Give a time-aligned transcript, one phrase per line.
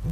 [0.00, 0.06] 大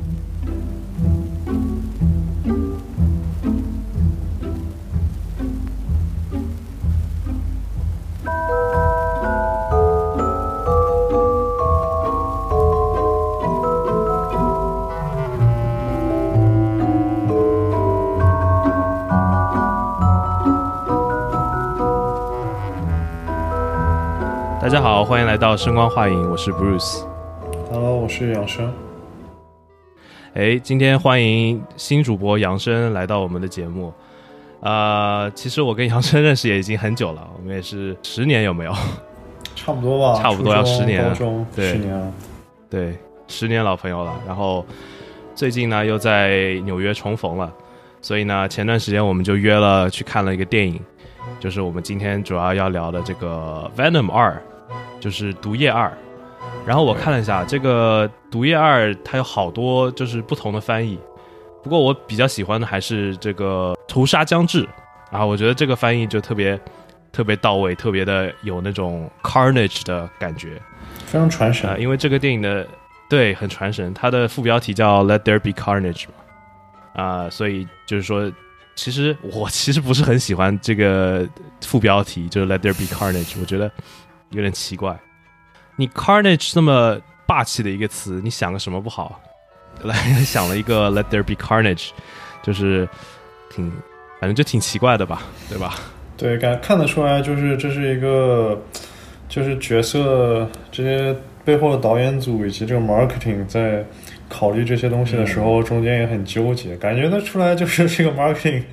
[24.68, 27.02] 家好，欢迎来到声光画影，我是 Bruce。
[27.70, 28.70] Hello，我是养生。
[30.38, 33.92] 哎，今天欢迎新主播杨生来到我们的节目。
[34.60, 38.72] 呃，其实我跟杨生认识也已经很久了，我们也是十年有没有？
[39.56, 41.12] 差不多吧，差不多要十年了
[41.56, 42.12] 对十年了。
[42.70, 42.96] 对，
[43.26, 44.14] 十年老朋友了。
[44.28, 44.64] 然后
[45.34, 47.52] 最近呢又在纽约重逢了，
[48.00, 50.80] 所以呢前段时间我们就约了去看了一个电影，
[51.40, 54.40] 就是我们今天主要要聊的这个《Venom 二》，
[55.00, 55.88] 就是《毒液二》。
[56.66, 60.98] 然后我看了一下这个《毒液二》，它有好多就是不同的翻译，
[61.62, 64.68] 不过我比较喜欢的还是这个“屠杀将至”
[65.10, 66.60] 啊，我觉得这个翻译就特别
[67.10, 70.60] 特别到位，特别的有那种 carnage 的感觉。
[71.06, 71.70] 非常传神。
[71.70, 72.66] 啊、因为这个电影的
[73.08, 78.30] 对很传神，它的副标题叫 “Let There Be Carnage” 嘛，啊、所以就是说，
[78.74, 81.26] 其实我其实不是很喜欢这个
[81.62, 83.70] 副标题，就是 “Let There Be Carnage”，我觉得
[84.32, 84.94] 有点奇怪。
[85.78, 89.20] 你 “carnage” 这么霸气的一个词，你想个什么不好？
[89.84, 91.90] 来想了一个 “Let There Be Carnage”，
[92.42, 92.88] 就是
[93.48, 93.70] 挺
[94.18, 95.76] 反正就挺奇怪的吧，对吧？
[96.16, 98.60] 对，感看得出来，就是这是一个，
[99.28, 103.84] 就是角色这些背后的导演组以及这个 marketing 在
[104.28, 106.76] 考虑这些东西的时嗯候，中间也很纠结。
[106.76, 108.64] 感觉得出来，就是这个 marketing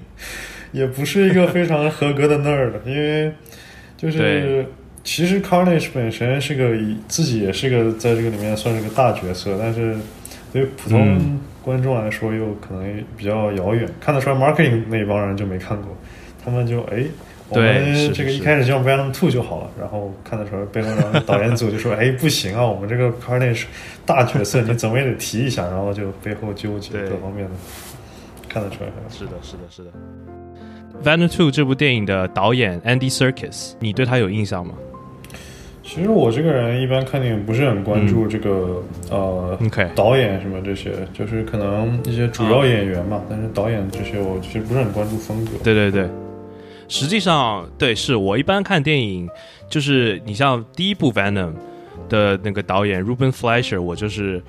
[0.71, 3.31] 也不是一个非常合格的 nerd，因为
[3.95, 4.67] 就是对
[5.05, 9.95] 其实 Carnage 本身是个以自己也是个在这个里面算是个大角色，但是
[10.51, 15.95] 对于普通嗯观众来说又可能比较遥远，看得出来 marketing 那一帮人就没看过，
[16.43, 17.05] 他们就哎。
[17.47, 20.89] 我们这个一开始叫 Venom Two 就好了，然后看得出来背后
[21.27, 23.65] 导演组就说：“哎，不行啊，我们这个 Carnage
[24.03, 27.51] 大角色你怎么也得提一下。”然后就背后纠结各方面的，
[28.49, 28.89] 看得出来。
[29.11, 29.91] 是的，是的，是的。
[31.05, 34.73] 《Venom Two》这部电影的导演 Andy Serkis，你对他有印象吗
[35.87, 45.51] 其实我这个人一般看电影不是很关注这个、呃？OK，导演什么这些，就是可能一些主要演员嘛，但是导演这些我其实不是很关注风格。
[45.63, 46.09] 对对对，
[46.87, 49.29] 实际上对，是我一般看电影，
[49.69, 51.53] 就是你像第一部《Venom》
[52.09, 54.41] 的那个导演 Ruben Fleischer，我就是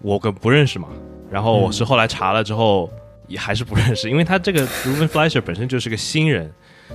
[0.00, 0.88] 我跟不认识嘛，
[1.30, 2.90] 然后我是后来查了之后
[3.28, 6.50] 也还是不认识，因为他这个 Ruben Fleischer 本身就是个新人，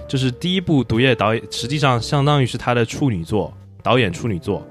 [0.08, 3.54] 就是第一部《毒液》导演，实际上相当于是他的处女作，
[3.86, 4.66] 导演处女作。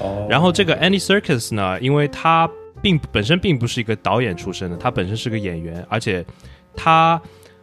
[0.00, 2.50] 哦，然后这个 Andy s i r c u s 呢，因为他
[2.82, 6.22] 并本身并不是一个导演出身的，他本身是个演员，而且
[6.74, 7.18] 他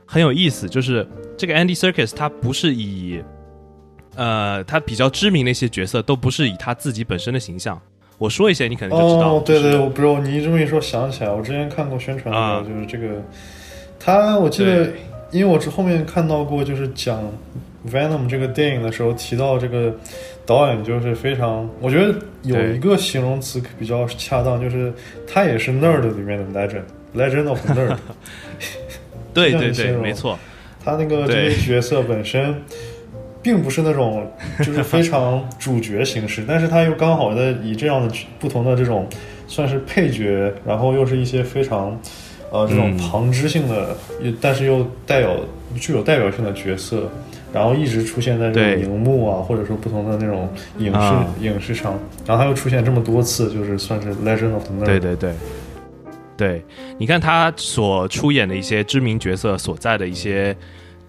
[0.06, 3.22] 很有意思，就是这个 Andy s i r c u s 他不是以
[4.16, 7.80] 呃他比较知名的一些角色都不是以他自己本身的形象。
[8.18, 13.22] 我说一些你可能就知道，哦，对对，我不知道你这么一说想起来，我之前看过宣传的时候，啊就是这个，
[14.00, 14.92] 他我记得，
[15.32, 17.22] 因为我是后面看到过，就是讲
[17.92, 19.94] Venom 这个电影的时候提到这个
[20.46, 24.94] 导演，就是非常，我觉得有一个形容词比较恰当，就是
[25.28, 27.98] 他也是 nerd 里面的 legend，legend of nerd，
[29.34, 30.38] 对对对，没错，
[30.84, 32.56] 他那个这对个角色本身。
[33.44, 34.26] 并不是那种
[34.60, 39.06] 就是非常主角形式， 但是他又刚好在以这样的不同的这种
[39.50, 42.00] 算是配角，然后又是一些非常
[42.54, 42.98] 呃这种嗯。
[42.98, 45.46] 旁支性的，又但是又带有
[45.76, 47.12] 具有代表性的角色，
[47.54, 48.82] 然后一直出现在这对。
[48.82, 50.50] 种荧幕啊，或者说不同的那种
[50.80, 51.36] 影视、啊。
[51.40, 54.86] 影视上，然后他又出现这么多次，就是算是 Legend of the Nerd。
[54.86, 55.34] 对对对，
[56.36, 56.66] 对，
[56.98, 60.56] 你看他所出演的一些知名角色所在的一些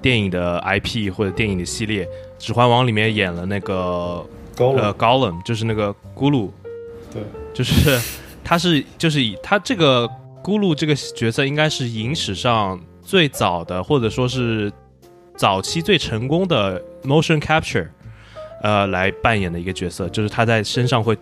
[0.02, 2.04] 电影的 IP 或者电影的系列，
[2.38, 4.24] 《指环王》里面演了那个
[4.58, 6.50] 呃 Gollum，就是那个咕噜，
[7.12, 7.22] 对，
[7.54, 7.98] 就是
[8.44, 10.06] 他是就是以他这个
[10.42, 14.70] 咕噜这个角色应该是影史上最早的，或者说是
[15.36, 17.88] 早期最成功的 motion capture，
[18.62, 21.16] 呃，来扮演的一个角色，就是他在身上会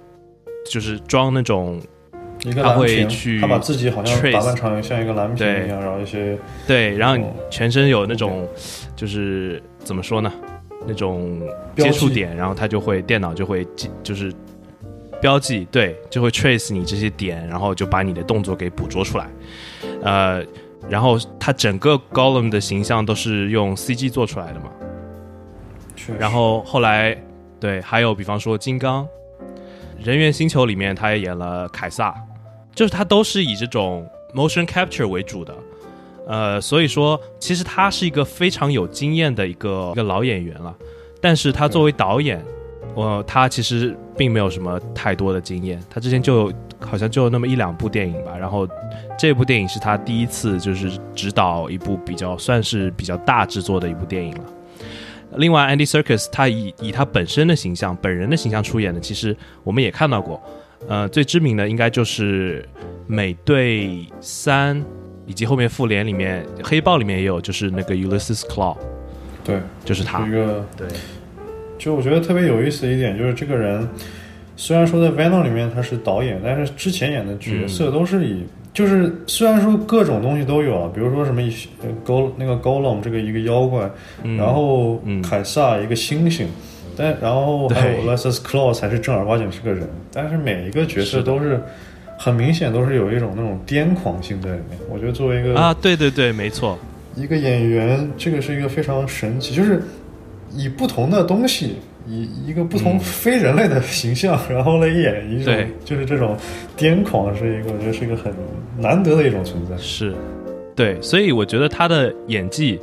[0.71, 1.81] 就是装那种
[2.45, 8.49] 一个他会蓝屏，去他把自己好像打扮成像一个蓝屏一样，然后一些对，然后全身有那种
[8.95, 10.33] 就是怎么说呢，
[10.87, 11.41] 那种
[11.77, 14.33] 接触点，然后他就会电脑就会记就是
[15.21, 19.29] 标记，对，就会 trace 你这些点，然后就把你的动作给捕捉出来。
[20.03, 20.45] 呃，
[20.89, 24.71] 然后它整个 Gollum 的形象都是用 CG 做出来的嘛。
[26.19, 27.17] 然后后来
[27.61, 29.07] 对，还有比方说金刚，
[30.03, 32.13] 人猿星球里面他也演了凯撒，
[32.75, 35.55] 就是他都是以这种 motion capture 为主的，
[36.27, 40.75] 呃，所以说其实他是一个非常有经验的一个一个老演员了，
[41.21, 42.45] 但是他作为导演，
[42.97, 46.53] 我他其实并没有什么太多的经验，他之前就
[46.85, 48.69] 好像就那么一两部电影吧，然后
[49.19, 54.45] 这部电影是他第一次就是指导一部比较算是比较大制作的一部电影了。
[55.37, 59.35] 另外，Andy Serkis 他以以他本身的形象、本人的形象出演的，其实
[59.65, 60.43] 我们也看到过。
[60.89, 62.61] 呃，最知名的应该就是
[63.07, 64.77] 《美队三》，
[65.27, 68.77] 以及后面《复联》里面，《黑豹》里面也有，就是那个 Ulysses Claw，
[69.45, 70.27] 对，就是他。
[70.27, 70.89] 一个对，
[71.79, 73.89] 就我觉得特别有意思的一点就是这个人，
[74.63, 78.45] 虽然说在 Venom 里面他是导演，但是之前演的角色都是以。
[78.73, 81.43] 就是虽然说各种东西都有啊，比如说什么
[82.05, 83.91] 高那个高冷这个一个妖怪，
[84.39, 86.47] 然后凯撒一个猩猩，
[86.97, 91.61] 但然后还有 Lessus Claw 才是正儿八经是个人，但是每一个角色都是
[92.17, 94.79] 很明显都是有一种那种癫狂性在里面。
[94.89, 96.79] 我觉得作为一个啊，对对对，没错，
[97.17, 99.83] 一个演员，这个是一个非常神奇，就是
[100.55, 101.77] 以不同的东西。
[102.07, 105.55] 以一个不同非人类的形象， 然后来演一种，
[105.85, 106.37] 就是这种
[106.77, 108.33] 癫狂，是一个我觉得是一个很
[108.77, 109.77] 难得的一种存在。
[109.77, 110.15] 是，
[110.75, 112.79] 对，所以我觉得他的演技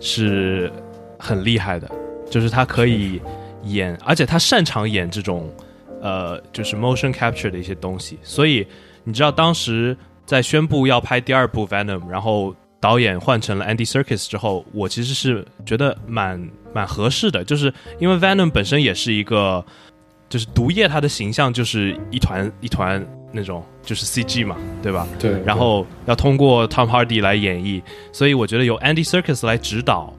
[0.00, 0.70] 是
[1.18, 1.90] 很厉害的，
[2.30, 3.20] 就是他可以
[3.64, 5.48] 演，而且他擅长演这种
[6.00, 8.18] 呃，就是 motion capture 的一些东西。
[8.22, 8.66] 所以
[9.04, 12.54] 你知道，当时在宣布要拍第二部 Venom，然后。
[12.80, 19.64] 导演换成了 Andy Serkis 之后，我其实是觉得蛮蛮合适的，就是因为 Venom 本身也是一个，
[20.28, 25.08] 就是毒液，它的形象就是一团一团那种，就是 CG 嘛，对吧？
[25.18, 25.42] 对。
[25.42, 27.82] 然后要通过 Tom Hardy 来演绎，
[28.12, 30.14] 所以我觉得由 Andy Serkis 来指导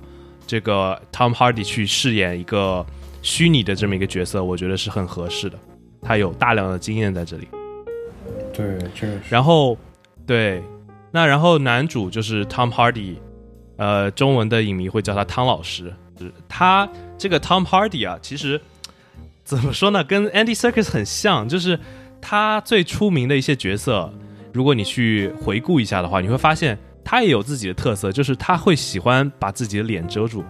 [0.46, 2.86] 这个 Tom Hardy 去饰演一个
[3.22, 5.58] 虚拟的这么一个角色，我觉得是很合适的。
[6.02, 7.48] 他有大量的经验在这里。
[8.54, 9.14] 对，这个。
[9.30, 9.78] 然后，
[10.26, 10.62] 对。
[11.12, 13.16] 那然后男主就是 Tom Hardy，
[13.78, 15.94] 呃，中文的影迷会叫他汤老师。
[16.48, 18.60] 他这个 Tom Hardy 啊，其实
[19.44, 21.80] 怎么说呢，跟 Andy Serkis 很像，就是
[22.22, 24.14] 他最出名的一些角色，
[24.54, 30.44] 如果你去回顾一下的话，你会发现他也有自己的特色，就是他会喜欢把自己的脸遮住。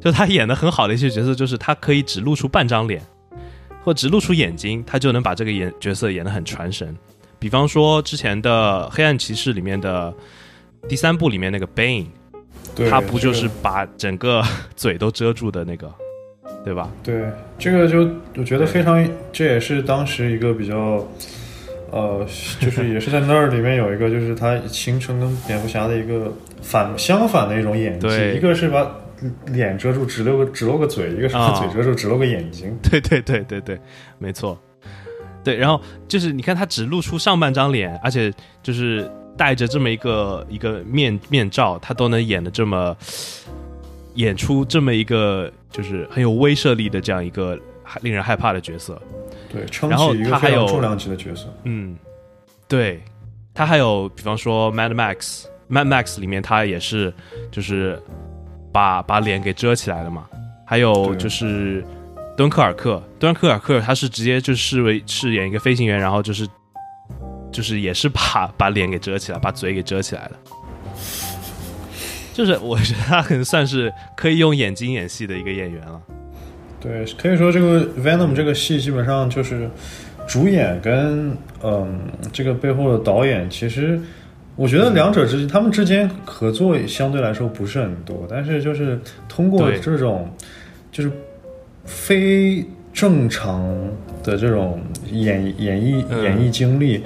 [0.00, 3.02] 就他演的很好的一些角色，就是他可以只露出半张脸，
[3.82, 6.96] 或只露出眼睛，他就能把这个演角色演得很传神。
[7.40, 10.14] 比方说之前的《黑暗骑士》里面的
[10.86, 12.06] 第三部里面那个 Bane，
[12.90, 14.42] 他不就是把整个
[14.76, 15.90] 嘴都遮住的那个，
[16.62, 16.90] 对吧？
[17.02, 17.24] 对，
[17.58, 21.02] 这个就我觉得非常，这也是当时一个比较，
[21.90, 22.26] 呃，
[22.60, 28.06] 就是也是在那儿里面有一个，就是他形成跟蝙蝠侠的一个反相反的一种演技，
[28.36, 28.86] 一个是把
[29.46, 32.78] 脸遮住，只露个只露个嘴，一个是把嘴遮住，只露个眼睛。
[32.90, 33.80] 对对对对对，
[34.18, 34.60] 没错。
[35.42, 38.30] 对，然后就是你看他只露出上半张脸，而且
[38.62, 42.94] 就是戴着这么一个一个面面罩，他都能演的这么
[44.14, 47.58] 演出这么一个就是很有威慑力的这样一个
[48.02, 49.00] 令人害怕的角色。
[49.50, 51.46] 对，撑起一个非常重量级的角色。
[51.64, 51.96] 嗯，
[52.68, 53.02] 对，
[53.54, 55.16] 他还有比方说《Mad Max》，
[55.70, 57.12] 《Mad Max》里面他也是
[57.50, 57.98] 就是
[58.70, 60.28] 把把脸给遮起来了嘛。
[60.66, 61.82] 还有就是。
[62.40, 66.48] 敦刻尔克，敦刻尔克，他是直接就视为饰演一个飞行员，然后就是
[67.52, 70.30] 就是也是把把脸给遮起来，把嘴给遮起来了。
[72.32, 76.00] 就是我觉得他可能算是可以用眼睛演戏的一个演员了。
[76.80, 79.68] 对，可以说这个 Venom 这个戏基本上就是
[80.26, 82.00] 主演跟嗯
[82.32, 84.00] 这个背后的导演，其实
[84.56, 90.34] 我觉得两者之间他们之间合作相对来说不是很多，但是就是通过这种
[90.90, 91.12] 就是。
[91.84, 93.62] 非正常
[94.22, 97.02] 的这种演演艺演艺经历，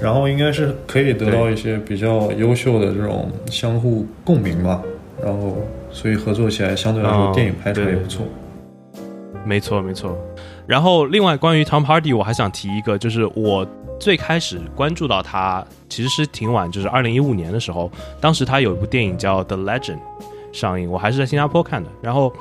[0.00, 4.82] 然后应该是可以得到一些比较优秀的这种相互共鸣吧。
[5.22, 5.56] 然后，
[5.90, 8.26] 所以合作起来相对来说电影拍出来也不错。
[9.44, 10.16] 没错，没错。
[10.66, 13.66] 然后，另外关于 Tom Hardy，我还想提一个，就是我
[13.98, 19.96] 最开始关注到他其实是挺晚，就是二零一五年的时候，当时他有一部电影叫《The Legend》
[20.52, 21.88] 上映，我还是在新加坡看的。
[22.02, 22.32] 然后。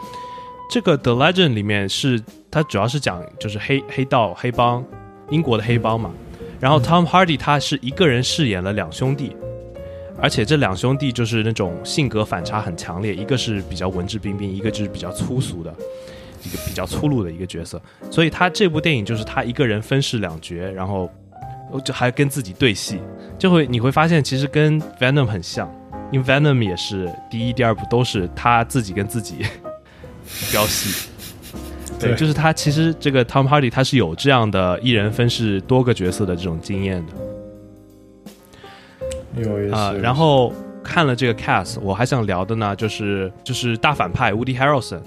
[0.70, 2.22] 这个《The Legend》里面是
[2.52, 4.84] 它主要是讲就是黑黑道黑帮，
[5.30, 6.12] 英国的黑帮嘛。
[6.60, 9.36] 然后 Tom Hardy 他是一个人饰演了两兄弟，
[10.20, 15.74] 而且这两兄弟就是那种性格反差很强烈，一个是比较文质彬彬，一个就是比较粗俗的，
[16.44, 17.82] 一个比较粗鲁的一个角色。
[18.10, 21.10] 所以他这部电影就是他一个人分饰两角，然后
[21.86, 23.00] 就还跟自己对戏，
[23.38, 25.72] 就会你会发现其实跟 Venom 很像，
[26.12, 29.46] 因为 Venom 也是第一、第二部都是他自己跟自己。
[30.52, 31.08] 飙戏，
[32.00, 32.54] 对，就是他。
[32.54, 37.14] 其实这个 Tom Hardy 他是有这样的一人分饰多个角色的这种经验的。
[39.42, 39.76] 有意思。
[39.76, 40.54] 啊、然后
[40.84, 45.02] 看了这个 cast，我还想聊的呢，就是就是大反派 Woody Harrelson。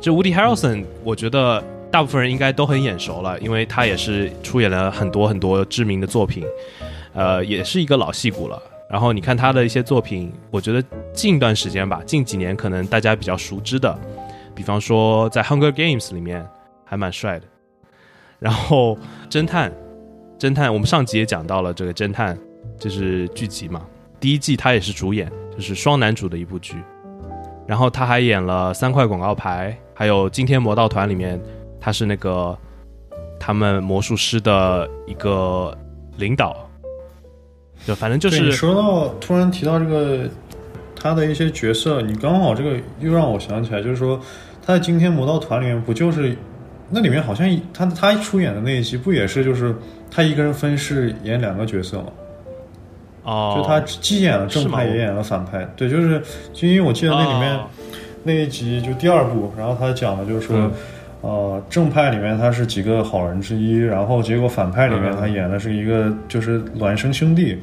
[0.00, 6.44] 这 Woody Harrelson，我觉得大部分人应该都很眼熟了，因为他也是出演了很多很多知名的作品，
[7.14, 8.60] 呃，也是一个老戏骨了。
[8.88, 13.98] 然后你看他的一些作品，我觉得近段时间吧，近几年可能大家比较熟知的，
[14.56, 16.44] 比方说在《Hunger Games》里面
[16.84, 17.46] 还蛮帅的。
[18.40, 18.98] 然后
[19.30, 19.72] 侦探，
[20.38, 22.36] 侦探，我们上集也讲到了这个侦探，
[22.78, 23.82] 就是剧集嘛，
[24.18, 26.82] 第一季他也是主演，就是双男主的一部剧。
[27.66, 31.40] 然后他还演了三块广告牌，还有《惊天魔盗团》里面，
[31.80, 32.56] 他是那个
[33.38, 35.76] 他们魔术师的一个
[36.16, 36.56] 领导。
[37.84, 40.28] 就反正就对你是说到突然提到这个
[40.94, 44.20] 他的一些角色，你刚好这个又让我想起来，就是说
[44.66, 46.36] 他在《惊天魔盗团》里面不就是
[46.90, 49.74] 那里面好像他他出演的那一集不也是就是
[50.10, 52.06] 他一个人分饰演两个角色吗？
[53.22, 56.20] 哦，就他既演了正派也演了反派，对，就是
[56.52, 57.64] 就因为我记得那里面、哦。
[58.24, 60.72] 那一集就第二部，然后他讲的就是说，嗯。
[61.22, 67.58] 呃，正派里面他是几个好人之一，然后结果反派里面嗯他演的是一个就是孪生兄弟，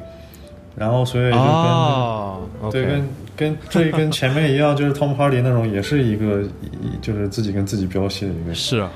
[0.76, 8.90] 然后所以就跟、哦，对跟跟这跟前面一样，就是 Tom Hardy 那种也是一个一就是自己跟自己飙戏的一个，是啊，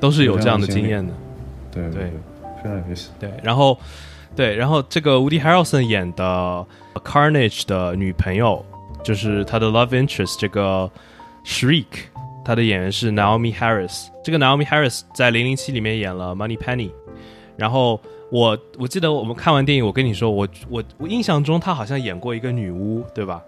[0.00, 1.12] 都是有这样的经验的。
[1.70, 2.10] 对对对，
[2.56, 3.10] 非常有意思。
[3.18, 3.78] 对，然后
[4.34, 6.66] 对，然后这个 Woody Harrelson 演的
[7.04, 8.64] Carnage 的女朋友，
[9.02, 10.90] 就是他的 love interest 这个
[11.44, 11.86] Shriek，
[12.44, 14.06] 他的演员是 Naomi Harris。
[14.24, 16.90] 这个 Naomi Harris 在《零零七》里面演了 Money Penny，
[17.56, 23.42] 然后我我记得我们看完电影，我跟你说，我我我印象中他好像演过一个女巫，对吧？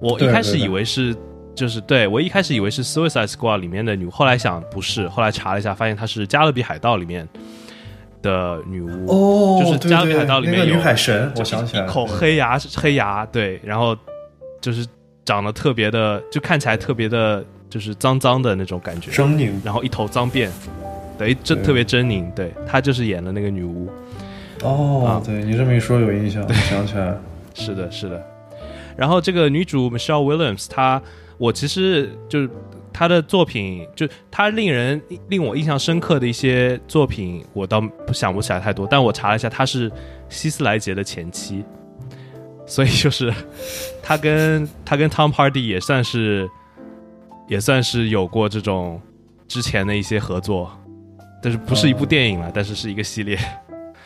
[0.00, 1.16] 我一开始以为是。
[1.56, 7.26] 就是对我一开始以为是《Suicide Squad》里面的女巫，后来想不是，后来查了一下，发现她是《加勒比海盗》里面
[8.20, 9.06] 的女巫。
[9.08, 13.96] 哦就是加勒比海盗里面那个有女海神，我想起来口黑牙，黑牙，对，然后
[14.60, 14.86] 就是
[15.24, 20.50] 长得特别的，就看起来特别的，就是脏脏的那种感觉，狰狞然后一头脏辫，
[21.16, 23.88] 对，真特别狰狞，对她就是演的那个女巫，
[24.62, 27.20] 哦啊，对你这么一说有印象，我想起来了。
[27.56, 28.22] 是的，是的。
[28.96, 31.00] 然后这个女主 Michelle Williams，她
[31.38, 32.48] 我其实就是
[32.92, 38.86] 她的作品，就她令人令我印象深刻的一些作品，我倒不想不起来太多。
[38.90, 39.92] 但我查了一下，她是
[40.28, 41.62] 希斯莱杰的前妻，
[42.66, 43.32] 所以就是
[44.02, 46.48] 她跟她跟 Tom Hardy 也算是
[47.48, 49.00] 也算是有过这种
[49.46, 50.72] 之前的一些合作，
[51.42, 53.38] 但是不是一部电影了，但是是一个系列。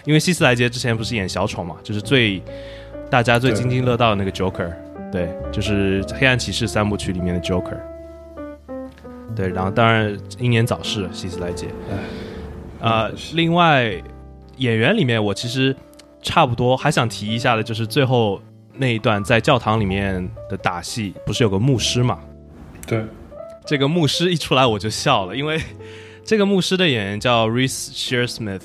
[0.05, 2.43] 因为希斯莱杰之前不是演小丑嘛，就是最
[3.11, 4.73] 大家最津津乐道的那个 Joker，
[5.11, 7.77] 对，就是《黑暗骑士》三部曲里面的 Joker。
[9.35, 11.67] 对，然后当然英年早逝，希斯莱杰。
[12.79, 13.93] 呃，另外
[14.59, 15.75] 演员里面，我其实
[16.23, 18.41] 差不多还想提一下的，就是最后
[18.75, 22.21] 那一段在教堂里面的打戏，不是有个牧师嘛？
[22.87, 23.05] 对，
[23.67, 25.61] 这个牧师一出来我就笑了，因为
[26.25, 28.63] 这个牧师的演员叫 Reese Shearsmith，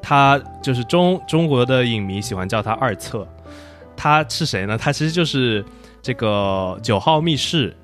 [0.00, 3.28] 他就是中中国的影迷喜欢叫他二册。
[3.96, 4.76] 他是谁呢？
[4.76, 5.64] 他其实就是
[6.02, 7.76] 这个九号密室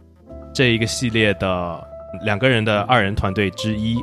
[0.52, 1.88] 这一个系列的
[2.25, 3.97] 两个人的二人团队之一。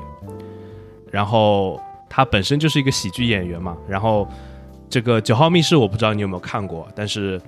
[1.11, 3.75] 然后他本身就是一个喜剧演员嘛。
[3.87, 4.27] 然后
[4.89, 7.39] 这个九号密室我不知道你有没有看过，但是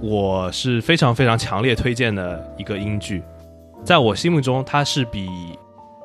[0.00, 3.22] 我是非常非常强烈推荐的一个英剧。
[3.84, 5.28] 在我心目中，它是比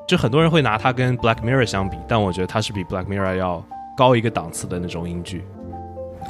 [0.06, 3.64] 就很多人会拿它跟 Black Mirror 相比，但我觉得它是比 Black Mirror 要
[3.96, 5.44] 高一个档次的那种英剧。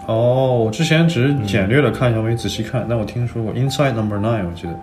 [0.07, 2.87] 哦，我之前只是简略的看一下，没仔细看。
[2.89, 4.79] 但我听说过《Inside Number Nine》，我记得。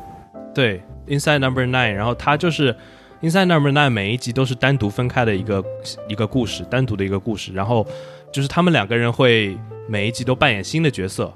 [0.53, 2.75] 对，Inside Number Nine，然后它就是
[3.21, 5.63] Inside Number Nine 每一集都是单独分开的一个
[6.07, 7.85] 一个故事，单独的一个故事，然后
[8.31, 9.55] 就是他们两个人会
[9.87, 11.31] 每一集都扮演新的角色，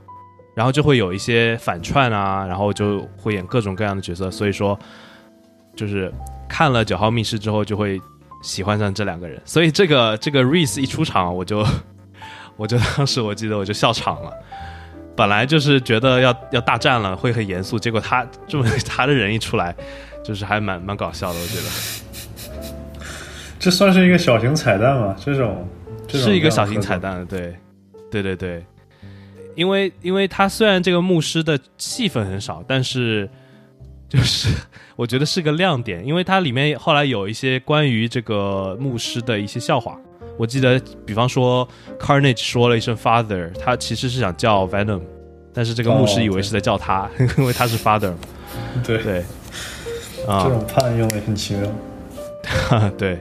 [0.55, 4.77] 然后就会有一些反串啊，然后就会演各种各样的角色，所以说
[5.75, 6.11] 就是
[6.49, 8.01] 看了九号密室之后就会
[8.41, 11.63] 喜欢上这两个人，所以这个这个 Reese 一出场我就
[12.57, 14.31] 我就当时我记得我就笑场了。
[15.15, 19.73] 本来就是觉得要要大战了，会很严肃，结果他这么他的人一出来，
[20.21, 21.63] 就是还蛮蛮搞笑的，我觉得
[23.57, 25.15] 这算是一个小型彩蛋吗？
[25.17, 25.65] 这种
[26.05, 27.55] 这种是一个小型彩蛋，对，
[28.11, 28.65] 对对对，
[29.55, 33.29] 因为因为他虽然这个牧师的戏份很少，但是
[34.09, 34.49] 就是
[34.97, 39.97] 我觉得是个亮点，因为它里面后来有一些关于这个牧师的一些笑话。
[40.37, 41.67] 我记得，比方说
[41.99, 45.01] Carnage 说了一声 Father，他其实是想叫 Venom，
[45.53, 48.17] 但是这个牧师哦以为是在叫他， 因为他是 Father 嘛。
[48.83, 49.23] 对对，
[50.25, 51.69] 这啊，种判用的也很奇妙。
[52.97, 53.19] 对。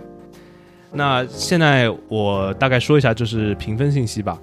[0.96, 4.38] 那现在我大概说一下，就是评分信息吧。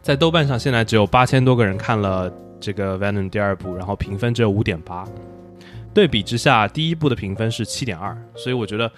[0.00, 5.04] 在豆瓣上现在只有八千多个人看了这个 Venom 第二部，然后评分只有五点八。
[5.92, 8.88] 对比之下，第一部的评分是七点二，所以我觉得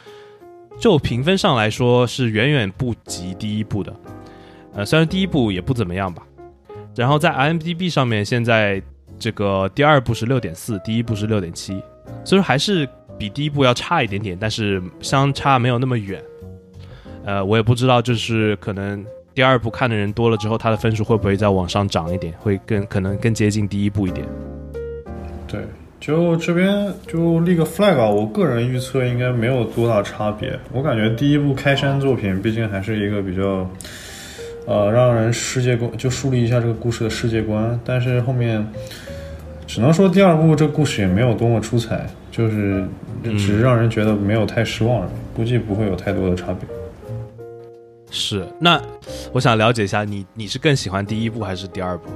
[0.79, 3.95] 就评分上来说是远远不及第一部的。
[4.75, 6.23] 呃，虽然第一部也不怎么样吧。
[6.95, 8.83] 然后在 IMDB 上面，现在
[9.19, 11.83] 这个第二部是六点四，第一部是六点七，
[12.25, 16.23] 所以说还是比第一部要差一点点，但是相差没有那么远。
[17.25, 19.05] 呃，我也不知道，就是可能。
[19.35, 22.35] 第二部看的人多了之后，他的分数会不会再往上涨一点？
[22.41, 24.27] 会更可能更接近第一部一点。
[25.47, 25.61] 对，
[26.01, 30.59] 就这边就立个 flag 啊，我个人预测应该没有多大差别。
[30.73, 33.69] 我感觉第一部开山作品毕竟还是一个比较，
[34.67, 37.79] 呃，让人世界观就树立一下这个故事的世界观。
[37.85, 38.65] 但是后面
[39.67, 42.87] 只能说第二部这故事也没有多么出彩，就是
[43.25, 46.69] 只是让人觉得没有太失望，估计不会有太多的差别。
[48.11, 48.81] 是，那
[49.33, 52.09] 我想了解一下，你你是更喜欢第一部还是第二部？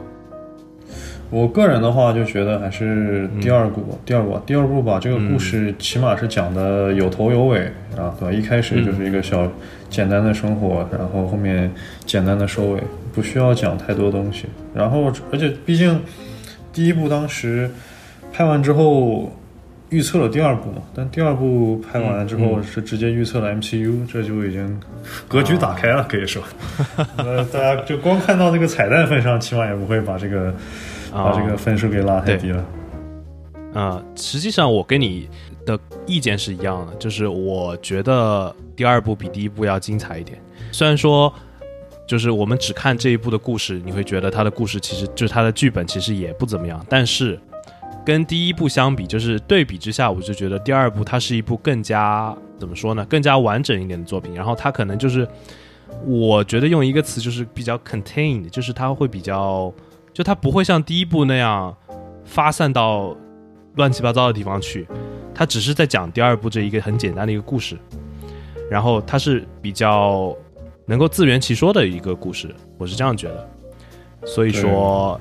[1.32, 7.60] 我个人的话就觉得还是第二部，第二部，第二部吧这个故事起码是讲的有头有尾
[7.96, 8.32] 啊，对吧？
[8.32, 9.50] 一开始就是一个小
[9.88, 11.72] 简单的生活，然后后面
[12.04, 12.82] 简单的收尾，
[13.14, 14.44] 不需要讲太多东西。
[14.74, 15.98] 然后，而且毕竟
[16.70, 17.70] 第一部当时
[18.30, 19.32] 拍完之后。
[19.92, 20.80] 预测了第二部嘛？
[20.94, 24.80] 但第二部拍完了之后是直接预测了 MCU，这就已经
[25.28, 26.42] 格局打开了，可以说。
[27.18, 30.50] 呃，大家就光看到这个彩蛋份上，起码也不会把这个
[31.12, 32.64] 把这个分数给拉太低了。
[33.74, 35.28] 啊，实际上我跟你
[35.64, 40.38] 的意见是一样的，就是我觉得第二部比第一部要精彩一点。
[40.70, 41.32] 虽然说，
[42.06, 47.38] 就是我们只看这一部的故事，你会觉得它的故事其实就是它的剧本其实也不怎么样，但是。
[48.04, 53.06] 跟第一部相比，就是对比之下，我就觉得第二部它是一部更加怎么说呢？
[53.08, 54.34] 更加完整一点的作品。
[54.34, 55.24] 然后它可能就是，
[56.04, 59.72] 我觉得用一个词就是比较 contained，就是它会比较，
[60.12, 61.74] 就它不会像第一部那样
[62.24, 63.16] 发散到
[63.74, 64.86] 乱七八糟的地方去。
[65.34, 67.76] 它只是在讲第二部这一个很简单的一个故事，
[68.70, 70.36] 然后它是比较
[70.86, 73.48] 能够自圆其说的一个故事，我是这样觉得。
[74.24, 75.20] 所以说。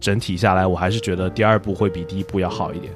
[0.00, 2.90] 整体下来，我还是觉得第二部会比第一部要好一点。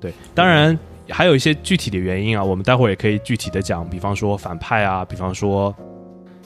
[0.00, 0.74] 对，当然
[1.10, 5.74] 还有一些具体的原因啊，我们待会儿也可以具体的讲，比方说反派啊，比方说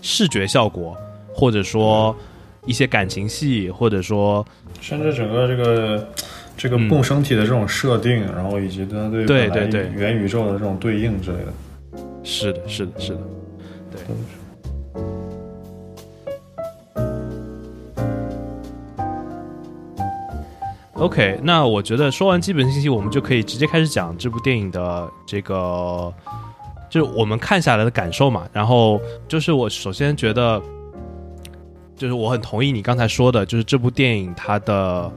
[0.03, 0.97] 视觉效果，
[1.33, 2.13] 或者说
[2.69, 4.47] 一些感情戏，或者说
[4.79, 6.09] 甚至整个这个
[6.55, 11.53] 这个共生体的这种设定，然后以及它对对对对元宇宙的这种对应之类的。
[12.23, 13.21] 是的，是的，是的，
[13.91, 14.01] 对。
[20.93, 26.13] OK，那我觉得说完基本信息，我们就可以直接开始讲这部电影的这个，
[26.91, 28.47] 就是我们看下来的感受嘛。
[28.53, 30.61] 然后就是我首先觉得，
[31.99, 35.13] 就是我很同意你刚才说的，就是这部电影它的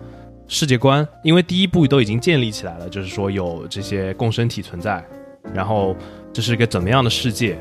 [0.48, 5.02] 世界观，因为第一部都已经建立起来了，就是说有这些共生体存在，
[5.54, 5.96] 然后
[6.34, 7.58] 这是一个怎么样的世界，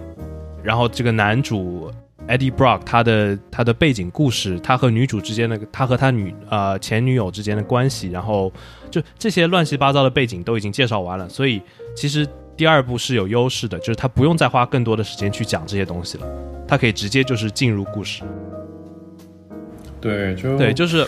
[0.63, 1.91] 然后这个男主。
[2.29, 8.53] Eddie Brock 他的他的背景故事，他和女主之间的，他和他女呃前女友之间的关系，然后
[8.89, 11.61] 就这些乱七八糟的背景都已经介绍完了，所以
[11.97, 12.25] 其实
[12.57, 16.27] 第二部是有优势的，就是他不用再花更多的时间去讲这些东西了，
[16.69, 18.23] 他可以直接就是进入故事。
[20.01, 21.07] 对，就对，就是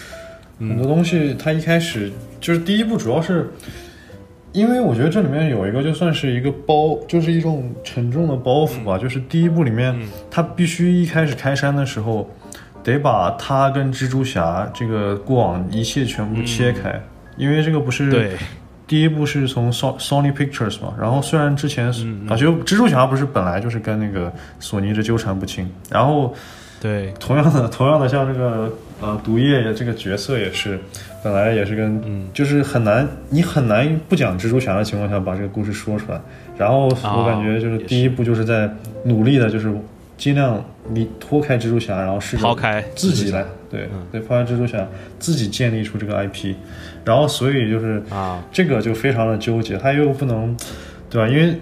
[0.58, 3.50] 很多东西，它一开始就是第一步主要是。
[4.54, 8.98] 因为我觉得这里面有一个就算是一个包，就是一种沉重的包袱吧。
[8.98, 9.98] 就是第一部里面，
[10.30, 12.28] 他必须一开始开山的时候，
[12.84, 17.00] 得把他跟蜘蛛侠这个过往一切全部切开。
[17.38, 18.36] 因为这个不是
[18.86, 21.86] 第一部是从 Sony Pictures 嘛，然后虽然之前
[22.28, 26.34] 啊，就蜘蛛侠不是本来就是跟那个索尼这纠缠不清，然后
[26.82, 30.78] 对同样的 同样的像这个呃毒液这个角色也是。
[31.24, 32.02] 本来也是跟，
[32.34, 36.20] 就是很难，你很难不讲蜘蛛侠的情况下把这个故事说出来。
[36.58, 38.68] 然后我感觉就是第一步就是在
[39.04, 39.72] 努力的，就是
[40.18, 44.84] 尽量你脱开蜘蛛侠，然后试着抛开自己来，对对，抛开蜘蛛侠，
[45.20, 46.56] 自己建立出这个 IP。
[47.04, 50.56] 然后所以就是啊，这个就非常的纠结，他又不能，
[51.08, 51.28] 对吧？
[51.28, 51.56] 因为。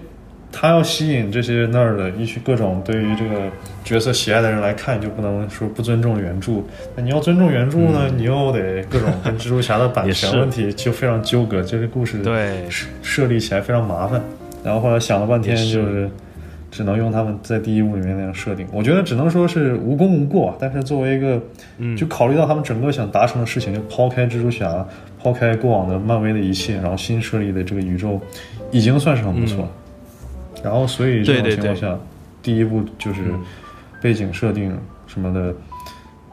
[0.51, 3.49] 他要吸引这些那儿的一些各种对于这个
[3.83, 6.61] 角色喜爱的人来看，就不能说不尊重原著。
[6.95, 12.65] 那你要尊重原著呢，你又得各种跟蜘蛛侠的版权 问题就非常纠葛，这个故事对
[13.01, 14.21] 设立起来非常麻烦。
[14.63, 16.09] 然后后来想了半天，就是
[16.69, 18.67] 只能用他们在第一部里面那样设定。
[18.71, 21.41] 我觉得只能说是无功无过，但是作为一个，
[21.97, 24.85] 就考虑到他们整个想达成的事情，就抛开蜘蛛侠，
[25.17, 28.21] 抛开过往的漫威的一切，然后新设立的这个宇宙，
[28.69, 29.67] 已经算是很不错。
[30.63, 31.97] 然后，所以这种情况下，
[32.41, 33.33] 第一步就是
[34.01, 35.53] 背景设定什么的，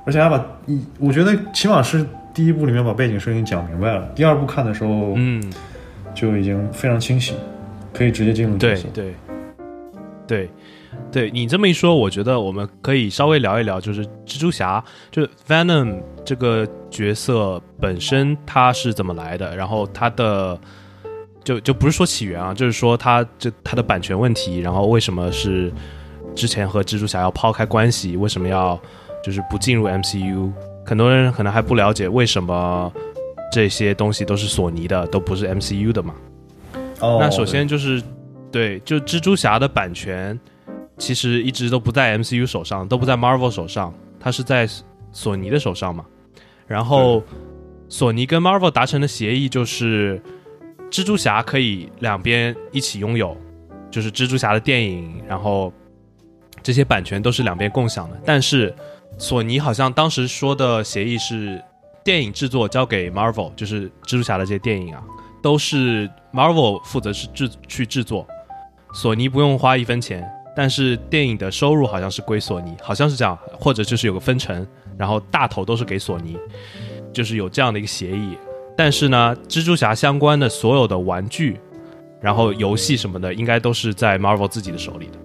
[0.04, 5.42] 而且还把一，我觉得起码是第一部里面把背景设定讲明白了，第二部看的时候，嗯，
[6.14, 7.34] 就已经非常清晰，
[7.92, 8.88] 可以直接进入角对色。
[8.92, 9.14] 对
[10.26, 10.50] 对。
[11.12, 20.58] 对，你这么一说，我觉得我们可以稍微聊一聊，就是蜘蛛侠，就是 Venom 这个角色本身他是怎么来的，然后他的
[21.44, 25.72] 就就不是说起源啊，就是说他这他的版权问题，然后为什么是
[26.34, 28.78] 之前和蜘蛛侠要抛开关系，为什么要
[29.22, 30.52] 就是不进入 MCU？
[30.84, 32.92] 很多人可能还不了解为什么
[33.52, 36.14] 这些东西都是索尼的，都不是 MCU 的嘛。
[37.00, 38.02] 哦，那首先就是，
[38.50, 40.38] 对，就蜘蛛侠的版权
[40.96, 44.68] 其实一直都不在 MCU 手上，都不在 Marvel 手上，它是在
[45.12, 46.04] 索尼的手上嘛。
[46.66, 47.22] 然后
[47.88, 50.20] 索尼跟 Marvel 达成的协议就是，
[50.90, 53.36] 蜘蛛侠可以两边一起拥有，
[53.90, 55.72] 就是蜘蛛侠的电影，然后
[56.62, 58.20] 这些版权都是两边共享的。
[58.24, 58.74] 但是
[59.18, 61.62] 索尼好像当时说的协议是，
[62.04, 65.02] 电影制作交给 Marvel，就是蜘蛛侠的这些电影啊，
[65.42, 68.26] 都是 Marvel 负责是制去制作，
[68.94, 76.38] 索尼不用花一分钱，但是电影的收入好像是归索尼，好像是这样，或者就是有个分成，然后大头都是给索尼，
[77.12, 78.38] 就是有这样的一个协议。
[78.78, 81.58] 但是呢，蜘蛛侠相关的所有的玩具，
[82.20, 85.18] 然后游戏什么的，应该都是在 Marvel 自己的手里的。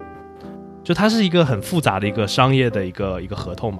[0.82, 3.78] 就它是一个很复杂的一个商业的一个一个合同嘛。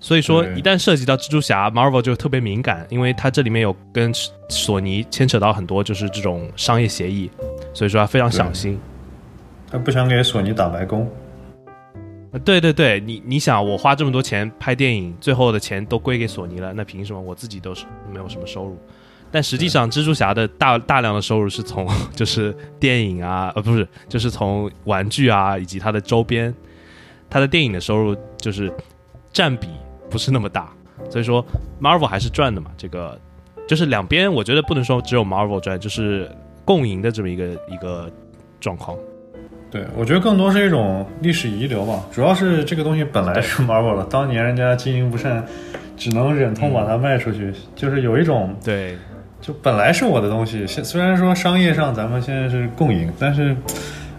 [0.00, 4.10] 所以说，一旦涉及到蜘蛛侠，Marvel 就特别敏感，因为它这里面有跟
[4.48, 7.30] 索尼牵扯到很多就是这种商业协议，
[7.74, 8.80] 所以说他非常小心。
[9.70, 11.06] 他不想给索尼打白工。
[12.32, 18.76] 呃对对对，你你想，我花这么多钱拍电影，最后的钱都归给索尼了，那凭什么我自己都是没有什么收入？
[19.30, 26.54] 但实际上，蜘蛛侠的大大量的收入是从就是电影啊，呃，不是，就是从玩具啊以及它的周边，
[27.30, 28.72] 它的电影的收入就是
[29.30, 29.68] 占比
[30.10, 30.70] 不是那么大，
[31.10, 31.44] 所以说
[31.80, 32.70] Marvel 还是赚的嘛。
[32.76, 33.18] 这个
[33.66, 36.30] 就是两边，我觉得不能说只有 Marvel 赚，就是
[36.64, 38.10] 共赢的这么一个一个
[38.60, 38.96] 状况。
[39.72, 45.42] 对，我觉得更多是一种历史遗留吧，主要是这个东西本来是 Marvel 的，当年人家经营不善，
[45.96, 48.98] 只能忍痛把它卖出去，就是有一种对，
[49.40, 53.56] 就本来是我的东西，现虽然说商业上咱们现在是共赢，但是，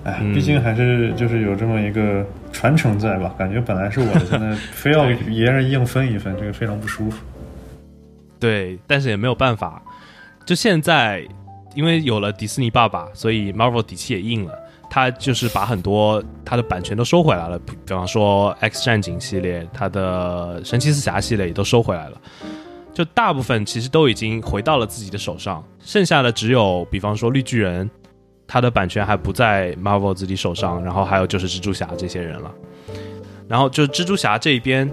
[0.04, 3.32] 哎，嗯毕竟还是就是有这么一个传承在吧？
[3.38, 7.24] 感觉本来是我的，现在 非要别人硬分一分，这个非常不舒服。
[8.40, 9.80] 对，但是也没有办法。
[10.48, 11.24] 就现在，
[11.76, 14.60] 因为有了迪士尼爸爸，所以 Marvel 底气也硬了。
[14.94, 22.22] 他就是把很多他的版权都收回来了，比比方说 X 战警系列，他的神奇四侠系列也都收回来了。
[22.94, 27.90] 就大部分其实都已经回到了自己的手上，剩下的只有比方说绿巨人，
[28.46, 32.52] 他的版权还不在 Marvel 自己手上，然后还有就是蜘蛛侠这些人了。
[33.48, 34.88] 然后就蜘蛛侠这一边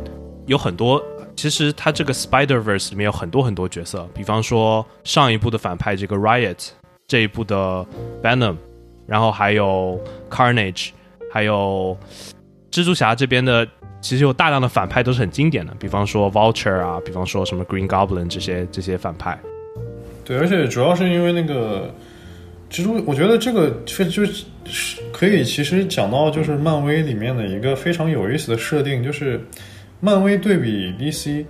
[0.47, 0.99] 有很多，
[1.37, 6.71] 其实他这个 Spider Verse 里面有很多很多角色，比方说上一部的反派这个 Riot，
[7.07, 7.85] 这一部的
[8.23, 8.57] Venom，
[9.11, 10.91] 然后还有 Carnage，
[11.33, 11.99] 还有
[12.71, 13.67] 蜘蛛侠这边的，
[14.01, 19.37] 其实有大量的反派都是很经典的，比方说 Vulture 啊，比方说什么 Green Goblin 这些这些反派。
[20.25, 21.93] 对，而且主要是因为那个
[22.71, 24.45] 蜘蛛，我觉得这个非就是
[25.13, 29.41] 可以其实讲到就是漫威里面的一个非常有意思的设定，就是
[29.99, 31.45] 漫威对比 DC，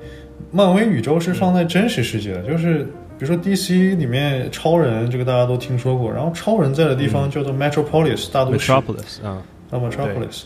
[0.51, 2.87] 漫威宇宙是放在真实世界的，就是
[3.21, 8.73] 比如说 DC 里面超人这个大家都听说过，然后超人在的地方叫做 Metropolis 大都市。
[8.73, 10.45] Metropolis 啊、啊 Metropolis，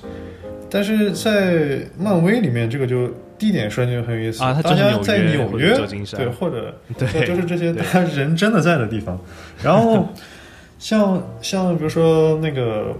[0.68, 3.08] 但是在漫威里面这个就
[3.38, 5.76] 地点设定很有意思啊大家在纽约
[6.16, 7.06] 对或者对。
[7.12, 9.16] 对，就是这些他人真的在的地方。
[9.62, 10.08] 然后
[10.80, 12.92] 像像比如说那个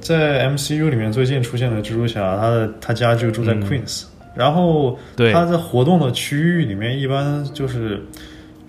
[0.00, 3.62] 在 MCU 里面最近出现的蜘蛛侠，他的他家就住在嗯。
[3.62, 4.02] Queens，、
[4.34, 4.98] 然后
[5.32, 8.02] 他在活动的区域里面一般就是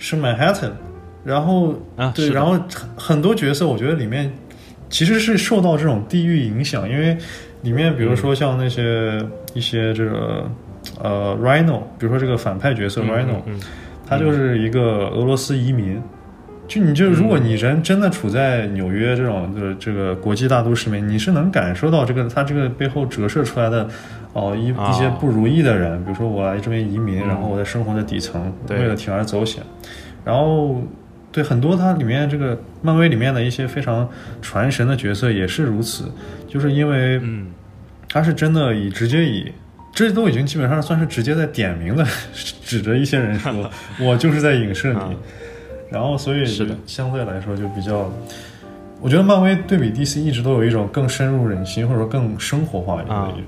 [0.04, 0.72] 是 Manhattan，
[1.24, 4.30] 然后对，啊对然后很很多角色我觉得里面
[4.90, 7.18] 其实是受到这种地域影响，因为
[7.62, 9.18] 里面比如说像那些、
[9.54, 10.52] 一些这个
[11.02, 13.60] 呃 Rhino，比如说这个反派角色 Rhino，、嗯嗯。
[14.06, 16.02] 他就是一个俄罗斯移民。
[16.68, 23.88] 就你就如果你人真的处在纽约这种就是这个国际大都市里面，你是能感受到这个他这个背后折射出来的
[24.34, 24.92] 哦一啊。
[24.92, 27.28] 一些不如意的人，比如说我来这边移民，嗯。
[27.28, 29.64] 然后我在生活在底层，为了铤而走险，
[30.26, 30.82] 然后
[31.32, 34.08] 对很多它里面这个漫威里面的一些非常
[34.42, 36.12] 传神的角色也是如此，
[36.48, 37.48] 就是因为嗯。
[38.10, 39.52] 他是真的以直接以。
[39.92, 43.70] 这都已经基本上算是直接在点名的 指着一些人说，
[44.02, 45.10] 我就是在影射你，啊。
[45.92, 46.46] 然后所以
[46.88, 48.12] 相对来说就比较，
[49.04, 53.06] 我觉得漫威对比 DC 一直都有一种更深入人心或者说更生活化一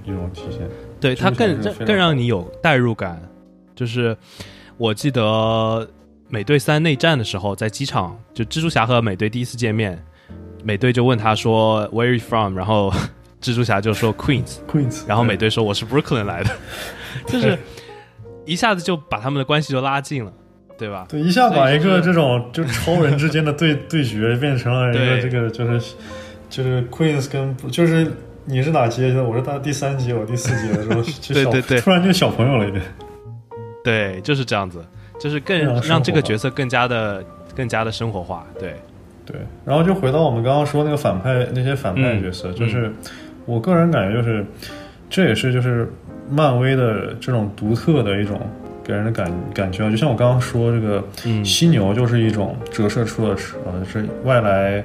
[0.08, 0.60] 一一种体现。
[1.00, 3.22] 对它更更让你有代入感。
[3.74, 4.16] 就是
[4.78, 5.88] 我记得
[6.28, 9.98] 美队三内战的时候，在机场，就蜘蛛侠和美队第一次见面，
[10.62, 12.92] 美队就问他说 “Where are you from？” 然后
[13.42, 16.50] 蜘蛛侠就说 “Queens”，Queens， 然后美队说我是 Brooklyn 来的，
[17.28, 17.58] 就是
[18.46, 20.34] 一下子就把他们的关系就拉近了，
[20.78, 21.06] 对吧？
[21.10, 25.96] 对一下把一个这种就超人之间的对 对决变成了一个这个就是
[26.50, 28.08] 就是 Queens 跟就是
[28.46, 29.24] 你是哪阶的？
[29.24, 32.84] 我是到第三阶，我第四阶的时候， 就小对对对突然就小朋友了一点。
[33.84, 34.84] 对，就是这样子，
[35.20, 37.24] 就是更让这个角色更加的
[37.56, 38.76] 更加的生活化，对，
[39.26, 42.92] 对，然后就回到我们刚刚说那个反派那些反派嗯角色，就是
[43.46, 44.46] 我个人感觉就是
[45.10, 45.88] 这也是就是
[46.30, 48.42] 漫威的这种独特的一种
[48.86, 54.84] 给人的感感觉啊，就像我刚刚说这个嗯，犀牛就是一种折射出了呃是外来。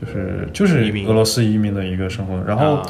[0.00, 2.82] 就是就是俄罗斯移民的一个生活，然后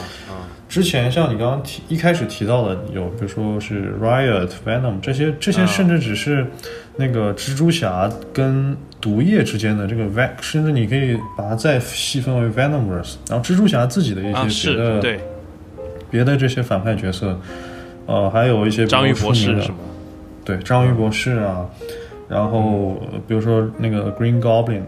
[0.68, 5.66] 之前像你刚刚提一开始提到的，有比如说是 Riot、Venom 这些，这些啊。
[5.66, 6.46] 甚至只是
[6.94, 15.20] 那个蜘蛛侠跟毒液之间的这个 Ve，甚至你可以把它再细分为 Venomverse，然后蜘蛛侠自己的一啊些别的、是，对，
[16.12, 17.36] 别的这些反派角色，
[18.06, 19.78] 呃，还有一些比较章鱼博士是吗？
[20.50, 21.64] 对，章鱼博士啊，
[22.28, 24.82] 然后呃比如说那个 Green Goblin，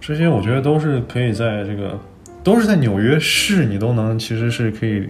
[0.00, 1.96] 这些我觉得都是可以在这个
[2.42, 5.08] 都是在纽约市，你都能其实是可以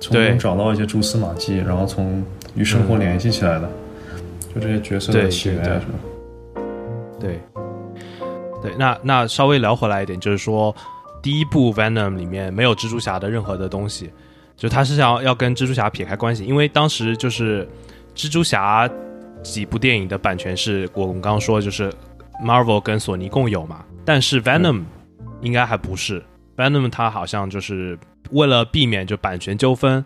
[0.00, 3.68] 从中找到一些蛛丝马迹，然后从与生活联系起来的，
[4.54, 6.64] 就这些角色的起源对啊什么。
[7.20, 7.38] 对，
[8.62, 10.74] 对，那那稍微聊回来一点，就是说
[11.22, 14.10] 第一部 Venom 里面没有蜘蛛侠的任何的东西，
[14.56, 17.68] 就他是想要要跟蜘蛛侠撇开关系，因为当时就是
[18.16, 18.90] 蜘蛛侠
[19.42, 21.92] 几部电影的版权是我们刚刚说就是
[22.44, 24.84] Marvel 跟索尼共有嘛，但是 Venom
[25.40, 26.22] 应该还不是
[26.56, 27.98] ，Venom 它好像就是
[28.30, 30.04] 为了避免就版权纠纷，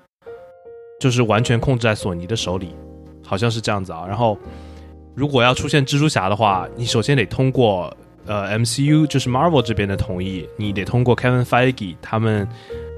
[1.00, 2.74] 就是完全控制在索尼的手里，
[3.24, 4.38] 好像是这样子啊，然后。
[5.18, 7.90] 如果要出现蜘蛛侠的话，你首先得通过
[8.26, 12.46] 呃 MCU 就是 Marvel 这边的同意，你得通过 Kevin Feige 他们，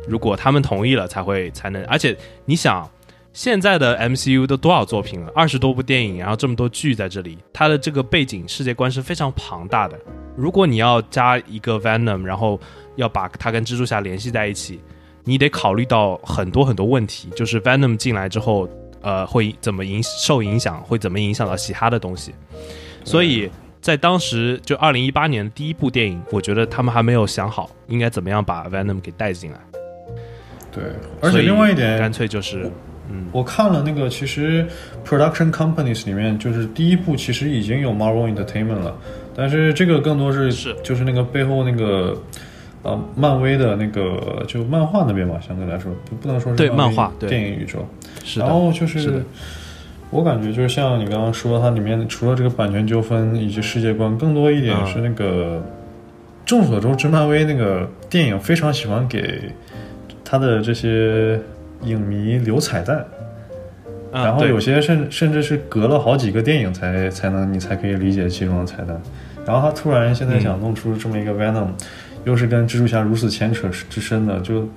[0.08, 1.80] 如果他们同意了才会才能。
[1.84, 2.90] 而且你想，
[3.32, 9.98] 现在的 MCU 都多少作品了，二十多部电影，然后这么多剧在这里，它的这个背景世界观是非常庞大的。
[10.36, 12.60] 如果你要加一个 Venom，然后
[12.96, 14.80] 要把它跟蜘蛛侠联系在一起，
[15.24, 18.68] 你得考虑到很多很多问题，就是 Venom 进来之后。
[19.00, 20.82] 呃，会怎么影受影响？
[20.82, 22.34] 会怎么影响到其他的东西？
[23.04, 23.48] 所以
[23.80, 29.58] 在当时，就二零一八年的第一部电影，我觉得他们还没有想好应该怎么样把 Venom 给带进来。
[30.72, 30.82] 对，
[31.22, 32.68] 而且另外一点，干脆就是，
[33.10, 34.66] 嗯，我看了那个，其实
[35.06, 38.96] production companies 里面，就是第一部其实已经有 Marvel Entertainment 了，
[39.34, 40.76] 但是这个更多是是。
[40.82, 42.16] 就是那个背后那个
[42.82, 47.28] 呃漫威的那个就漫画那边吧，相对来说不不能说是对漫画对。
[47.28, 47.86] 电影宇宙。
[48.24, 49.22] 是，然后就是是
[50.10, 54.86] 我感觉就是像你刚刚说，它里面除了这个版权纠纷以及世界观，更多一点嗯。
[54.86, 55.62] 是那个。
[56.46, 59.38] 众所周知，漫威那个电影非常喜欢给
[60.24, 61.38] 他的这些
[61.82, 63.04] 影迷留彩蛋，
[64.12, 69.00] 然后有些甚甚至是隔了好几个电影才才能你才可以理解其中的彩蛋。
[69.46, 71.68] 然后他突然现在想弄出这么一个 Venom，、
[72.24, 74.68] 又是跟蜘蛛侠如此牵扯之深的，就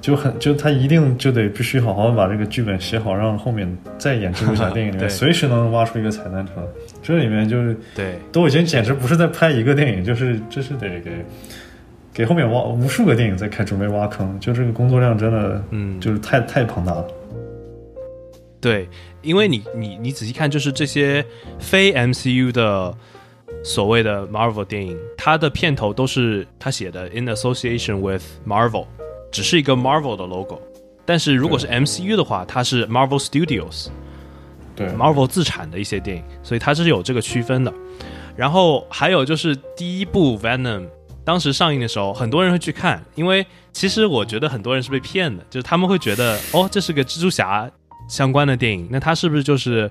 [0.00, 5.02] 就很就他一定就得必须好好把这个剧本写好，让后面再演蜘蛛侠电影里 对。
[5.02, 6.62] 面随时能挖出一个彩蛋出来。
[7.02, 8.18] 这里面就是对。
[8.32, 11.24] 都已经简直不是在拍一个电影，就是这是得给
[12.14, 17.06] 给后面挖无数个电影在开准备挖坑，就这个工作量真的嗯，就是太太庞大了。
[18.60, 18.88] 对，
[19.20, 21.26] 因为你你你仔细看，就是这些
[21.58, 22.94] 非 MCU 的
[23.64, 28.86] 所谓的 Marvel 电影，它的片头都是他写的 In association with Marvel，
[29.32, 30.62] 只是一个 Marvel 的 logo。
[31.04, 33.88] 但是如果是 MCU 的话，它是 Marvel Studios，
[34.76, 37.74] 对 Marvel 自产的一些电影，所以它是有这个区分的。
[38.36, 40.86] 然后还有就是第一部 Venom
[41.24, 47.70] 当时上映的时候，很多人会去看，因为其实我觉得很多人是被骗的，就是他们会觉得哦，这是个蜘蛛侠
[48.08, 49.90] 相关的电影，那它是不是就是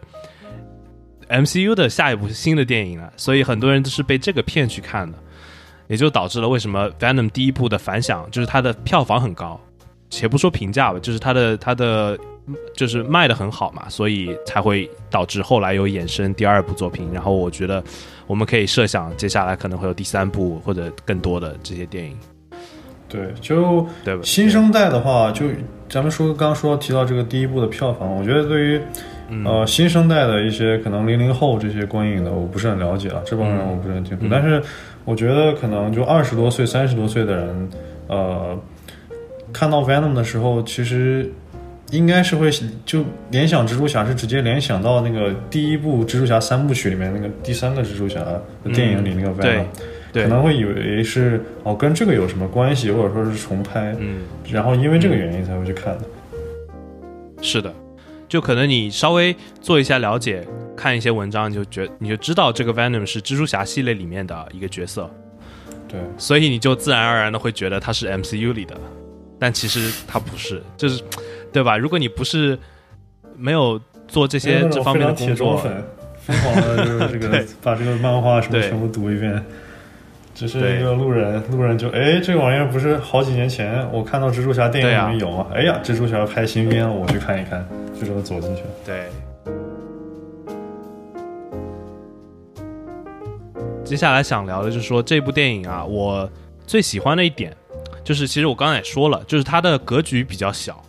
[1.30, 3.12] MCU 的下一部新的电影了？
[3.18, 5.18] 所以很多人都是被这个骗去看的，
[5.88, 9.60] 也就导致了为什么 Venom 第一部的反响就是它的票房很高，
[10.12, 12.16] 且不说评价吧，就是它的它的
[12.76, 17.10] 就是卖的很好嘛，所以才会导致后来有衍生第二部作品。
[17.12, 17.84] 然后我觉得
[18.28, 22.18] 我们可以设想，接下来可能会有第三部或者更多的这些电影，
[23.10, 24.22] 对，就对吧？
[24.24, 25.46] 新生代的话，就
[25.90, 28.82] 咱们说刚刚说提到这个第一部的票房，我觉得对于、
[29.30, 34.26] 嗯呃新生代的一些可能零零后这些观影的，我不是很了解啊，这帮人我不是很清楚。
[34.26, 34.62] 嗯但是
[35.06, 37.70] 我觉得可能就二十多岁、三十多岁的人，
[38.08, 38.58] 呃，
[39.52, 41.30] 看到 Venom 的时候，其实
[41.92, 42.50] 应该是会
[42.86, 48.42] 就联想蜘蛛侠是直接联想到那个第一部蜘蛛侠三部曲里面那个第三个蜘蛛侠的
[48.74, 49.66] 电影里那个 Venom，、
[50.12, 56.06] 对可能会以为是哦跟这个有什么关系，或者说是重拍，嗯，然后因为这个原因才会去看的。
[57.42, 57.74] 是的，
[58.28, 60.44] 就可能你稍微做一下了解，
[60.76, 65.10] 看一些文章，你就觉你就知道这个 Venom 是蜘蛛侠系列里面的一个角色，
[65.88, 68.76] 对，所以你就自然而然的会觉得他是 MCU 里的，
[69.38, 71.04] 但其实他不是，就是
[71.54, 71.78] 对吧？
[71.78, 72.58] 如果你不是
[73.38, 75.72] 没有做这些这方面的工铁作，粉，
[76.18, 79.42] 疯狂的就是这个 把这个漫画什么对全部读一遍。
[80.36, 85.46] 只是一个路人，路人就哎，这个玩意儿不是好几年前我看到蜘蛛侠电影里面有吗？
[85.54, 87.64] 哎呀，蜘蛛侠拍新片了，我去看一看，
[87.94, 88.68] 就这么走进去了。
[88.84, 89.06] 对。
[93.84, 96.28] 接下来想聊的就是说这部电影啊，我
[96.66, 97.56] 最喜欢的一点
[98.04, 100.82] 就是，其实我刚才也说了，就是它的格局比较小，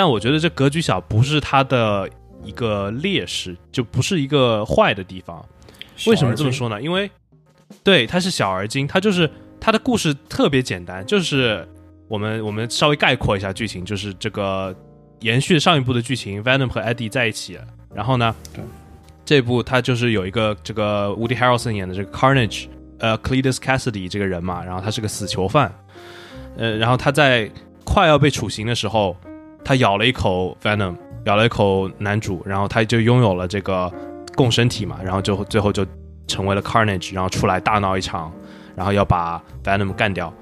[0.00, 2.08] 但我觉得这格局小不是它的
[2.42, 5.44] 一个劣势，就不是一个坏的地方。
[6.06, 6.80] 为什么这么说呢？
[6.80, 7.10] 因为
[7.84, 11.68] 对它是小而精，它就是它的故事特别简单，就是
[12.08, 14.74] 我们我们稍微概括一下剧情，就是这个
[15.18, 18.64] 延续上一部的剧情，Venom 和 Eddie 在一起了，然后呢，对，
[19.26, 22.68] 这部它就是有一个这个 Woody Harrelson 演的这个 Carnage，
[23.00, 25.70] 呃，Cletus Cassidy 这个人嘛，然后他是个死囚犯，
[26.56, 27.50] 呃，然后他在
[27.84, 29.14] 快要被处刑的时候，
[29.70, 33.88] 他咬了一口 Venom，咬了一口男主，然后他就拥有了这个
[34.34, 35.86] 共生体嘛，然后就最后就
[36.26, 38.32] 成为了 Carnage，然后出来大闹一场，
[38.74, 40.34] 然后要把 Venom 干掉，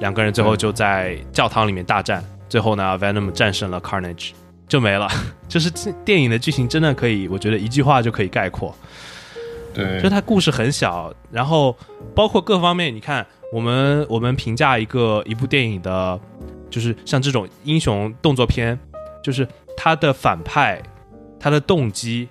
[0.00, 4.32] 两个人最后就在教堂里面大战，最后呢，Venom 战胜了 Carnage，
[4.66, 5.08] 就没了。
[5.46, 5.70] 就是
[6.04, 8.74] 电影的剧情真的可以，我觉得一句话就可以概括。
[9.72, 11.76] 对，就它故事很小，然后
[12.16, 16.18] 包括各方面，你看我们我们评价一个一部电影的，
[16.76, 18.78] 就是像这种英雄动作片，
[19.22, 20.78] 就是他的反派，
[21.40, 22.28] 他的动机，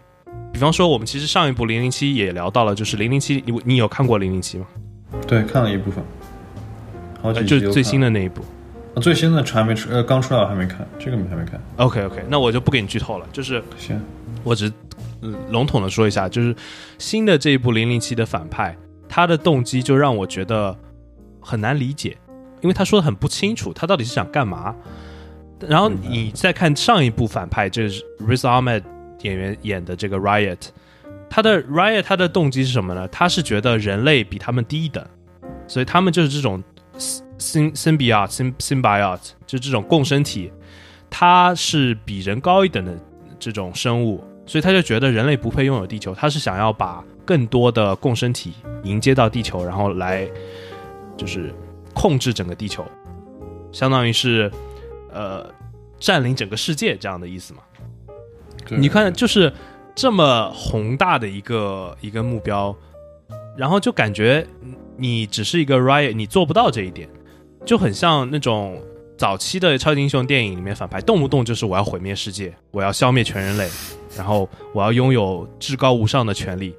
[0.54, 4.68] 比方说我们其实上一部零零七也聊到了，就是零零七，你你有看过零零七吗？
[5.26, 6.04] 对看了一部分，
[7.24, 8.44] 好就最新的那一部。
[8.94, 11.60] 了，最新的还没出，呃，刚出来我还没看，这个还没看。
[11.78, 14.00] OK OK，那我就不给你剧透了，就是行，
[14.44, 14.72] 我只
[15.24, 16.56] 嗯笼统的说一下，就是
[17.00, 18.78] 新的这一部零零七的反派，
[19.10, 20.78] 他的动机就让我觉得
[21.42, 22.16] 很难理解，
[22.66, 24.76] 因为他说的很不清楚，他到底是想干嘛。
[25.60, 28.82] 然后你再看上一部反派，就是 Riz Ahmed
[29.22, 30.58] 演员演的这个 Riot，
[31.30, 33.08] 他的 Riot 他的动机是什么呢？
[33.10, 35.06] 他是觉得人类比他们低一等，
[35.68, 36.64] 所以他们就是这种
[37.38, 40.52] sym symbiote sym symbiote 就这种共生体，
[41.08, 42.98] 他是比人高一等的
[43.40, 50.28] 这种生物，所以他就觉得人类不配拥有地球，他是想要把更多的共生体迎接到地球，然后来
[51.16, 51.56] 就是
[51.96, 52.86] 控制整个地球，
[53.72, 54.52] 相当于是
[55.12, 55.50] 呃
[56.00, 57.62] 占领整个世界这样的意思嘛。
[58.70, 59.52] 你看，就是
[59.96, 62.76] 这么宏大的一个一个目标，
[63.56, 64.46] 然后就感觉
[64.98, 67.08] 你只是一个 riot，你做不到这一点，
[67.66, 68.82] 就很像那种
[69.18, 73.70] 早期的超级英雄电影里面反派，动不动就是我要毁灭世界，我要消灭全人类，
[74.18, 76.76] 然后我要拥有至高无上的权利，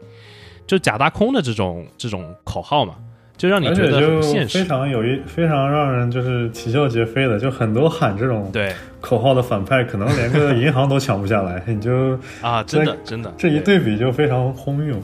[0.66, 2.96] 就假大空的这种这种口号嘛，
[3.37, 4.64] 就让你觉得现实非。
[4.66, 14.96] 常有一非常让人就是啼笑皆非的，就很多喊这种对口号的反派，可能连个银行都抢不下来， 你就啊，真的真的，这一对比就非常荒谬。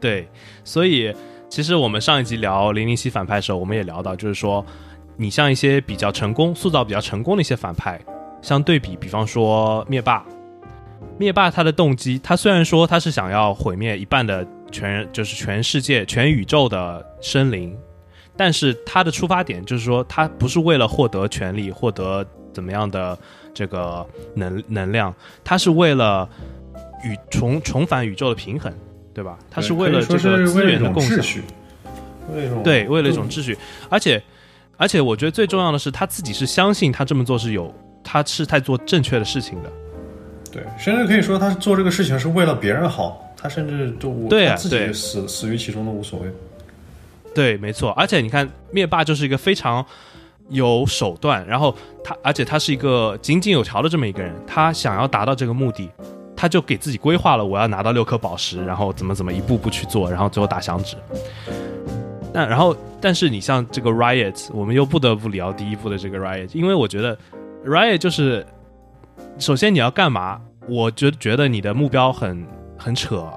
[0.00, 0.26] 对，
[0.64, 1.14] 所以
[1.48, 4.64] 其实我们上一集聊零零七反派的时候，我们也聊到，就是说，
[5.16, 8.00] 你像一些比较成功、塑造比较成功的一些反派，
[8.40, 10.24] 相对比，比方说灭霸，
[11.18, 17.76] 灭霸他的动机，他虽然说他是想要毁灭一半的全，就是全世界、全宇宙的生灵，
[18.36, 23.18] 但是他的出发点就是说，他不是为了获得权利、获得怎么样的
[23.52, 26.28] 这个能能量，他是为了
[27.04, 28.72] 宇重重返宇宙的平衡。
[29.14, 29.36] 对吧？
[29.50, 31.18] 他是为了这个资源的共享，
[32.32, 34.22] 为了对，为了一种秩序，而且
[34.76, 37.74] 而且我觉得最重要的是，他自己是相信他这么做是有，
[38.04, 39.72] 他是在做正确的事情的。
[40.52, 46.28] 对，甚至可以说他做这个事情是为了别人好，他甚至都对啊他自己死死于其中都无所谓。
[47.34, 47.90] 对，没错。
[47.92, 49.84] 而且你看，灭霸就是一个非常
[50.48, 55.88] 有手段，然后他，而且他是一个井井有条的这么一个人，他想要达到这个目的。
[56.40, 60.96] 他就给自己规划了，我要拿到六颗宝石，然后怎么怎么一步步去做，然后最后打响指。
[62.32, 67.18] 那然后，但是你像这个 Riot，我们又不得不聊第一部的这个 Riot，因为我觉得
[67.66, 68.46] Riot 就是，
[69.40, 70.40] 首先你要干嘛？
[70.68, 72.46] 我觉觉得你的目标很
[72.78, 73.30] 很扯，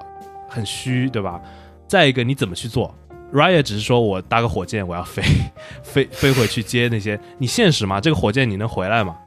[0.47, 1.41] 很虚，对吧？
[1.87, 2.95] 再一个，你怎么去做
[3.33, 5.21] ？Riot 只是说我搭个火箭，我要飞
[5.83, 7.99] 飞飞回去接那些，你现实吗？
[7.99, 9.17] 这个火箭你能回来吗？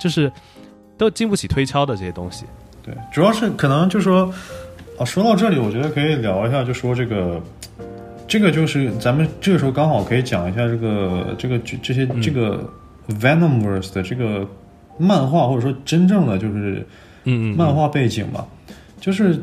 [0.00, 0.32] 就是
[0.98, 2.44] 都经不起推敲的这些东西。
[2.82, 4.32] 对，主要是可能就说，
[4.98, 7.40] 啊，说到这里，我觉得可以聊一下，就说这个，
[8.26, 12.68] 这个就是咱们这个时候刚好可以讲一下这个这个这些这个
[13.08, 14.46] Venomverse 的这个
[14.98, 16.86] 漫画，或者说真正的就是
[17.24, 18.46] 嗯嗯，漫画背景吧，
[19.04, 19.38] 就是。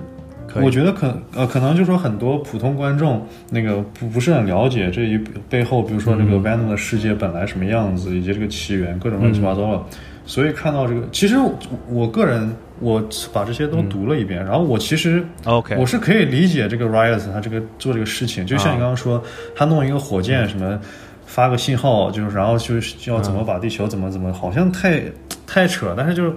[0.55, 5.17] 我觉得可呃可能就说很多普通观众那个不不是很了解这一
[5.49, 9.81] 背后，比如说这个 Venom 的世界本来什么样子，以及这个起源各种乱七八糟的，
[10.25, 11.57] 所以看到这个，其实我
[11.87, 13.01] 我个人我
[13.31, 19.23] 把这些都读了一遍，然后我其实 OK，我是可以理解这个 Riot 他这个做这个事情，就像你刚刚说，
[19.55, 20.77] 他弄一个火箭什么
[21.25, 25.01] 发个信号，就是然后就是要怎么把地球怎么怎么，好像太
[25.47, 26.33] 太扯，但是就是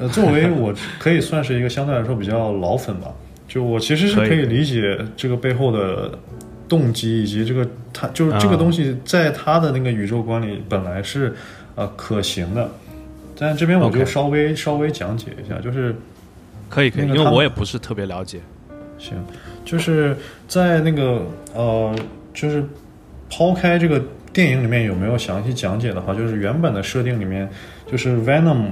[0.00, 3.12] 呃，作为我可以算是一个相对来说比较老粉吧。
[3.46, 6.10] 就我其实是可以理解这个背后的
[6.68, 11.34] 动机，以及这个他就是这个东西在他的那个宇宙观里本来是
[11.74, 12.70] 呃可行的，
[13.38, 15.94] 但这边我就稍微稍微讲解一下，就是
[16.68, 18.38] 可以可以，因为我也不是特别了解。
[18.98, 19.18] 行，
[19.64, 21.94] 就是在那个呃，
[22.32, 22.64] 就是
[23.28, 24.00] 抛开这个
[24.32, 27.46] 电影里面有没有详细讲解的话，就是原本的设定里面，
[27.90, 28.68] 就是 Venom。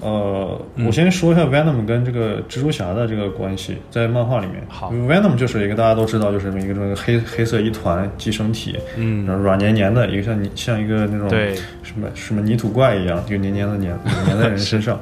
[0.00, 4.62] 呃，我先说一下 Venom 跟这个蜘蛛侠的这个关系，在漫画里面。
[4.68, 15.00] 好，Venom 就是一个大家都知道，就是一个这个黑黑色一团寄生体，嗯然后软黏黏的，一个像泥像一个那种对什么什么泥土怪一样，就黏黏的黏 黏在人身上。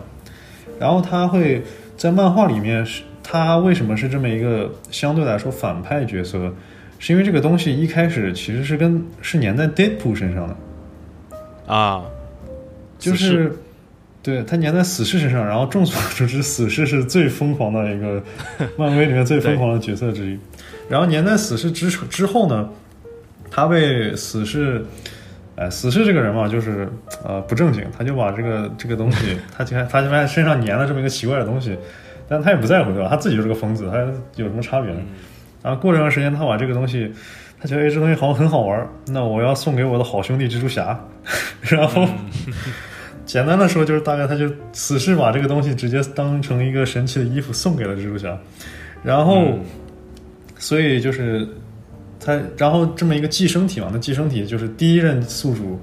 [0.78, 1.62] 然后他会
[1.96, 6.52] 在漫画里面是，他为什么是这么一个相对来说反派角色？
[6.98, 10.56] 是因为这个东西一开始其实是跟是粘在 Deadpool 身上的，
[11.66, 12.02] 啊，
[12.98, 13.52] 就是
[14.24, 15.46] 对他粘在死侍身上。
[15.46, 18.20] 然后众所周知，死侍是最疯狂的一个
[18.76, 20.36] 漫威里面最疯狂的角色之一。
[20.88, 22.68] 然后粘在死侍之之后呢，
[23.50, 24.84] 他被死侍。
[25.56, 26.88] 哎，死侍这个人嘛，就是
[27.24, 31.78] 呃不正经，他就把这个这个东西，他竟然发现发现身上粘了这么一个奇怪的东西，
[32.28, 33.06] 但他也不在乎对吧？
[33.08, 33.98] 他自己就是个疯子，他
[34.34, 35.00] 有什么差别呢？
[35.62, 37.08] 然后过一段时间，他把这个东西，
[37.60, 40.98] 他觉得哎这东西好像很好玩儿，那我要送给我的好兄弟蜘蛛侠，
[41.62, 42.04] 然后
[43.34, 48.38] 简单的说就是大概他就死侍把这个东西直接当成一个神奇的衣服送给了蜘蛛侠，
[49.02, 49.60] 然后、嗯。
[50.56, 51.44] 所以就是
[52.24, 55.80] 他，然后这么一个寄生体嘛，那寄生体就是第一任宿主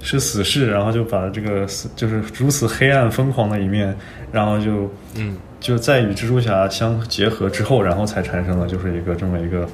[0.00, 3.96] 是死侍，然后就把这个死就是如此黑暗疯狂的一面，
[4.32, 5.36] 然后就嗯。
[5.60, 9.68] 就在与蜘蛛侠相结合之后，然后才产生了就是一个这么一个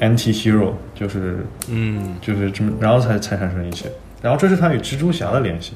[0.00, 1.36] anti hero，就是
[1.68, 2.16] 嗯。
[2.22, 3.92] 就是这么，然后才才产生一切。
[4.22, 5.74] 然后这是他与蜘蛛侠的联系，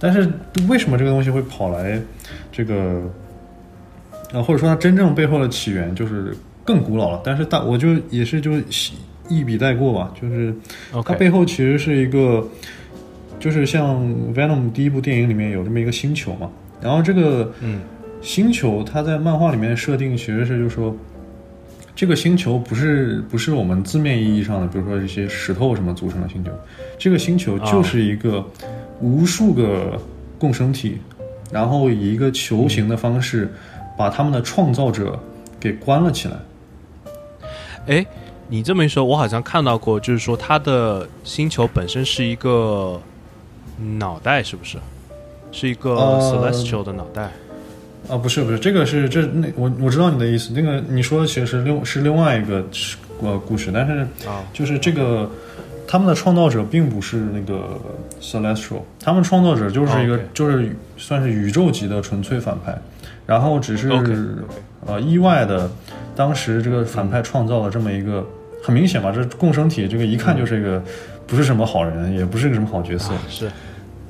[0.00, 0.28] 但是
[0.66, 2.00] 为什么这个东西会跑来
[2.50, 3.02] 这个
[4.32, 6.34] 啊，或者说它真正背后的起源就是
[6.64, 7.20] 更古老了？
[7.22, 8.52] 但是大我就也是就
[9.28, 10.52] 一笔带过吧，就是
[11.04, 12.44] 它背后其实是一个，
[13.38, 14.02] 就是像
[14.34, 17.80] Venom 第一部电影里面有这么一个星球嘛，然后这个嗯。
[18.22, 20.94] 星球它在漫画里面设定其实是就是说，
[21.96, 26.50] 这个星球不是不是我们字面意义上的，比如说一些石头什么组成的星球，
[26.98, 28.44] 这个星球就是一个
[29.00, 30.00] 无数个
[30.38, 30.98] 共生体，
[31.50, 33.52] 然后以一个球形的方式
[33.96, 35.18] 把他们的创造者
[35.58, 36.34] 给关了起来。
[37.86, 38.06] 哎，
[38.48, 43.00] 你这么一说，我好像看到过，就是说它的星球本身是一个
[43.98, 44.78] 脑袋，是不是？
[45.52, 47.30] 是一个呃 celestial 的脑袋。
[48.08, 52.64] 啊，不是不是，这个是这那我我知道你的意思，那个你说的其实是另是另外一个
[53.22, 55.30] 呃故事，但是啊就是这个
[55.90, 57.76] 他们的创造者并不是那个
[58.20, 62.72] celestial，他们创造者就是一个、就是算是宇宙级的纯粹反派，
[63.26, 63.90] 然后只是
[64.86, 65.68] 呃意外的，
[66.14, 68.24] 当时这个反派创造了这么一个
[68.62, 70.80] 很明显吧，这共生体这个一看就是一个
[71.26, 73.50] 不是什么好人，也不是个什么好角色，啊是。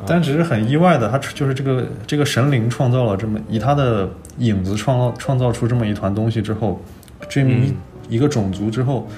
[0.07, 4.07] 但只是很意外的，他就是这个这个神灵创造了这么以他的
[4.37, 6.79] 影子创造创造出这么一团东西之后，
[7.27, 7.75] 这么一、嗯。
[8.11, 9.09] 一个种族之后，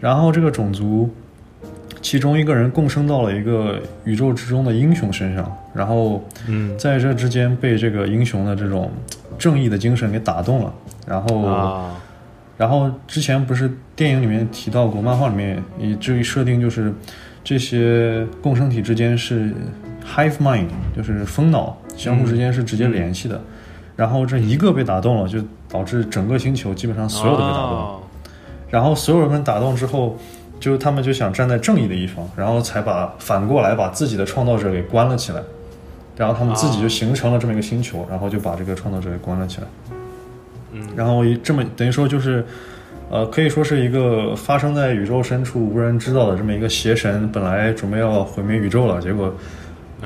[0.00, 1.08] 然后这个种族
[2.00, 8.90] 其中一个人共生到了一个宇宙之中的英雄身上，然后嗯在这之间被这个英雄的这种
[9.38, 10.72] 正义的精神给打动了，
[11.06, 11.42] 然后。
[11.42, 11.94] 啊
[12.58, 16.92] 然后之前不是电影里面提到过，漫画里面以至于设定就是
[17.44, 19.54] 这些共生体之间是
[20.04, 23.40] hive mind，就是蜂脑，相互之间是直接联系的。
[23.94, 25.38] 然后这一个被打动了，就
[25.68, 28.00] 导致整个星球基本上所有都被打动
[28.70, 30.18] 然后所有人被打动之后，
[30.60, 35.42] 就他们就想站在正义的一方，然后才把反过来把自己的创造者给关了起来。
[36.16, 39.66] 然后他们自己就形成了这么一个星球，然后就把这个创造者给关了起来。
[40.72, 42.44] 嗯然后一这么等于说就是，
[43.08, 49.32] 呃，可以说是一个发生在宇宙深处无人知道的这么一个邪神，本来准备要毁灭宇宙了，结果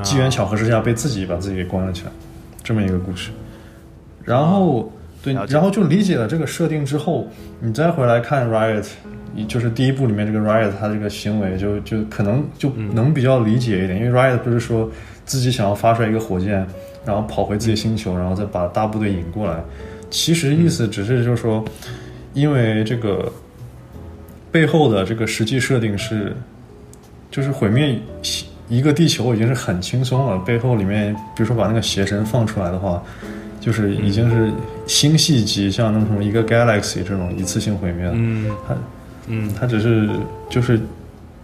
[0.02, 2.12] 机缘巧合之下被自己把自己给关了起来。
[2.62, 3.30] 这么一个故事。
[4.22, 4.92] 然后
[5.22, 7.26] 对，然后就理解了这个设定之后，
[7.60, 8.86] 你再回来看 Riot，
[9.48, 14.90] 就是第一部里面这个 Riot 他这个行为就就可能就能比较理解一点，因为 Riot 不是说
[15.24, 16.66] 自己想要发出来一个火箭，
[17.04, 19.62] 然后跑回自己星球，然后再把大部队引过来，
[20.10, 21.64] 其实意思只是就是说，
[22.34, 23.32] 因为这个
[24.50, 26.34] 背后的这个实际设定是，
[27.30, 27.98] 就是毁灭
[28.68, 33.02] 一个地球已经是很轻松了，背后里面比如说把那个邪神放出来的话，
[33.60, 34.50] 就是已经是
[34.86, 38.10] 星系级，像那种一个 galaxy 这种一次性毁灭。
[38.12, 38.50] 嗯。
[38.66, 38.74] 它
[39.26, 40.08] 嗯他只是
[40.50, 40.80] 就是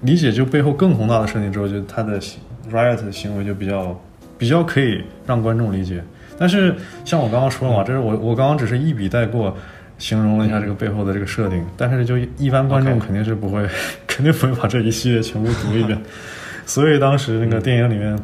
[0.03, 4.01] 理解就背后更宏大的设定之后，就他的行 riot 的行为就比较
[4.37, 6.03] 比较可以让观众理解。
[6.39, 6.75] 但是
[7.05, 9.57] 像我刚刚说了嘛，这是我我刚刚只是一笔带过。
[10.01, 13.69] 形容了一下这个背后的这个设定，但是就一般观众肯定是不会
[14.07, 16.01] 肯定不会把这一系列全部读一遍，
[16.65, 18.17] 所以当时那个电影里面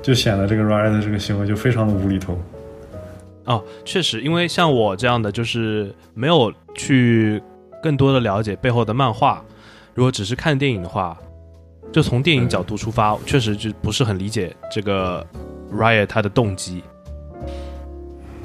[0.00, 2.40] 就显得这个 Riot 的这个行为就非常的无厘头。
[3.44, 7.42] 哦，确实，因为像我这样的，就是没有去
[7.82, 9.42] 更多的了解背后的漫画，
[9.94, 11.16] 如果只是看电影的话，
[11.92, 15.26] 就从电影角度出发，确实就不是很理解这个
[15.72, 16.82] Riot 他的动机。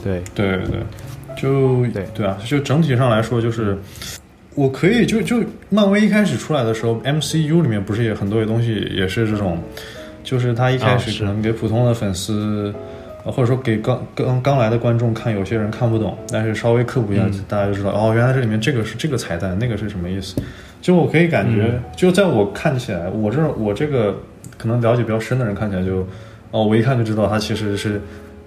[0.03, 0.79] 对，对对，
[1.35, 2.07] 就对。
[2.13, 3.77] 对啊，就整体上来说，就是
[4.53, 9.61] 我可以就就漫威一开始出来的时候，MCU 里面不是也很多的东西也是这种，
[10.23, 12.73] 就是他一开始可能给普通的粉丝。
[13.25, 20.35] 呃或者说给刚刚刚来的观众看，有些人看不懂，但是稍微科普一下，嗯大家就知道哦，原来这里面这个是这个彩蛋，那个是什么意思。
[20.81, 24.15] 就我可以感觉，嗯就在我看起来，我这我这个
[24.57, 26.07] 可能了解比较深的人看起来就，
[26.51, 27.99] 哦，我一看就知道他其实是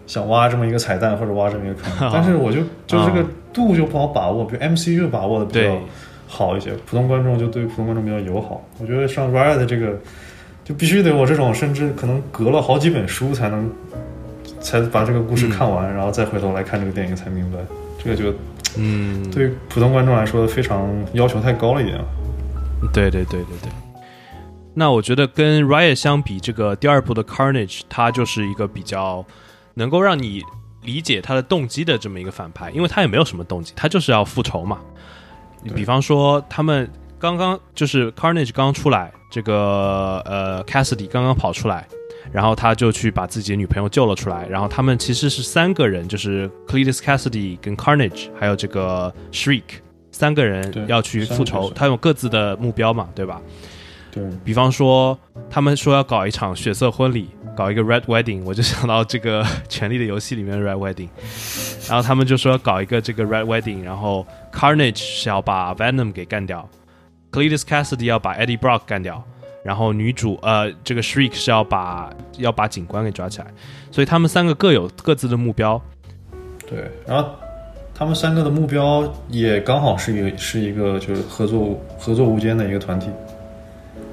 [0.06, 5.76] 想挖这么一个彩蛋或者挖这么一个坑， 但是我就就这个度就不好把握，比如 MCU 把握的比较
[6.28, 8.64] 好一些，普通观众就对普通观众比较友好。
[8.78, 9.98] 我觉得上 Riot 的这个
[10.64, 13.68] 就必须得我这种甚至可能隔了好几本书才能
[14.60, 17.58] 才把这个故事看完，然后再回头来看这个电影才明白，
[18.02, 18.34] 这个就
[18.76, 22.04] 嗯，对于普通观众来说非常要求太高了一点了。
[22.92, 23.70] 对对对对对。
[24.74, 29.24] 那我觉得跟 Riot 相比，这个第二部的 Carnage，它就是一个比较
[29.74, 30.42] 能够让你
[30.82, 34.78] 理解他的动机的这么一个反派，因为他也没有什么动机，他就是要复仇嘛。
[35.64, 36.88] 你比方说，他们
[37.18, 41.88] 刚刚就是 Carnage 刚出来，这个呃 Cassidy 刚刚跑出来，
[42.32, 49.62] 然后他就去把自己的女朋友救了出来，然后他们其实是三个人，就是 Cletus Cassidy 跟 Carnage 还有这个 Shriek
[50.10, 53.40] 三个人要去复仇，他有各自的目标嘛，对吧？
[54.10, 55.16] 对，比方说，
[55.50, 61.08] 他们说要搞一场血色婚礼，搞一个 Red Wedding，我就想到这个《权力的游戏》里面的 Red Wedding。
[61.88, 66.66] 然后他们就说要搞一个这个 Red Wedding，然后 Carnage 是要把 Venom 给干掉
[67.30, 69.22] ，Cletus Cassidy 要把 Eddie Brock 干掉，
[69.62, 73.46] 然后女主呃这个 Shriek 是要把要把警官给抓起来，
[73.90, 75.80] 所以他们三个各有各自的目标。
[76.68, 77.30] 对，然后
[77.94, 83.08] 他们三个的目标也刚好是一个是一个就是合作合作无间的一个团体。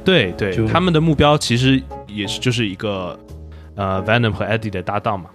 [0.04, 3.18] 对对，他们的目标其实也是就是一个
[3.76, 5.30] 呃 Venom 和 Eddie 的搭档嘛。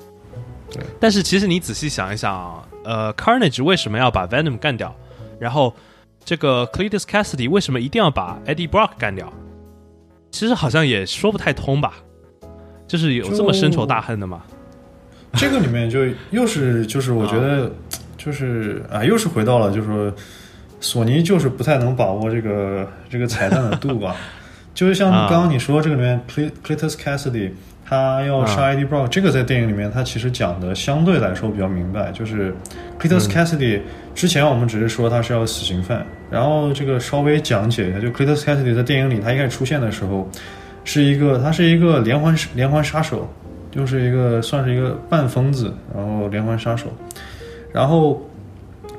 [0.70, 0.82] 对。
[1.00, 4.94] 但是其实你仔细想一想啊，呃，Carnage 为什么要把 Venom 干掉？
[5.38, 5.74] 然后
[6.24, 9.32] 这个 Cletus Cassidy 为什么一定要把 Eddie Brock 干掉？
[10.30, 11.94] 其实好像也说不太通吧。
[12.86, 14.42] 就是有这么深仇大恨的吗？
[15.34, 16.00] 这个里面就
[16.32, 17.70] 又是就是我觉得
[18.18, 20.12] 就是啊，又是回到了就是说
[20.80, 24.16] 索尼就是不太能把握这个这个彩蛋的度吧。
[24.74, 27.52] 就是像啊刚刚你说这个里面 Cle Cletus Cassidy
[27.84, 32.54] 他要杀啊 Eddie Brock，、这个在电影里面他其实讲的相对来说比较明白，就是
[33.00, 33.80] Cletus 嗯 Cassidy、
[34.20, 40.28] 之前我们只是说他是要死刑犯，然后这个稍微讲解一下，就 Cletus Cassidy 在电影里他一开始出现的时候
[40.84, 43.26] 是一个他是一个连环连环杀手，
[43.70, 46.88] 就是一个算是一个半疯子，然后连环杀手，
[47.72, 48.22] 然后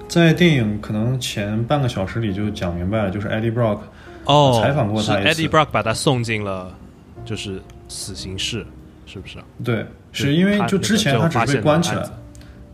[0.08, 3.78] 在电影可能前半个小时里就讲明白了，就是 Eddie Brock
[4.26, 5.44] 哦，采访过他是一次。
[5.44, 6.76] Eddie Brock 把他送进了
[7.24, 8.66] 就是死刑室，
[9.06, 9.38] 是不是？
[9.64, 12.04] 对，是因为就之前他只是被关起来，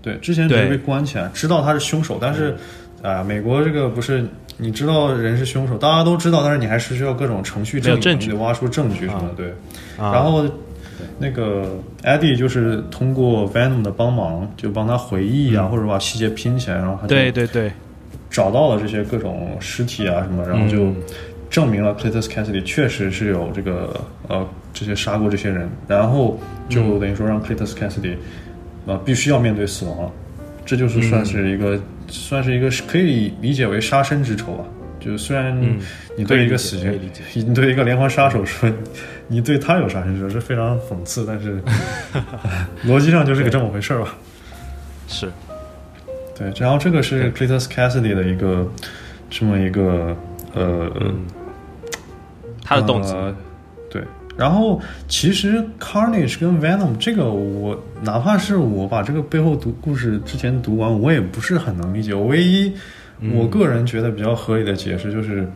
[0.08, 2.56] 对，之前只是被关起来，知道他是凶手，但是
[3.02, 4.26] 啊、美国这个不是
[4.58, 8.26] 你知道人是凶手，大家都知道，但是你还是需要各种程序证据，没有证据。
[8.28, 9.48] 你得挖出证据什么的，对。
[9.98, 10.14] 啊。
[10.14, 10.46] 然后
[11.20, 17.72] 那个 Eddie 就是通过 Venom 的帮忙，就帮他回忆啊，或者把细节拼起来，然后他就对对对，
[18.30, 20.96] 找到了这些各种尸体啊什么，然后就嗯。
[21.50, 23.98] 证明了 Cletus Cassidy 确实是有这个
[24.28, 26.38] 呃这些杀过这些人，然后
[26.68, 28.18] 就等于说让 Cletus Cassidy
[28.88, 30.12] 呃必须要面对死亡了，
[30.66, 34.64] 这就是算是一个、算是一个可以理解为杀身之仇吧。
[35.00, 35.80] 就是虽然嗯，
[36.18, 37.00] 你对一个死刑
[37.36, 38.70] 你对一个连环杀手说
[39.28, 41.62] 你对他有杀身之仇，是非常讽刺，但是
[42.84, 44.16] 逻辑上就是个这么回事儿吧。
[45.08, 45.32] 是，
[46.36, 48.68] 对，然后这个是 Cletus Cassidy 的一个
[49.30, 50.18] 这么一个
[50.54, 51.26] 呃嗯，
[52.66, 53.47] 他的动机，呃对，
[54.38, 62.14] 然后其实 Carnage 跟 Venom 这个我哪怕是我把这个背后读故事之前读完，我也不是很能理解。
[62.14, 62.72] 我唯一
[63.34, 65.48] 我个人觉得比较合理的解释就是。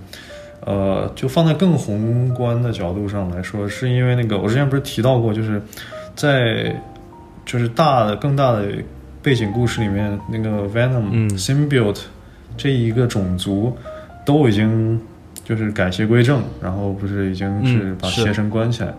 [0.63, 5.59] 呃，就放在更宏观的角度上来说，是因为那个我之前不是提到过，就是
[6.15, 6.71] 在
[7.47, 8.67] 就是大的更大的
[9.23, 12.01] 背景故事里面，那个 Venom、嗯 Symbiote
[12.55, 13.75] 这一个种族
[14.23, 15.01] 都已经
[15.51, 18.93] 就是改邪归正，然后不是已经是把邪神关起来，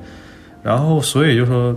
[0.63, 1.75] 然后所以就说，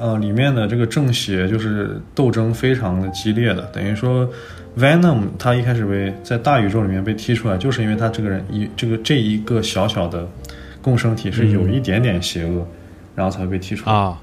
[0.00, 4.28] 呃，里面的这个正邪就是斗争非常的激烈的，等于说
[4.76, 10.26] Venom 他一开始被在大宇宙里面被踢出来，就是因为他这个人一这个这一个小小的
[10.82, 12.66] 共生体是有一点点邪恶，
[13.14, 13.94] 然后才会被踢出来。
[13.94, 14.20] 啊，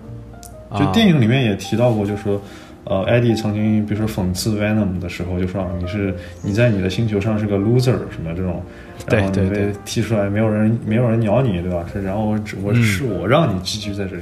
[0.71, 0.91] 就啊。
[0.91, 2.41] 电影里面也提到过，就说，
[2.89, 8.63] 呃，艾迪曾经比如说讽刺 Venom 的时候，就说啊你是你在你的星球上是个 loser 什么这种，
[9.09, 11.85] 然后你被踢出来，没有人没有人鸟你，对吧？
[11.91, 12.81] 是，然后我只我嗯。
[12.83, 14.21] 是我让你寄居在这里，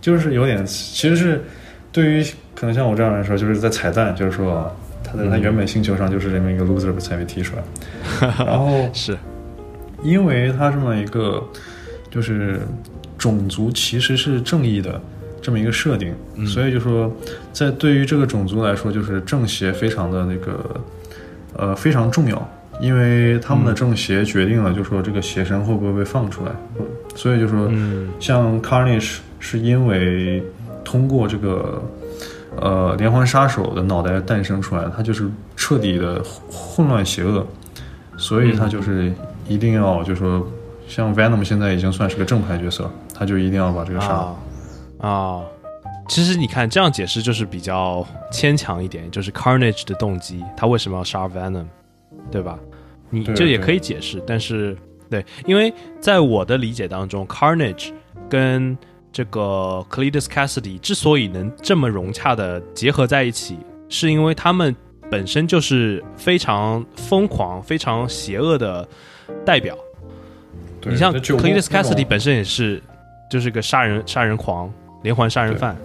[0.00, 1.42] 就是有点其实是
[1.92, 4.70] 对于可能像我这样来说，就是在彩蛋，就是说啊
[5.04, 7.62] 他在他原本星球上就是这么一个 loser 才被踢出来，
[8.44, 9.16] 然后 是，
[10.02, 11.46] 因为他这么一个
[12.10, 12.60] 就是
[13.18, 15.00] 种族其实是正义的
[15.46, 16.12] 这么一个设定，
[16.44, 17.08] 所以就说
[17.52, 20.80] 在对于这个种族来说，就是正邪非常的那个
[21.56, 26.50] 呃非常重要，因为他们的正邪决定了就说这个邪神会不会被放出来，
[27.14, 28.08] 所以就说嗯。
[28.18, 30.42] 像 Carnage 是因为
[30.84, 31.80] 通过这个
[32.56, 36.20] 呃连环杀手的脑袋诞生出来，他就是彻底的
[36.50, 37.46] 混乱邪恶，
[38.16, 39.12] 所以他就是
[39.46, 40.44] 一定要就说
[40.88, 44.14] 像 Venom 现在已经算是个正派角色，他就一定要把这个杀了。
[44.14, 44.36] 啊
[44.98, 45.44] 啊，
[46.08, 51.66] 其实你看这样解释就是比较牵强一点，就是 Carnage 的动机，他为什么要杀 Venom，
[52.30, 52.58] 对吧？
[53.10, 54.76] 你对这也可以解释，但是
[55.08, 57.92] 对，因为在我的理解当中，Carnage
[58.28, 58.76] 跟
[59.12, 63.56] 这个 Cletus Cassidy 之所以能这么融洽的结合在一起，
[63.88, 64.74] 是因为他们
[65.08, 68.86] 本身就是非常疯狂、非常邪恶的
[69.44, 69.76] 代表。
[70.82, 72.82] 你像 Cletus Cassidy 本身也是
[73.30, 74.72] 就是个杀人杀人狂、
[75.06, 75.76] 连环杀人犯，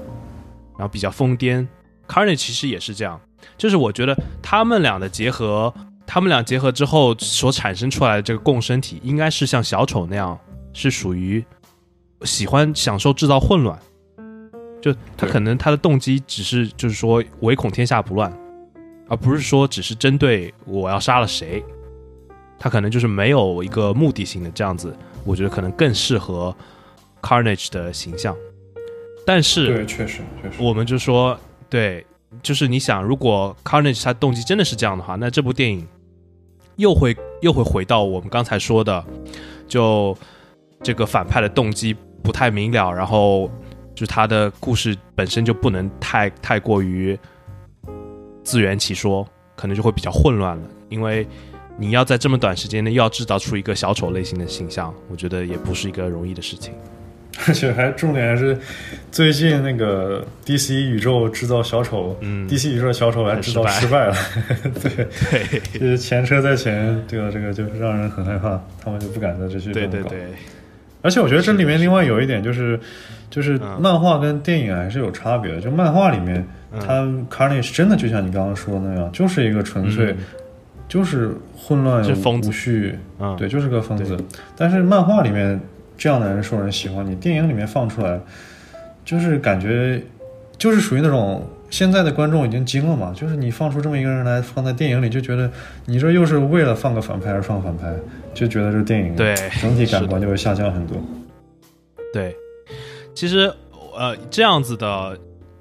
[0.79, 1.67] 然后比较疯癫。
[2.07, 3.21] Carnage 其实也是这样，
[3.55, 5.71] 就是我觉得他们俩的结合，
[6.07, 10.35] 他们俩结合之后所产生出来的这个共生体，应该是像小丑那样，
[10.73, 11.45] 是属于
[12.23, 13.77] 喜欢享受制造混乱。
[14.81, 18.35] 就他可能他的动机只是就是说唯恐天下不乱，
[19.07, 21.63] 而不是说只是针对我要杀了谁。
[22.57, 26.55] 他可能就是没有一个目的性的这样子，我觉得可能更适合
[27.21, 28.35] Carnage 的形象。
[29.25, 32.05] 但是对，确实确实，我们就说，对，
[32.41, 35.87] 就是你想，如果 Carnage 他动机真的是这样的话，那这部电影
[36.75, 39.03] 又会又会回到我们刚才说的，
[39.67, 40.17] 就
[40.81, 43.49] 这个反派的动机不太明了，然后
[43.93, 47.17] 就他的故事本身就不能太太过于
[48.43, 51.27] 自圆其说，可能就会比较混乱了，因为。
[51.77, 56.73] 你要在这么短时间内又要制造出一个小丑类型的形象，我觉得也不是一个容易的事情。
[57.47, 58.57] 而且还重点还是
[59.11, 62.47] 最近那个 DC 宇宙制造小丑、嗯。
[62.47, 64.07] D c 宇宙的小丑还制造失败。
[64.07, 64.15] 了，
[64.83, 65.79] 对， 对。
[65.79, 67.29] 就是前车在前，对吧？
[67.31, 69.91] 这个就让人很害怕，他们就不敢再继续这么搞。
[69.91, 70.19] 对对对，
[71.01, 72.79] 而且我觉得这里面另外有一点就是，
[73.29, 73.79] 就是嗯。
[73.81, 75.61] 漫画跟电影还是有差别的。
[75.61, 76.45] 就漫画里面，
[76.79, 80.17] 它 Carnage 真的就像你刚刚说的那样，就是一个纯粹、嗯。
[80.87, 82.03] 就是混乱
[82.41, 84.17] 无序，嗯，对，就是个疯子。
[84.57, 85.57] 但是漫画里面
[86.01, 88.19] 这样的人受人喜欢，你电影里面放出来，
[89.05, 90.01] 就是感觉
[90.57, 95.47] 就是属于那种现在的观众已经惊了嘛，就是你放出这么一个人来放在电影里，就觉得
[95.85, 97.93] 你这又是为了放个反派而放反派，
[98.33, 100.97] 就觉得这电影对整体感官就会下降很多。
[102.11, 102.35] 对，
[103.13, 103.53] 其实
[103.95, 105.15] 呃，这样子的，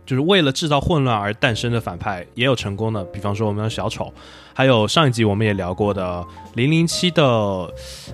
[0.07, 4.11] 就是为了制造混乱而诞生的反派也有成功的，比方说我们的小丑，
[4.55, 6.25] 还有上一集我们也聊过的
[6.55, 7.23] 零零七的，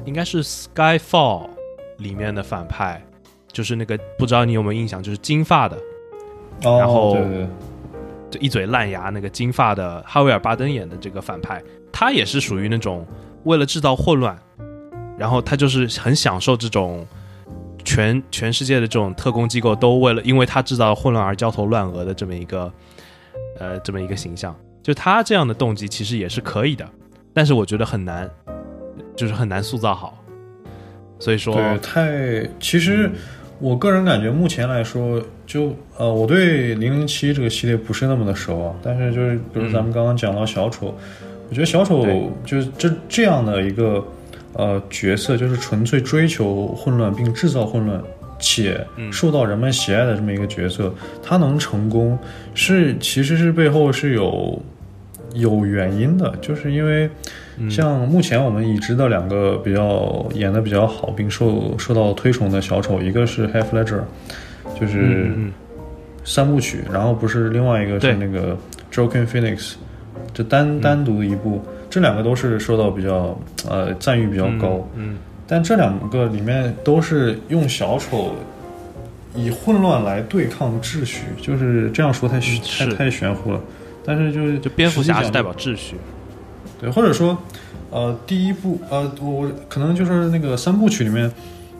[0.04, 1.50] 应该是 Skyfall
[1.98, 3.02] 里面的反派，
[3.52, 5.76] 就是那个不知道你有没有印象，就是金发的，
[6.64, 7.16] 哦，然后
[8.30, 13.06] 就一嘴烂牙那个金发的哈维尔巴登演的这个反派，他也是属于那种
[13.44, 14.36] 为了制造混乱，
[15.16, 17.06] 然后他就是很享受这种
[17.84, 22.70] 全全世界的这种特工机构都为了因为他制造混乱而焦头烂额的这么一个
[23.58, 26.86] 呃这么一个形象，就他这样的动机其实也是可以的，
[27.32, 28.28] 但是我觉得很难
[29.14, 30.18] 就是很难塑造好。
[31.18, 33.10] 所以说，对，太其实
[33.58, 40.94] 我个人感觉，目前来说，就呃，我对零零七这个系列不是那么的熟啊，但是就是比如咱们刚刚讲到小丑，
[41.48, 44.04] 我觉得小丑就是这这样的一个
[44.52, 48.02] 呃角色，就是纯粹追求混乱并制造混乱。
[48.38, 52.18] 且受到人们喜爱的这么一个角色，他能成功，
[52.54, 54.62] 是其实是背后是有
[55.32, 57.08] 有原因的，就是因为
[57.70, 64.02] 像目前我们已知的两个比较演的比较好并受受到推崇的小丑，一个是 Half Ledger，
[64.78, 65.30] 就是
[66.24, 68.56] 三部曲，然后不是另外一个是那个
[68.92, 69.74] Joaquin Phoenix，
[70.34, 73.38] 就单单独一部，这两个都是受到比较
[73.68, 74.86] 呃赞誉比较高。
[74.94, 75.16] 嗯。
[75.48, 78.34] 但这两个里面都是用小丑
[79.32, 83.60] 以混乱来对抗秩序，就是这样说太太太玄乎了。
[84.04, 85.94] 但是就是就蝙蝠侠是代表秩序，
[86.80, 87.36] 对，或者说
[87.90, 91.30] 呃第一部呃我可能就是那个三部曲里面，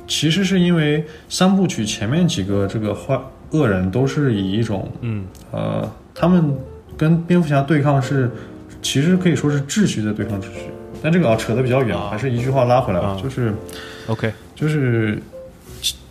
[0.06, 3.18] 其实是因为三部曲前面几个这个坏
[3.50, 6.56] 恶人都是以一种嗯呃他们
[6.96, 8.30] 跟蝙蝠侠对抗是
[8.80, 10.70] 其实可以说是秩序在对抗秩序。
[11.02, 13.52] 但这个啊扯得比较远，还是一句话拉回来吧，就是
[14.06, 15.22] ，OK，就是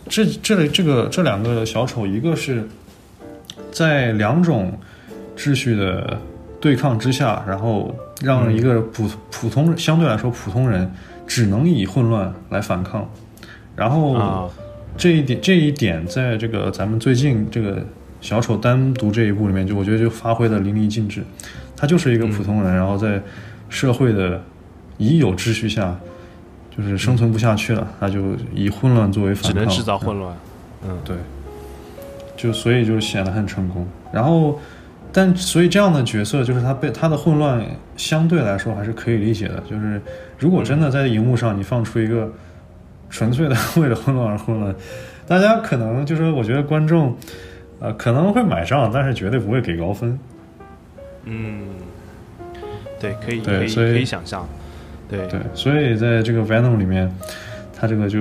[0.08, 2.66] 这这里这个这两个小丑，一个是
[3.72, 4.72] 在两种
[5.36, 6.16] 秩序的
[6.60, 10.90] 对抗之下，然后让一个普普通相对来说普通人
[11.26, 13.08] 只能以混乱来反抗，
[13.74, 14.50] 然后
[14.96, 17.84] 这一点这一点在这个咱们最近这个
[18.20, 21.22] 小丑单独这一部里面，就我觉得就发挥的淋漓尽致，
[21.76, 23.22] 他就是一个普通人，然后在
[23.68, 24.42] 社会的。
[24.98, 25.94] 已有秩序下，
[26.74, 30.34] 就是生存不下去了，他就以混乱作为反抗，只能制造混乱。
[30.88, 31.14] 嗯，对，
[32.34, 33.86] 就所以就显得很成功。
[34.10, 34.58] 然后，
[35.16, 37.64] 但所以这样的角色，就是他被他的混乱
[37.96, 39.58] 相对来说还是可以理解的。
[39.60, 39.98] 就是
[40.38, 42.30] 如果真的在荧幕上你放出一个
[43.08, 44.74] 纯粹的为了混乱而混乱，
[45.26, 47.16] 大家可能就是我觉得观众
[47.80, 50.18] 呃可能会买账，但是绝对不会给高分。
[51.24, 51.62] 嗯，
[53.00, 54.46] 对，可以，可以，可以想象。
[55.08, 57.10] 对对，所以在这个 Venom 里面，
[57.74, 58.20] 他这个就，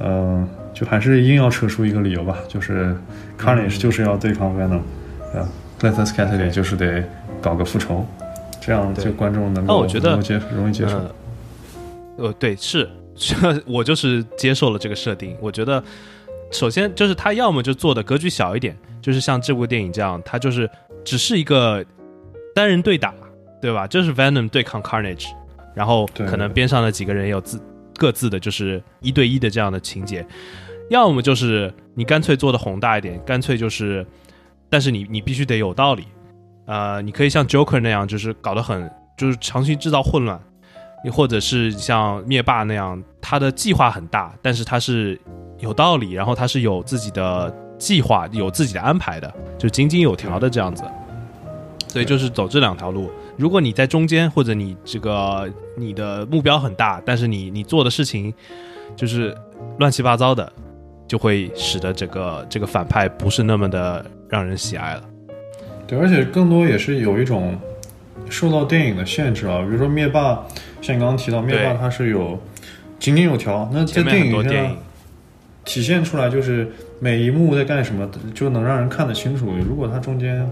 [0.00, 2.96] 嗯，就还是硬要扯出一个理由吧，就是
[3.38, 4.78] Carnage 就是要对抗 Venom，
[5.34, 5.48] 啊 l
[5.88, 7.04] e t us c a t l y 就是得
[7.40, 8.06] 搞个复仇，
[8.60, 11.00] 这样就观众能够能够接容易接受。
[12.16, 12.88] 呃，对，是，
[13.66, 15.36] 我就是接受了这个设定。
[15.40, 15.82] 我觉得，
[16.50, 20.68] 首先就是他要么就做的格局小一点，就是像这部电影这样，他就是
[21.04, 21.84] 只是一个
[22.54, 23.12] 单人对打，
[23.60, 23.86] 对吧？
[23.86, 25.28] 就是 Venom 对抗 Carnage。
[25.74, 27.60] 然后可能边上的几个人有自
[27.96, 30.24] 各自的就是一对一的这样的情节，
[30.88, 34.06] 要么就是你干脆做的宏大一点，干脆就是，
[34.74, 36.02] 但是你你必须得有道理，
[36.66, 40.36] 呃，你可以像 Joker 那样，就是搞得很就是强行制造混乱，
[41.04, 45.16] 你或者是像灭霸那样，他的计划很大，但是他是
[45.60, 50.82] 有道理，然后他是有自己的计划，有自己的安排的，就井井有条的这样子，
[51.86, 53.08] 所以就是走这两条路。
[53.36, 58.34] 如果你在中间，或者你这个你的目标很大，但是你你做的事情
[58.96, 59.32] 就是
[59.78, 60.52] 乱七八糟的，
[61.06, 64.04] 就会使得这个这个反派不是那么的
[64.34, 65.04] 让人喜爱了。
[65.86, 67.56] 对，而且更多也是有一种
[68.28, 70.44] 受到电影的限制啊，比如说灭霸，
[70.82, 72.36] 像你刚刚提到灭霸，它是有
[72.98, 74.76] 井井有条，那在电影上
[75.64, 76.68] 体现出来就是
[76.98, 79.52] 每一幕在干什么，就能让人看得清楚。
[79.68, 80.44] 如果它中间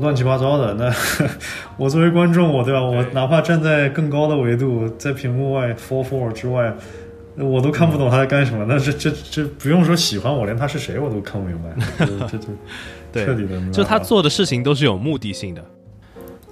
[0.00, 0.92] 乱七八糟的，那
[1.78, 2.82] 我作为观众，我对吧？
[2.82, 6.74] 我哪怕站在更高的维度，在屏幕外 four four 之外，
[7.38, 8.64] 我都看不懂他在干什么。
[8.66, 11.70] 那这这这不用说喜欢我，连他是谁我都看不明白。
[12.26, 12.48] 这就
[13.26, 15.64] 彻底的，就他做的事情都是有目的性的，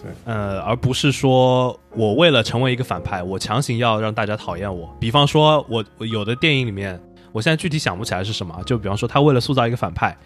[0.02, 4.94] 对，呃，而不是说我为了成为一个反派，我强行要让大家讨厌我。
[4.98, 7.00] 比方说，我有的电影里面，
[7.32, 8.58] 我现在具体想不起来是什么。
[8.64, 10.16] 就比方说，他为了塑造一个反派，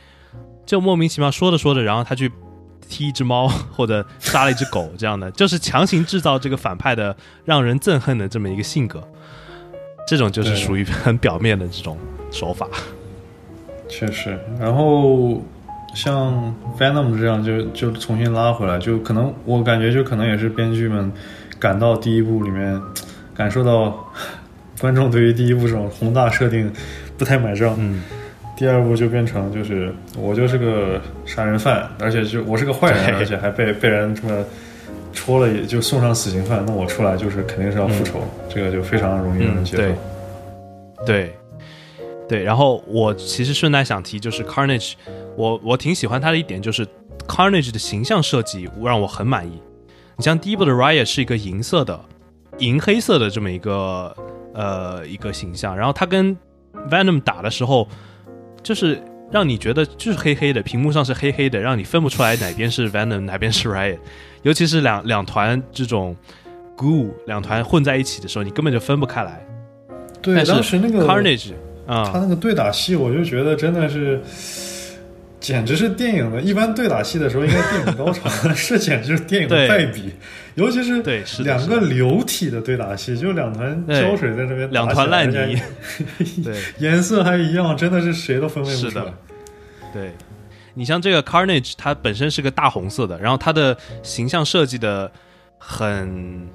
[0.65, 2.31] 就莫名其妙说着说着，然后他去。
[2.89, 9.01] 踢一只猫或者杀了一只狗，这样的就是强行制造这个反派的让人憎恨的这么一个性格，
[10.11, 11.97] 这种就是属于 很表面的这种
[12.33, 12.67] 手法。
[13.89, 15.41] 确实，然后
[15.95, 21.13] 像 Venom 这样就就重新拉回来，就可能我感觉就可能也是编剧们
[21.61, 22.83] 感到第一部里面
[23.33, 24.05] 感受到
[24.81, 26.73] 观众对于第一部这种宏大设定
[27.17, 27.77] 不太买账。
[27.79, 28.03] 嗯。
[28.57, 34.45] 第二部就变成就是我就是个杀人犯，而且就我是个坏人，而且还被被人这么
[35.21, 36.65] 戳了，也就送上死刑犯。
[36.65, 39.83] 那我出来就是肯定是要复仇，这个就非常容易让人接受。
[41.05, 41.35] 对，
[42.27, 42.43] 对。
[42.43, 44.95] 然后我其实顺带想提，就是 Carnage，
[45.37, 46.87] 我我挺喜欢他的一点就是
[47.29, 49.61] Carnage 的形象设计让我很满意。
[50.17, 52.01] 你像第一部的 Riot 是一个银色的，
[52.59, 54.17] 银黑色的这么一个
[54.55, 56.35] 呃一个形象，然后他跟
[56.91, 57.87] Venom 打的时候，
[58.63, 63.99] 就是让你觉得就是黑黑的，屏幕上是黑黑的，让你分不出来哪边是 Venom 哪边是 Riot，
[64.43, 66.17] 尤其是两两团这种
[66.77, 69.47] goo 两团混在一起的时候，你根本就分不开来。
[70.23, 71.53] 对，当时那个 Carnage
[71.87, 74.21] 啊他啊，那个对打戏，我就觉得真的是，
[75.41, 76.41] 简直是电影的。
[76.41, 80.13] 一般对打戏的时候应该电影高潮，这简直是电影的 败笔。
[80.57, 85.59] 尤其是对，两个流体的对打戏，就两团胶水在这边打两团烂泥，
[86.45, 86.57] 对。
[86.79, 89.05] 颜色还一样，真的是谁都分辨不出来。
[89.93, 90.13] 对，
[90.81, 95.13] 你像这个 Carnage，它本身是个大红色的，然后它的形象设计的
[95.59, 96.49] 很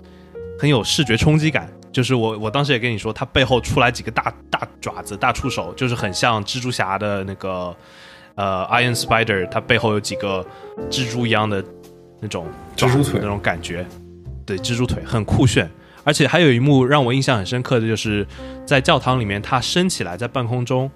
[0.60, 1.72] 很有视觉冲击感。
[1.92, 7.76] 就是我我当时也跟你说，它背后出来几个大大爪子、大触手，就是很像蜘蛛侠的那个
[8.34, 10.44] 呃 Iron Spider，它背后有几个
[10.90, 11.64] 蜘蛛一样的
[12.20, 13.86] 那种蜘蛛腿那种感觉，
[14.44, 15.70] 对，蜘蛛腿很酷炫。
[16.04, 18.26] 而且还有一幕让我印象很深刻的就是
[18.66, 20.90] 在教堂里面，它升起来在半空中，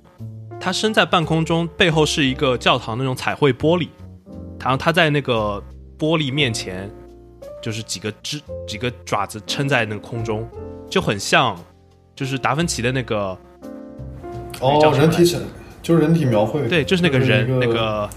[0.59, 3.87] 它身在半空中，背后是一个教堂那种彩绘玻璃，
[4.59, 5.63] 然后它在那个
[5.97, 6.89] 玻璃面前，
[7.61, 10.47] 就是几个肢几个爪子撑在那个空中，
[10.89, 11.57] 就很像，
[12.15, 13.37] 就是达芬奇的那个，
[14.59, 15.41] 哦人体层
[15.81, 18.09] 就是人体描绘，对，就是那个人一个那个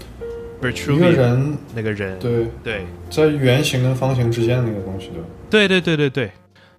[0.93, 2.85] 一个人，那个人，对，对。
[3.09, 5.09] 在圆形跟方形之间的那个东西，
[5.49, 5.67] 对。
[5.67, 6.31] 对对对对对，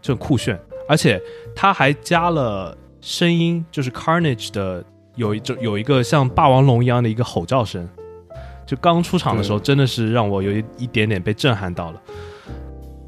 [0.03, 1.21] 就很酷炫，而且
[1.57, 4.85] 他还加了声音，就是 Carnage 的
[5.17, 7.89] 有一就有一个像霸王龙一样的一个吼叫声，
[8.67, 12.01] 就刚出场的时候，真的是让我有一一点点被震撼到了，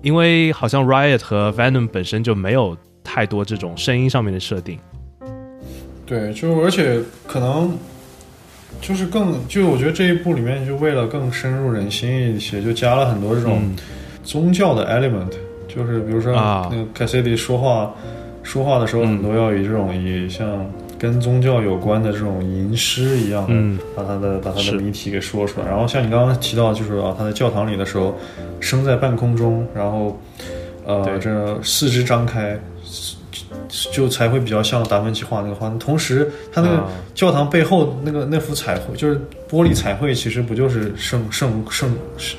[0.02, 4.78] 因为好像 Riot 和 Venom 本身就没有太多这种声音上面的设定，
[6.04, 7.76] 对，就而且可能
[8.80, 13.76] 就是更，就我觉得这一部里面就为了更深入人心一些，就加了很多这种嗯。
[14.22, 15.30] 宗教的 element，、
[15.68, 16.68] 就是比如说啊。
[16.68, 17.94] 那个 Cassidy 说话
[18.42, 19.06] 说话的时候，嗯。
[19.06, 20.68] 很多要以这种以像
[20.98, 25.66] 跟宗教有关的这种吟诗一样的，嗯把他的把他的谜题给说出来。
[25.66, 28.16] 然后像你刚刚提到，就是啊，他在教堂里的时候，
[28.60, 30.18] 升在半空中，然后
[30.84, 32.58] 呃，对这四肢张开，
[33.92, 35.68] 就才会比较像达芬奇画那个画。
[35.78, 39.16] 同时，他那个啊教堂背后那个那幅彩绘，就是
[39.50, 41.92] 玻璃彩绘，其实不就是圣圣圣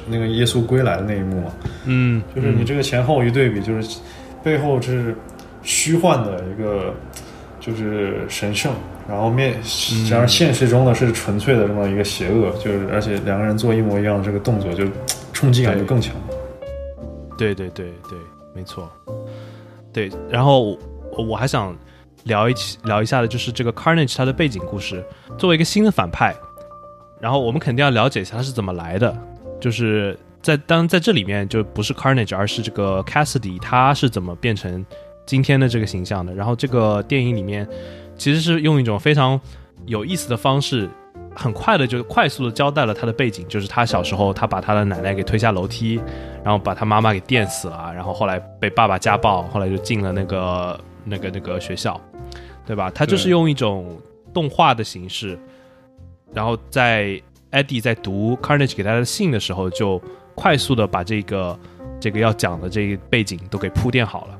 [0.07, 1.51] 那个耶稣归来的那一幕吗？
[1.85, 3.99] 嗯，就是你这个前后一对比，就是
[4.43, 5.15] 背后是
[5.61, 6.93] 虚幻的一个，
[7.67, 8.71] 就是神圣，
[9.09, 9.61] 然后面
[10.09, 14.85] 加上现实中呢是纯粹的这么一个邪恶，就是而且两个人做一模一样的这个动作，就
[15.33, 16.15] 冲击感就更强。
[17.37, 18.17] 对对对对，
[18.55, 18.89] 没错。
[19.91, 20.77] 对，然后
[21.11, 21.75] 我我还想
[22.23, 25.03] 聊一起聊一下的，就是这个 Carnage 它的背景故事。
[25.37, 26.33] 作为一个新的反派，
[27.19, 29.13] 然后我们肯定要了解一下他是怎么来的。
[29.59, 34.85] 就是在当然在这里面就不是 Carnage，而是这个 Cassidy 他是怎么变成
[35.27, 36.33] 今天的这个形象的。
[36.33, 37.67] 然后这个电影里面
[38.17, 39.39] 其实是用一种非常
[39.85, 40.89] 有意思的方式。
[41.35, 46.01] 很快的就快速的交代了他的背景，就是他小时候他把他的奶奶给推下楼梯，
[46.43, 52.01] 然后把他妈妈给电死了，然后后来被爸爸家暴，后来就进了那个那个那个学校，
[52.65, 52.89] 对吧？
[52.89, 54.01] 他就是用一种
[54.33, 55.37] 动画的形式，
[56.33, 57.21] 然后在
[57.51, 60.01] Eddie 在读 Carnage 给他的信的时候，就
[60.33, 61.59] 快速的把这个
[61.99, 64.36] 这个要讲的这个背景都给铺垫好了，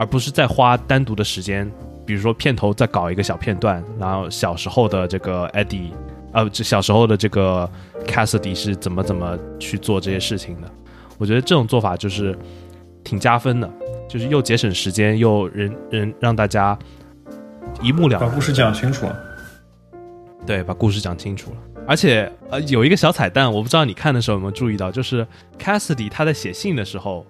[0.00, 1.70] 而不是再花单独的时间，
[2.06, 5.90] 比如说片头再搞一个小片段，然后小时候的这个 Eddie，
[6.32, 7.70] 呃，这小时候的这个
[8.06, 10.72] Cassidy 是怎么怎么去做这些事情的。
[11.18, 12.34] 我觉得这种做法就是
[13.04, 13.70] 挺加分的，
[14.08, 16.78] 就是又节省时间，又人人让大家
[17.82, 19.20] 一目了然，把故事讲清楚了。
[20.46, 21.56] 对，把故事讲清楚了。
[21.86, 25.26] 而且呃，有一个小彩蛋，我不知道你看的时候有没有注意到，就是
[25.58, 27.26] Cassidy 他在写信的时候，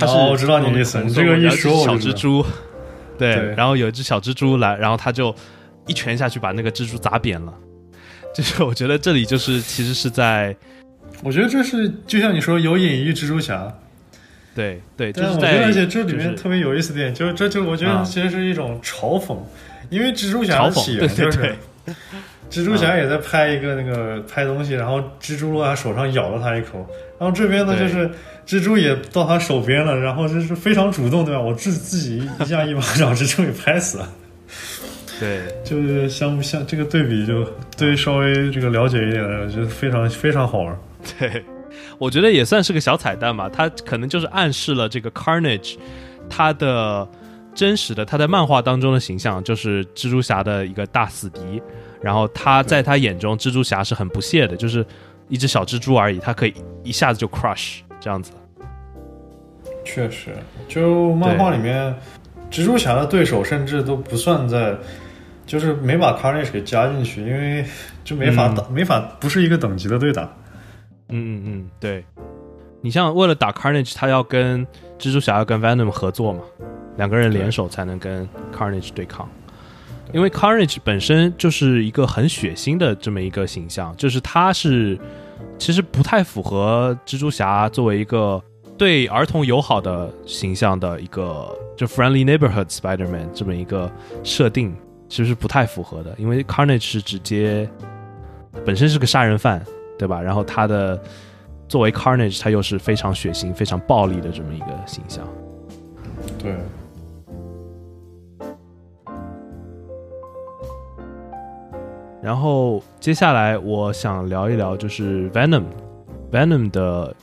[0.00, 2.44] 他是哦我知道你意思你这个一说小蜘蛛，
[3.18, 3.54] 对，对。
[3.54, 5.34] 然后有一只小蜘蛛来，然后他就
[5.86, 7.52] 一拳下去把那个蜘蛛砸扁了。
[8.34, 10.56] 就是我觉得这里就是其实是在
[11.22, 13.72] 我觉得这是就像你说有隐喻蜘蛛侠，
[14.54, 19.36] 对对，就是我觉得而且这里面特别有意思点，就是这就我觉得啊其实是一种嘲讽，
[19.90, 21.94] 因为蜘蛛侠的嘲讽起源就是对对
[22.50, 26.88] 蜘蛛侠也在拍一个那个拍东西，然后蜘蛛落他手上咬了他一口，
[27.20, 28.10] 然后这边呢就是
[28.46, 31.40] 蜘蛛也到他手边了，然后就是非常主动，对吧？
[31.40, 34.08] 我自自己一下一巴掌蜘蛛给拍死了，
[35.20, 37.44] 对就是相不相这个对比就
[37.76, 40.74] 对于稍微这个了解一点的觉得非常非常好玩。
[41.18, 41.44] 对，
[41.98, 43.50] 我觉得也算是个小彩蛋吧。
[43.52, 45.76] 它可能就是暗示了这个 Carnage，
[46.30, 47.06] 他的
[47.54, 51.60] 真实的他在漫画当中的形象就是蜘蛛侠的一个大死敌。
[52.00, 54.82] 然后他在他眼中，蜘蛛侠是很不屑的，就是
[55.30, 56.52] 一只小蜘蛛而已，它可以
[56.82, 58.32] 一下子就 crush 这样子。
[59.82, 60.36] 确实，
[60.68, 61.94] 就漫画里面，
[62.50, 64.76] 蜘蛛侠的对手甚至都不算在，
[65.46, 67.64] 就是没把 Carnage 给加进去，因为
[68.04, 70.22] 就没法打，没法不是一个等级的对打。
[71.08, 72.04] 嗯嗯嗯，对。
[72.82, 74.66] 你像为了打 Carnage，他要跟
[74.98, 76.40] 蜘蛛侠要跟 Venom 合作嘛，
[76.96, 79.28] 两个人联手才能跟 Carnage 对抗。
[80.12, 84.98] 因为 Carnage 本身就是一个很血腥的这么一个形象，就是他是
[85.60, 88.42] 其实不太符合蜘蛛侠作为一个
[88.78, 93.92] 对儿童友好的形象的一个就 Friendly Neighborhood Spider-Man 这么一个
[94.24, 94.74] 设定，
[95.06, 96.14] 其实是不太符合的。
[96.16, 97.68] 因为 Carnage 是直接
[98.64, 99.62] 本身是个杀人犯，
[99.98, 100.22] 对吧？
[100.22, 100.98] 然后他的
[101.68, 105.28] 作为 Carnage，他又是非常血腥、非常暴力的这么一个形象。
[106.42, 106.56] 对。
[112.22, 117.16] 然后接下来我想聊一聊，就是 Venom，Venom 的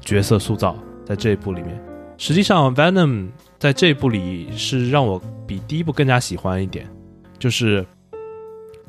[0.00, 0.74] 角色塑造
[1.04, 1.78] 在这一部里面。
[2.16, 3.28] 实际上，Venom
[3.58, 6.88] 在这一部里是让我比第一部更加喜欢一点，
[7.38, 7.84] 就是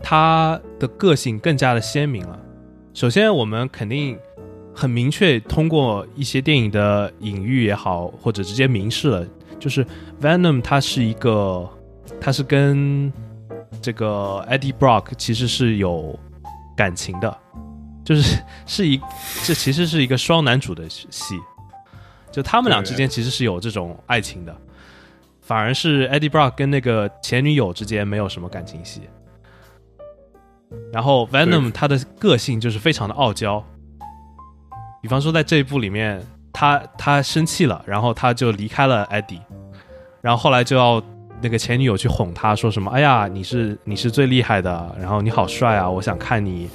[0.02, 2.40] 他的个性更加的鲜明了。
[2.94, 4.18] 首先，我们肯定
[4.74, 9.28] 很明确通过一些电影的隐喻也好，或者直接明示了，
[9.60, 9.86] 就是
[10.22, 11.70] Venom 他是一个，
[12.22, 13.12] 他是跟。
[13.80, 16.20] 这个 Eddie Brock 其实是有
[16.76, 17.38] 感情的，
[18.04, 19.00] 就是 是一
[19.44, 21.40] 这其实是一个双男主的戏，
[22.32, 24.56] 就他们俩之间其实是有这种爱情的，
[25.42, 29.02] 反而是 Eddie Brock 跟那个前女友之间没有什么感情戏。
[30.92, 33.64] 然后 Venom 他的个性就是非常的傲娇，
[35.02, 39.42] 比方说在这一部里面，他他生气了，然后他就离开了 Eddie，
[40.22, 41.02] 然后后来就要。
[41.42, 42.92] 那个前女友去哄他说什么？
[42.92, 45.90] 哎呀，你是你是最厉害的，然后你好帅啊！
[45.90, 46.70] 我想看你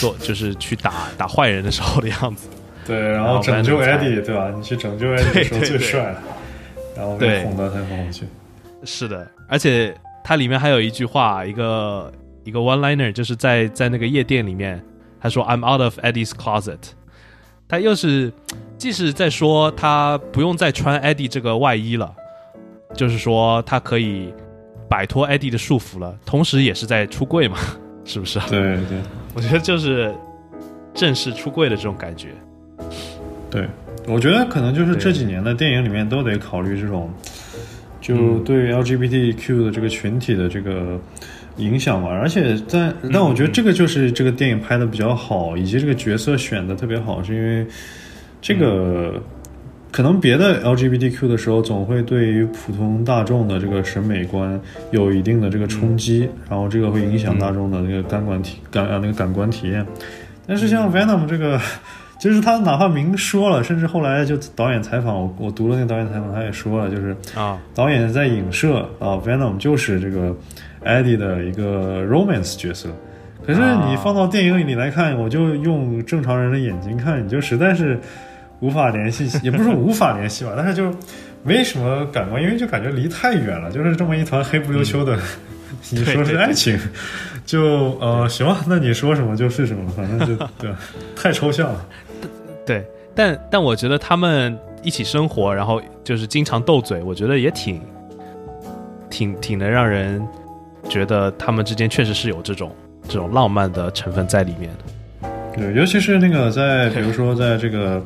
[0.00, 2.48] 做就是去打打坏人的时候的样子。
[2.86, 4.52] 对， 然后拯救 Eddie，，对吧？
[4.56, 6.22] 你去拯救艾迪的时候最帅了，
[6.96, 8.24] 然后被哄到他哄去。
[8.84, 12.12] 是的，而且它里面还有一句话，一个
[12.44, 14.80] 一个 one liner，就是在在那个夜店里面，
[15.20, 16.78] 他说 I'm out of Eddie's closet。
[17.68, 18.32] 他又是
[18.78, 22.14] 即使在说他不用再穿 Eddie 这个外衣了。
[22.96, 24.32] 就是说，他可以
[24.88, 27.58] 摆脱 ID 的束缚了，同时也是在出柜嘛，
[28.04, 28.40] 是不是？
[28.48, 28.98] 对对，
[29.34, 30.12] 我觉得就是
[30.94, 32.28] 正式出柜的这种感觉。
[33.50, 33.66] 对，
[34.08, 37.12] 我觉得可能就是这几年的电影里面都得考虑这种，
[38.00, 40.98] 就对 LGBTQ 的这个群体的这个
[41.58, 42.08] 影响嘛。
[42.08, 47.66] 而且在，但我觉得这个就是这个电影拍的比较好，以及这个角色选的特别好，是因为
[48.40, 49.22] 这个。
[49.96, 59.86] 可能别的 LGBTQ 的时候，总会对于普通大众的这个审美观有一定的这个冲击，然后这个会影响大众的那个感官体感啊那个感官体验。
[60.46, 61.58] 但是像 Venom 这个，
[62.20, 70.36] 就是他哪怕明说了，甚至后来就导演采访我，我读了那个导演采访，他也说了，就是啊，导演在影射啊 Venom 就是这个
[70.84, 72.90] Eddie 的一个 romance 角色。
[73.46, 77.98] 可是你放到电影里来看，我就用正常人的眼睛看，你就实在是。
[78.60, 80.90] 无法联系， 也不是无法联系吧，但是就
[81.42, 85.18] 没什么感官，因为就感觉离太远了，就是这么一团黑不溜秋的。
[85.90, 86.78] 你说是爱情，
[87.44, 90.70] 就呃行吧，那你说什么就是什么，反正就 对，
[91.14, 91.86] 太抽象了。
[92.64, 92.84] 对，
[93.14, 97.80] 但但我觉得他们一起生活，然后就是经常斗嘴，我觉得也挺
[99.10, 100.26] 挺挺能让人
[100.88, 102.74] 觉得他们之间确实是有这种
[103.06, 105.28] 这种浪漫的成分在里面的。
[105.56, 108.02] 对，尤其是那个在比如说在这个。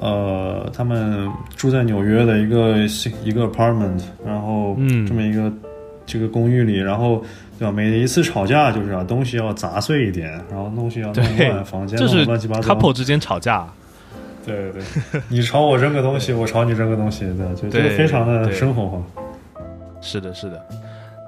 [0.00, 2.76] 呃，他们住在纽约的一个
[3.24, 4.76] 一个 apartment，然后
[5.06, 5.52] 这么一个
[6.06, 7.22] 这个公寓里，然后
[7.58, 7.72] 对吧？
[7.72, 12.74] 每一次吵架就是啊，东西要砸碎一点，然后东西要弄乱，房间就是乱七八糟。
[12.74, 13.66] couple 之间吵架，
[14.46, 19.02] 对对对， 你朝我扔个东西，我朝你扔个东西，对，就这个非常的生活化。
[20.00, 20.64] 是的，是的，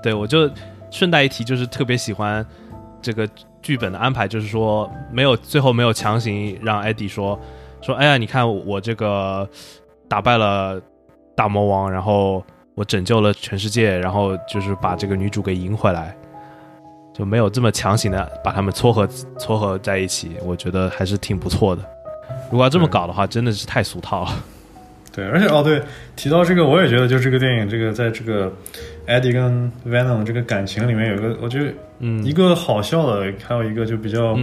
[0.02, 0.48] 对我就
[0.92, 2.46] 顺带一提，就是特别喜欢
[3.02, 3.28] 这个
[3.60, 7.36] 剧本的安排，就是说没有最后没有强行让艾迪说。
[7.82, 9.48] 说，哎呀，你看我这个
[10.08, 10.80] 打败了
[11.34, 16.14] 大魔王，然后我拯救了全世界，然后就是把这个女主给赢回来，
[17.14, 19.06] 就没有这么强行的把他们撮合
[19.38, 21.82] 撮合在一起，我觉得还是挺不错的。
[22.50, 24.30] 如果要这么搞的话，真的是太俗套了。
[25.12, 25.82] 对，而且哦，对，
[26.14, 28.52] 提到这个，我也觉得，就这个电影，这个在这个
[29.08, 34.38] Eddie 跟 Venom 这个感情里面，有一个，我觉得，嗯，一个好笑的，还有一个就比较。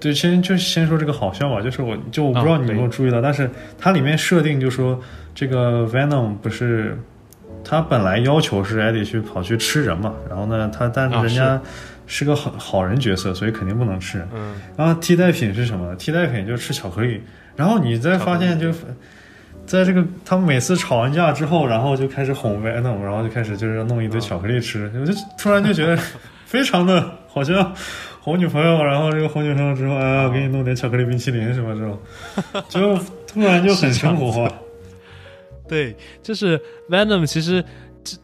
[0.00, 4.98] 对，先就先说这个好笑吧，就是我就我不知道你有没有注意到，但是它里面设定就说
[5.34, 6.98] 这个 Venom 不是
[7.62, 11.60] 他本来要求是艾迪去跑去吃人嘛，然后呢他但是人家
[12.06, 14.26] 是个好好人角色，所以肯定不能吃。
[14.34, 15.94] 嗯，然后替代品是什么？
[15.96, 17.22] 替代品就是吃巧克力。
[17.54, 18.72] 然后你再发现就
[19.66, 25.96] 在这个他们每次吵完架之后，然后就开始哄 Venom，然后就开始就是弄一堆巧克力吃，我就突然就觉得
[26.46, 27.72] 非常的好像
[28.20, 31.98] 哄女朋友，然后这个哄女朋友之后，哎，我给你弄点巧克力冰淇淋什么这种，
[32.68, 34.52] 就突然就很生活 化。
[35.68, 37.64] 对，就是 Venom 其实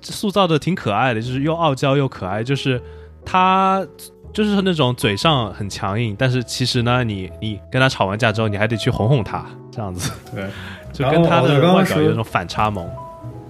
[0.00, 2.80] 塑造的挺可爱的，就是又傲娇又可爱，就是
[3.24, 3.86] 他
[4.32, 10.10] 就是那种嘴上很强硬，但是其实呢，你你跟他吵完架之后，你还得去哄哄他，这样子。
[10.34, 10.44] 对。
[10.92, 12.88] 就跟他的外表有种反差萌，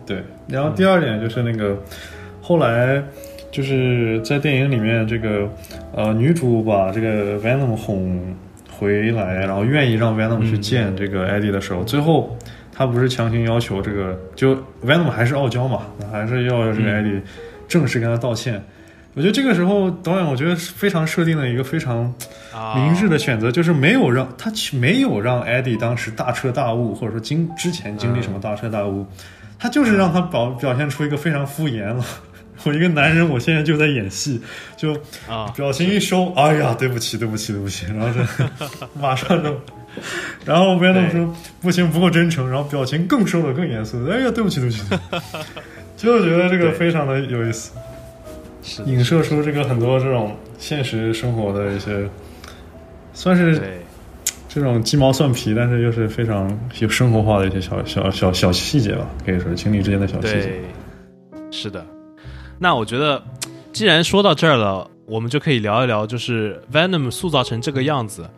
[0.05, 0.21] 对。
[0.49, 1.81] 然后第二点就是那个，
[2.43, 3.01] 后来
[3.57, 5.51] 就是在电影里面，这个
[5.95, 8.21] 呃女主把这个 Venom 哄
[8.71, 12.37] 回来，然后愿意让 Venom 去见这个 Eddie 的时候，最后
[12.71, 14.55] 他不是强行要求这个，就
[14.85, 17.23] Venom 还是傲娇嘛，还是要这个 Eddie
[17.67, 18.63] 正式跟他道歉。
[19.15, 22.13] 我觉得这个时候导演，我觉得非常设定了一个非常
[22.75, 29.07] 明智的选择，就是没有让他没有让 Eddie 当时大彻大悟，或者说经之前经历什么大彻大悟，
[29.59, 32.05] 他就是让他表表现出一个非常敷衍了。
[32.65, 34.41] 我一个男人，我现在就在演戏，
[34.77, 34.93] 就
[35.29, 38.21] 啊表情一收，哎呀，对不起，对不起，对不起，然后就
[39.01, 39.61] 马上就，
[40.45, 44.83] 然后别那么说不行，不够真诚，然后表情更收了，更严肃，哎呀，对不起，对不起，
[45.97, 47.73] 就觉得这个非常的有意思。
[48.85, 52.05] 影射出这个很多这种现实生活的一些，
[53.13, 53.63] 算是
[54.49, 60.53] 这种鸡毛蒜皮，但是又是非常有生活化的一些小小小小细节吧，可以说情侣之间的小细节。
[61.53, 61.87] 是的，
[62.59, 63.23] 那我觉得
[63.73, 68.29] 既然说到这儿了，我们就可以聊一聊，就是 Venom 塑造成这个样子，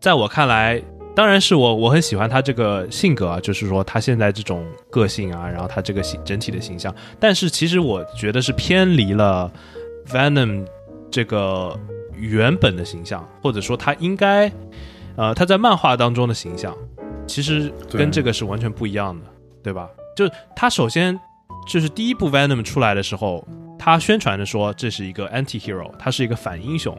[0.00, 0.82] 在我看来。
[1.16, 6.94] 当然是我，我很喜欢他这个性格啊，就是说他现在这种个性啊，然后他这个形整体的形象。
[7.18, 9.50] 但是其实我觉得是偏离了
[10.06, 10.64] Venom
[11.10, 11.76] 这个
[12.12, 14.48] 原本的形象，或者说他应该，
[15.16, 16.72] 呃，他在漫画当中的形象，
[17.26, 19.26] 其实跟这个是完全不一样的，
[19.60, 19.90] 对吧？
[20.16, 21.18] 就他首先
[21.68, 23.46] 就是第一部 Venom 出来的时候，
[23.78, 26.98] 他宣传的说这是一个 anti hero，他是一个反英雄。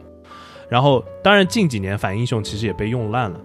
[0.68, 3.40] 然后当然近几年反英雄其实也被用烂了。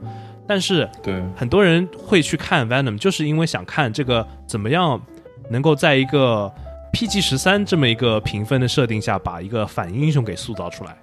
[0.48, 5.02] 但是，对很多人会去看 Venom，就是因为想看这个怎么样
[5.50, 6.54] 能够在一个
[6.94, 10.96] PG 十三这么一个评分的设定下，把一个反英雄给塑造出来。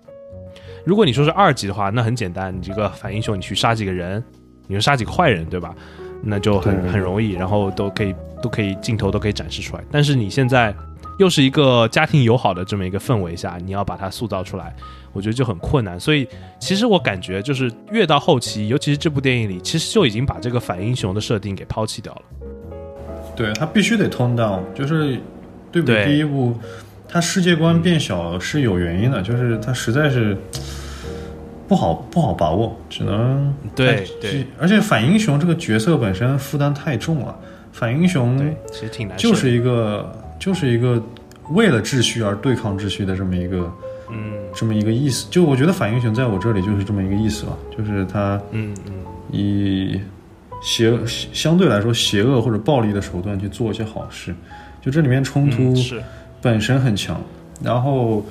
[0.85, 4.23] 如果你说是二级的话，那很简单，你这个反英雄，你去杀几个人，
[4.69, 5.75] 你就杀几个坏人，对吧？
[6.23, 9.85] 那就很很容易，然后都可以都可以镜头都可以展示出来。
[9.91, 10.75] 但是你现在
[11.19, 14.75] 又是一个家庭友好的这么一个氛围下，你要把它塑造出来。
[15.15, 16.27] 我觉得就很困难，所以
[16.59, 22.23] 其实我感觉就是越到后期，尤其是这部电影里，其实就已经把这个反英雄的设定给抛弃掉了。
[23.37, 25.21] 对他必须得 tone down，就是
[25.71, 26.57] 对比第一部，
[27.07, 30.35] 他世界观变小是有原因的，就是他实在是
[31.69, 37.35] 不好不好把握，只能对对，而且反英雄这个角色本身负担太重了，
[37.73, 38.39] 反英雄
[38.71, 41.03] 其实挺难，就是一个就是一个
[41.51, 43.73] 为了秩序而对抗秩序的这么一个。
[44.15, 48.93] 嗯，这么一个意思，就我觉得反英雄在我这里就是这么一个意思吧，就是他，嗯嗯，
[49.31, 49.99] 以
[50.61, 54.35] 邪相对来说邪恶或者暴力的手段去做一些好事，
[54.83, 55.75] 就这里面冲突
[56.43, 57.19] 本身很强，
[57.65, 58.23] 然后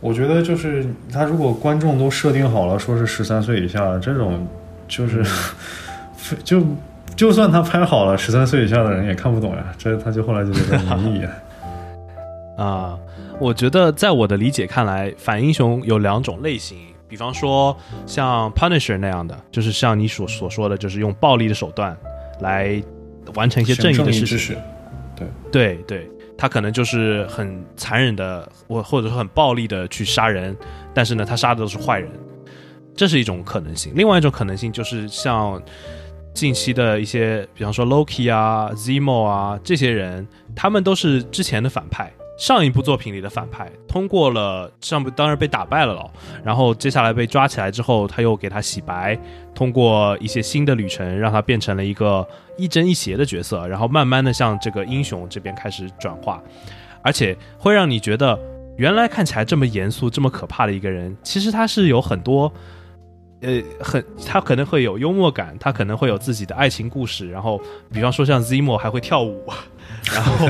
[0.00, 4.46] 我觉得就是他如果观众都设定好了说是十三岁以下这种，
[4.88, 5.24] 就是
[6.42, 6.62] 就
[7.14, 11.24] 就算他拍好了，十三岁以下的人也看不懂呀，这他就后来就觉得没意义
[12.56, 12.98] 啊。
[13.40, 16.76] 我觉得，在我的理解看来，反英雄有两种类型，
[17.08, 21.96] 比方说像 Punisher 那样的，就是像你所所说的，就是用暴力的手段
[22.40, 22.82] 来
[23.34, 24.56] 完成一些正义的事情。
[25.16, 26.10] 对对对，
[26.40, 30.56] 他可能就是很残忍的，或或者说很暴力的去杀人，
[30.94, 32.10] 但是呢，他杀的都是坏人，
[32.96, 33.92] 这是一种可能性。
[33.94, 35.62] 另外一种可能性就是像
[36.32, 40.26] 近期的一些，比方说 Loki 啊、Zemo 啊这些人，
[40.56, 42.10] 他们都是之前的反派。
[42.40, 46.10] 上一部作品里的反派通过了上部当然被打败了，
[46.42, 49.14] 然后接下来被抓起来之后，他又给他洗白，
[49.54, 52.26] 通过一些新的旅程，让他变成了一个
[52.56, 56.42] 亦正亦邪的角色，然后慢慢的向这个英雄这边开始转化，
[57.02, 58.38] 而且会让你觉得
[58.78, 62.50] 原来看起来这么严肃、这么可怕的一个人，其实他是有很多，
[63.42, 67.60] 呃，很他可能会有幽默感，他可能会有自己的爱情故事，然后
[67.92, 69.44] 比方说像 Zemo 还会跳舞。
[70.06, 70.48] 然后，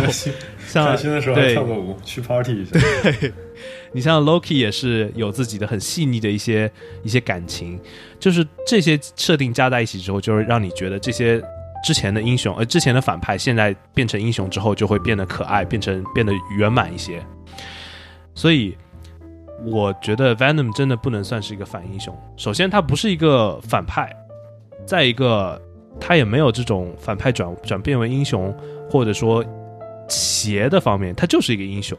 [0.66, 2.70] 像开心的时候跳个舞，去 party 一下。
[2.72, 3.32] 对，
[3.92, 6.70] 你像 Loki 也是有自己的很细腻的一些
[7.02, 7.78] 一些感情，
[8.18, 11.42] 就是这些设定加在一起之后，就是让你觉得这些
[11.84, 17.20] 之前的英雄，呃，之前的反派现在变成英雄之后，就会变得可爱，变成变得圆满一些。
[18.34, 18.76] 所以，
[19.64, 22.16] 我觉得 Venom 真的不能算是一个反英雄。
[22.36, 24.08] 首先，他不是一个反派；
[24.86, 25.60] 再一个。
[25.98, 28.54] 他也没有这种反派转转变为英雄，
[28.88, 29.44] 或者说
[30.08, 31.96] 邪的方面，他就是一个英雄，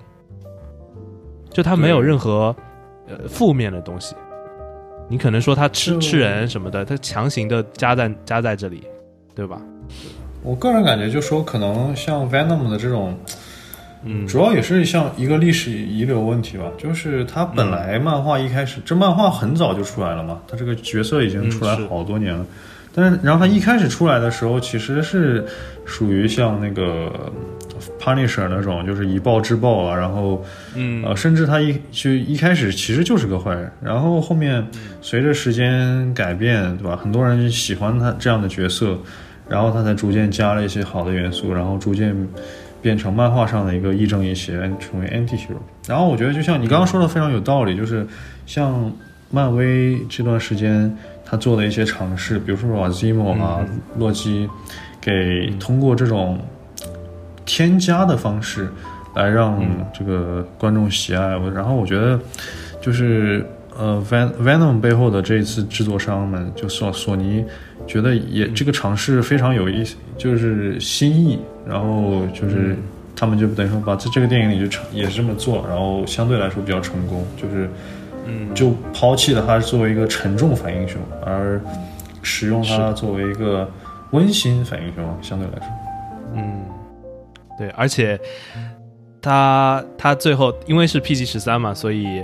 [1.52, 2.56] 就他没有任何
[3.08, 4.16] 呃负面的东西。
[5.10, 8.84] 你可能说他吃吃人什么的，他强行的加在加在这里，
[9.36, 9.62] 对吧？
[10.42, 13.14] 我个人感觉，就说可能像 Venom 的这种，
[14.04, 16.64] 嗯，主要也是像一个历史遗留问题吧。
[16.78, 22.46] 就是他本来漫画一开始，这漫画很早就出来了嘛，他这个角色已经出来好多年了。
[22.94, 25.46] 但是，然后他一开始出来的时候，其实是
[25.86, 27.32] 属于像那个
[28.00, 30.44] Punisher 那种，就是以暴制暴啊，然后
[30.76, 34.66] 嗯呃，甚至他一就一开始其实就是个坏人，然后后面
[35.02, 36.96] 随着时间改变，对吧？
[36.96, 38.98] 很多人喜欢他这样的角色，
[39.48, 42.16] 然后他才逐渐加了一些好的元素，然后逐渐
[42.82, 45.56] 变成漫画上的一个亦正亦邪，成为 anti hero。
[45.88, 48.06] 然后我觉得就像你刚刚说的非常有道理，就是
[48.46, 48.92] 像
[49.30, 50.94] 漫威这段时间
[51.32, 53.66] 他做的一些尝试，比如说把 Zimo 啊、
[53.98, 54.50] 洛基
[55.00, 56.38] 给通过这种
[57.46, 58.70] 添加的方式
[59.16, 59.64] 来让
[59.98, 61.38] 这个观众喜爱。
[61.38, 62.20] 我然后我觉得
[62.82, 63.46] 就是
[63.78, 67.46] 呃，Ven Venom 背后的这一次制作商们，就索索尼，
[67.88, 71.40] 觉得也这个尝试非常有意思，就是新意。
[71.66, 72.76] 然后就是
[73.16, 77.70] 他们就等于说把这这个电影里就成也是这么做，然后相对来说比较成功，就是
[78.32, 81.60] 嗯就抛弃了它作为一个沉重反英雄，而
[82.24, 83.70] 使用他作为一个
[84.12, 85.68] 温馨反英雄，相对来说。
[86.36, 86.64] 嗯，
[87.58, 88.20] 对，而且
[89.22, 92.24] 他他最后因为是 PG 十三嘛，所以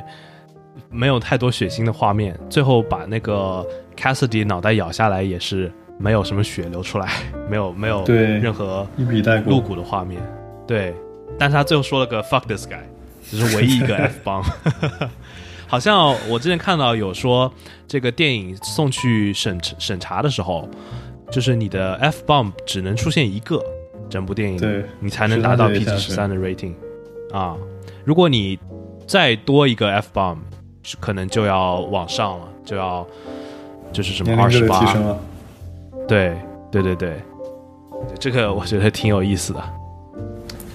[0.89, 2.38] 没有太多血腥的画面。
[2.49, 3.65] 最后把那个
[3.97, 7.09] Cassidy 脑袋咬下来也是没有什么血流出来，
[7.49, 10.21] 没有没有对任何一笔带露，骨的画面。
[10.67, 10.93] 对，
[11.39, 12.79] 但是他最后说了个 “fuck this guy”，
[13.31, 14.43] 这是唯一一个 F 棒。
[15.68, 17.52] 好像我之前看到有说，
[17.88, 20.68] 这个电影送去审审查的时候，
[21.30, 23.61] 就是你的 F bomb 只能出现一个，
[24.10, 26.73] 整部电影对你才能达到 PG 的十三的 rating
[27.34, 27.56] 啊。
[28.06, 28.57] 如果你
[29.06, 30.38] 再多一个 F bomb，
[31.02, 33.06] 可能就要往上了，就要
[33.91, 35.18] 就是什么二十八。
[36.07, 36.38] 对
[36.72, 37.22] 对对对，
[38.18, 39.61] 这个我觉得挺有意思的。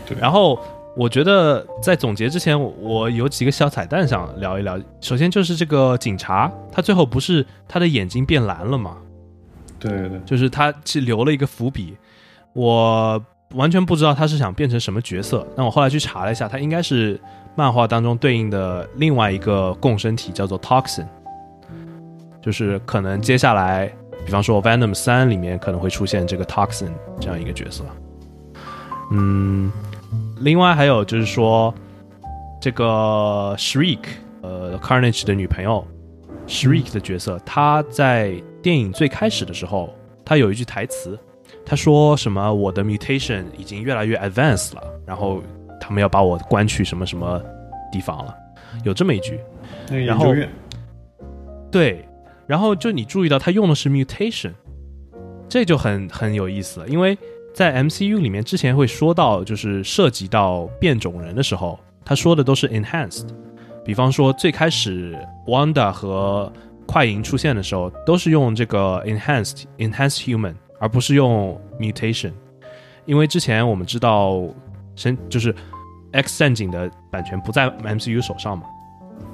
[0.06, 0.58] 对然后
[0.94, 4.78] 我觉得在总结之前，我我有几个小彩蛋想聊一聊。
[5.00, 8.96] 首先就是这个警察，他最后不是他的眼睛变蓝了吗？
[9.78, 11.96] 对对，就是他是留了一个伏笔，
[12.52, 13.20] 我
[13.54, 15.46] 完全不知道他是想变成什么角色。
[15.56, 17.18] 但我后来去查了一下，他应该是
[17.56, 21.06] 漫画当中对应的另外一个共生体，叫做 Toxin，
[22.42, 23.90] 就是可能接下来，
[24.24, 27.82] 比方说 Venom 三里面可能会出现这个 Toxin 这样一个角色。
[29.10, 29.70] 嗯，
[30.42, 31.72] 另外还有就是说，
[32.60, 34.00] 这个 Shriek，
[34.42, 35.86] 呃，Carnage 的女朋友
[36.48, 39.94] Shriek 的角色，她在电影最开始的时候，
[40.24, 41.16] 她有一句台词，
[41.64, 45.40] 她说什么“我的 mutation 已经越来越 advanced 了”，然后
[45.80, 47.40] 他们要把我关去什么什么
[47.92, 48.34] 地方了，
[48.84, 49.38] 有这么一句。
[49.88, 50.48] 那个研然后究院，
[51.70, 52.04] 对，
[52.48, 54.52] 然后就你注意到他用的是 mutation，
[55.48, 57.16] 这就很很有意思了，因为
[57.52, 63.26] 在 MCU 里面之前会说到，就是涉及到变种人的时候，他说的都是 enhanced。
[63.84, 66.52] 比方说最开始 Wanda 和
[66.86, 72.32] 快银出现的时候，都是用这个 enhanced enhanced human，而不是用 mutation，
[73.04, 74.42] 因为之前我们知道
[74.94, 75.54] 神就是
[76.12, 78.64] X 战警的版权不在 MCU 手上嘛。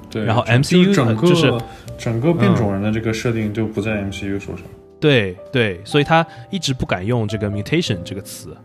[0.09, 1.53] 对，然后 MCU 就整个、就是
[1.97, 4.65] 整个变种人的这个设定就不在 MCU 手上。
[4.99, 8.55] 对对，所以他一直不敢用这个 mutation 这个词，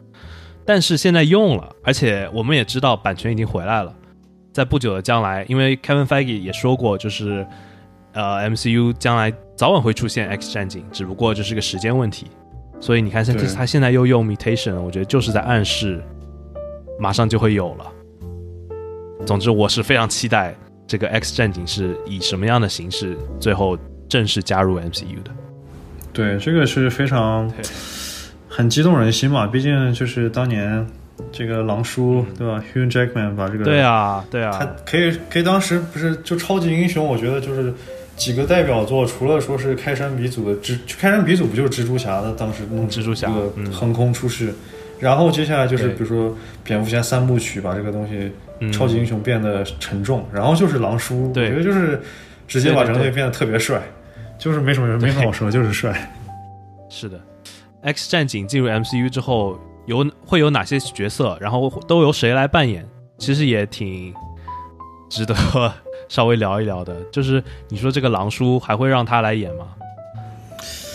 [0.65, 3.95] 但是现在用了，而且我们也知道版权已经回来了，
[4.53, 7.47] 在不久的将来，因为 Kevin Feige 也说过，就是
[8.13, 12.27] 呃 MCU 将来早晚会出现 X 战警，只不过这是个时间问题。
[12.81, 13.25] 所以你看，
[13.55, 16.03] 他现在又用 mutation，我觉得就是在暗示
[16.99, 17.93] 马上就会有了。
[19.25, 20.55] 总之，我是非常期待
[20.87, 23.79] 这个 X 战警是以什么样的形式最后
[24.09, 25.31] 正式加入 MCU 的。
[26.15, 27.53] 对，这个是非常
[28.49, 30.87] 很激动人心嘛，毕竟就是当年
[31.31, 37.75] 这个狼叔对吧，Hugh Jackman 把这个对啊，对啊他啊，可以可以当时不是就超级英雄，我觉得就是
[38.17, 43.29] 几个代表作，除了说是开山鼻祖的蜘，开山鼻祖不就是蜘蛛侠的当时弄蜘蛛侠
[43.73, 44.55] 横空出世，
[45.01, 48.31] 然后接下来就是比如说蝙蝠侠三部曲把这个东西
[48.61, 52.01] 嗯超级英雄变得沉重，然后就是狼叔，我觉得就是
[52.47, 53.83] 直接把对对对整个变得特别帅，
[54.39, 56.11] 就是没什么没什么好说， 就是帅。
[56.89, 57.21] 是的。
[57.83, 62.87] X 战警进入 MCU 之后，有会有哪些角色，然后都由谁来扮演，
[63.19, 64.15] 其实也挺
[65.11, 65.35] 值得
[66.09, 66.97] 稍微聊一聊的。
[67.13, 69.67] 就是你说这个狼叔还会让他来演吗？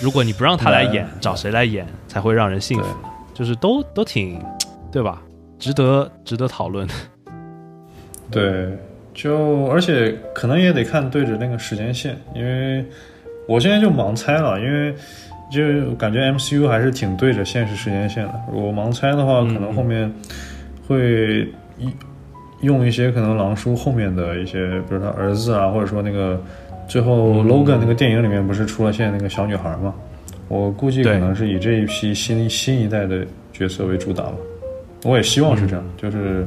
[0.02, 2.98] 如果你不让他来演，找谁来演才会让人信服呢？
[3.34, 4.44] 就是都都挺，
[4.92, 5.22] 对吧？
[5.60, 6.88] 值得值得讨论。
[8.32, 8.78] 对，
[9.14, 12.86] 就而且可能也得看对着那个时间线，因为
[13.50, 14.94] 我现在就盲猜了，因为
[15.52, 18.34] 就感觉 MCU 还是挺对着现实时间线的。
[18.54, 20.14] 我盲猜的话，嗯可能后面
[20.88, 21.92] 会一
[22.62, 26.40] 用一些可能狼叔后面的一些，比如他儿子啊，或者说那个
[26.88, 29.96] 最后嗯 Logan 那个电影里面不是出了现在那个小女孩嘛？
[30.48, 34.34] 我估计可能是以这一批新新一代的角色为主打吧。
[35.04, 36.46] 我也希望是这样，就是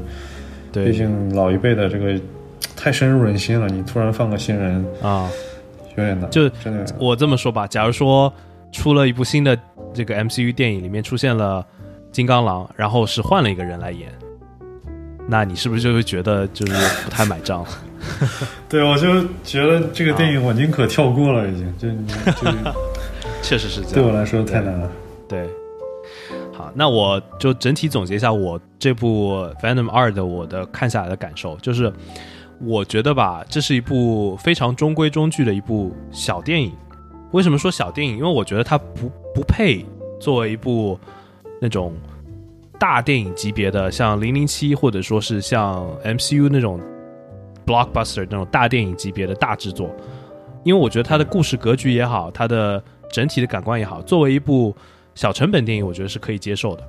[0.73, 2.15] 毕竟老一辈的这个
[2.77, 5.29] 太深入人心了，你突然放个新人，啊，
[5.97, 6.31] 有点难。
[6.31, 6.51] 就
[6.99, 8.33] 我这么说吧，假如说
[8.71, 9.59] 出了一部新的
[9.93, 11.65] 这个 MCU 电影，里面出现了
[12.11, 14.11] 金刚狼，然后是换了一个人来演，
[15.29, 16.73] 那你是不是就会觉得就是
[17.05, 17.65] 不太买账？
[18.69, 21.89] 对我就觉得这个电影我宁可跳过了，已经就
[23.43, 23.95] 确实是这样。
[23.95, 24.91] 对我来说太难了。
[25.29, 25.49] 对，
[26.53, 31.93] 好，那我就整体总结一下我这部《Venom 二》的我的看下来的感受，就是
[32.65, 36.73] 我觉得吧，这是一部非常中规中矩的一部小电影。
[37.33, 38.19] 为什么说小电影？
[38.19, 39.85] 因为我觉得它不不配
[40.21, 40.99] 作为一部
[41.61, 41.93] 那种
[42.79, 46.81] 大电影级别的，像《零零七》或者说是像 MCU 那种
[47.67, 49.91] blockbuster 那种大电影级别的大制作，
[50.63, 54.77] 因为我觉得它的故事格局也好，它的整体的感官也好，作为一部
[55.15, 56.89] 小成本电影，我觉得是可以接受的。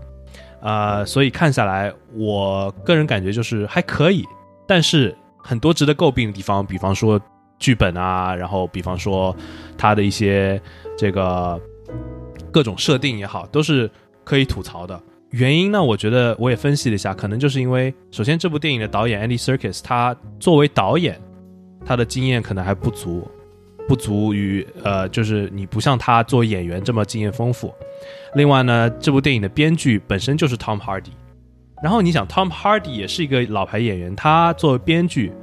[0.62, 4.24] 呃，所以看下来，我个人感觉就是还可以，
[4.68, 7.22] 但是很多值得诟病的地方，比方说
[7.60, 9.36] 剧本啊，然后比方说
[9.78, 10.60] 它的一些
[10.98, 11.60] 这个
[12.52, 13.90] 各种设定也好，都是
[14.24, 15.00] 可以吐槽的。
[15.32, 21.20] 原因呢，我觉得我也分析了一下，可能就是因为首先这部电影的导演 Andy Serkis，他作为导演，
[21.86, 23.28] 他的经验可能还不足，
[23.88, 27.74] 不足于呃，就是你不像他做演员这么经验丰富。
[28.36, 31.12] 另外呢，这部电影的编剧本身就是 Tom Hardy，
[31.84, 35.34] 然后你想 Tom Hardy 也是一个老牌演员，他作为编剧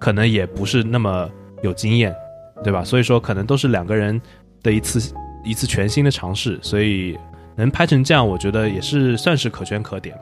[0.00, 1.30] 可能也不是那么
[1.62, 2.12] 有经验，
[2.64, 2.82] 对吧？
[2.82, 4.20] 所以说可能都是两个人
[4.60, 5.14] 的一次
[5.44, 7.16] 一次全新的尝试，所以
[7.54, 10.18] 能拍成这样，我觉得也是算是可圈可点。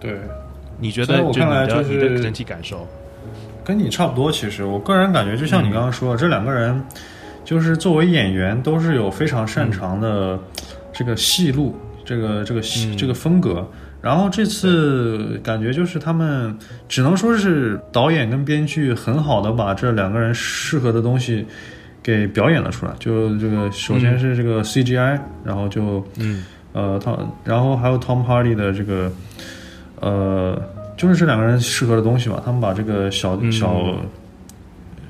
[0.00, 0.18] 对，
[0.78, 2.86] 你觉得就你的、看来就是你的整体感受？
[3.62, 4.32] 跟你差不多。
[4.32, 6.82] 其实我个人感觉，就像你刚刚说的，这两个人
[7.44, 10.38] 就是作为演员，都是有非常擅长的
[10.94, 11.76] 这个戏路，
[12.06, 13.70] 这个这个戏、嗯这个风格。
[14.04, 16.54] 然后这次感觉就是他们
[16.86, 21.46] 只能说是导演跟编剧很好的把这两个人适合的东西
[22.02, 22.92] 给表演了出来。
[22.98, 26.44] 就这个首先是这个 CGI，、然后就嗯
[26.74, 29.10] 呃，他然后还有 Tom Hardy 的这个，
[30.00, 30.60] 呃，
[30.98, 32.42] 就是这两个人适合的东西吧。
[32.44, 33.74] 他们把这个小、嗯小，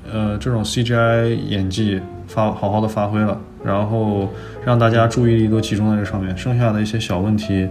[0.09, 4.31] 呃，这种 CGI 演技发好好的发挥了，然后
[4.65, 7.67] 让大家注意力都集中在这上面，剩下的一些小问题，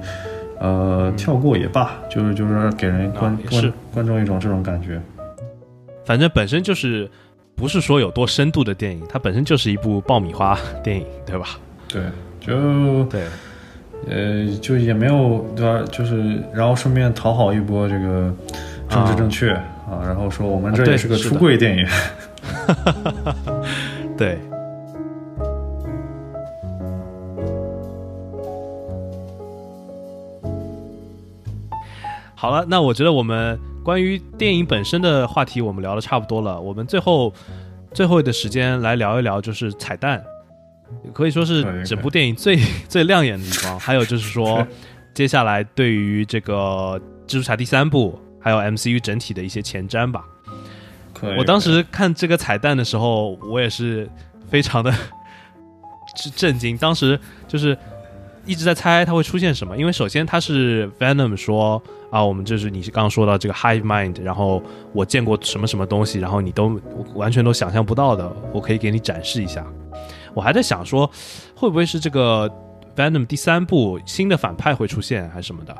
[0.64, 4.98] 呃，跳过也罢，就是就是给人观、观观众一种这种感觉。
[6.06, 7.06] 反正本身就是
[7.54, 11.58] 不是说有多深度的电影，它本身就是一部爆米花电影，对吧？
[11.86, 12.02] 对，
[12.40, 13.24] 就对，
[14.08, 15.84] 呃，就也没有对吧？
[15.92, 18.34] 就是然后顺便讨好一波这个
[18.88, 21.86] 政治正确啊然后说我们这也是个出柜电影。
[24.16, 24.38] 对。
[32.44, 37.32] 好了，那我觉得我们关于电影本身的话题我们聊的差不多了，我们最后
[37.94, 40.22] 最后的时间来聊一聊就是彩蛋，
[41.14, 43.80] 可以说是整部电影最 最亮眼的地方。
[43.80, 44.66] 还有就是说，
[45.14, 50.22] 接下来对于这个蜘蛛侠第三部还有 MCU 整体的一些前瞻吧。
[51.38, 54.06] 我当时看这个彩蛋的时候，我也是
[54.50, 54.92] 非常的
[56.14, 56.76] 震震惊。
[56.76, 57.18] 当时
[57.48, 57.74] 就是
[58.44, 61.82] 一直在猜它会出现什么，因为首先它是 Venom 说
[62.14, 64.62] 啊，我们就是你刚刚说到这个 Hive Mind，然后
[64.92, 66.80] 我见过什么什么东西，然后你都
[67.14, 69.66] 完全都想象不到的，我可以给你展示一下。
[70.32, 71.10] 我还在想说，
[71.56, 72.48] 会不会是这个
[72.94, 75.76] Venom 第三部新的反派会出现，还是什么的？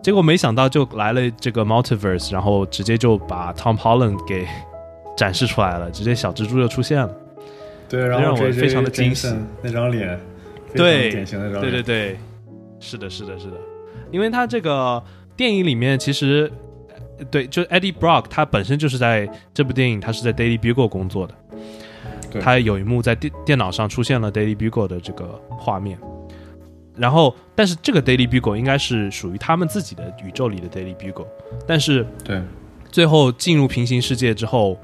[0.00, 4.46] 结果没想到就来了这个 Multiverse，然后直接就把 Tom Holland 给
[5.18, 7.10] 展示出来了，直接小蜘蛛就出现了。
[7.88, 10.20] 对，然后让我非常的惊喜那张脸，
[10.72, 12.18] 对典型的那张脸，对对对，
[12.78, 13.56] 是的，是的，是的，
[14.10, 15.02] 因为他这个
[15.36, 16.50] 电影里面其实，
[17.18, 21.34] 呃对，就 Eddie Brock 他本身就是在这部电影，他是在 Daily Bugle 工作的，
[22.40, 25.98] 他有一幕在电电脑上出现了 Daily Bugle 的这个画面，
[26.96, 31.26] 然后但是这个 Daily Bugle 应该是属于他们自己的宇宙里的 Daily Bugle，
[31.66, 32.40] 但是对。
[32.92, 34.78] 最后进入平行世界之后，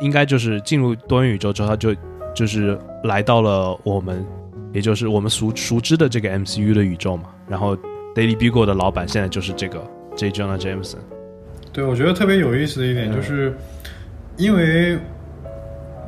[0.00, 1.92] 应该就是进入多元宇宙之后，他就
[2.32, 4.24] 就是来到了我们，
[4.72, 7.30] 也就是我们熟熟知的这个 MCU 的宇宙嘛。
[7.48, 7.76] 然后
[8.14, 9.82] Daily Bugle 的老板现在就是这个
[10.16, 10.30] J.
[10.30, 10.98] Jonah Jameson。
[11.72, 13.56] 对，我觉得特别有意思的一点就是，
[14.36, 14.98] 因为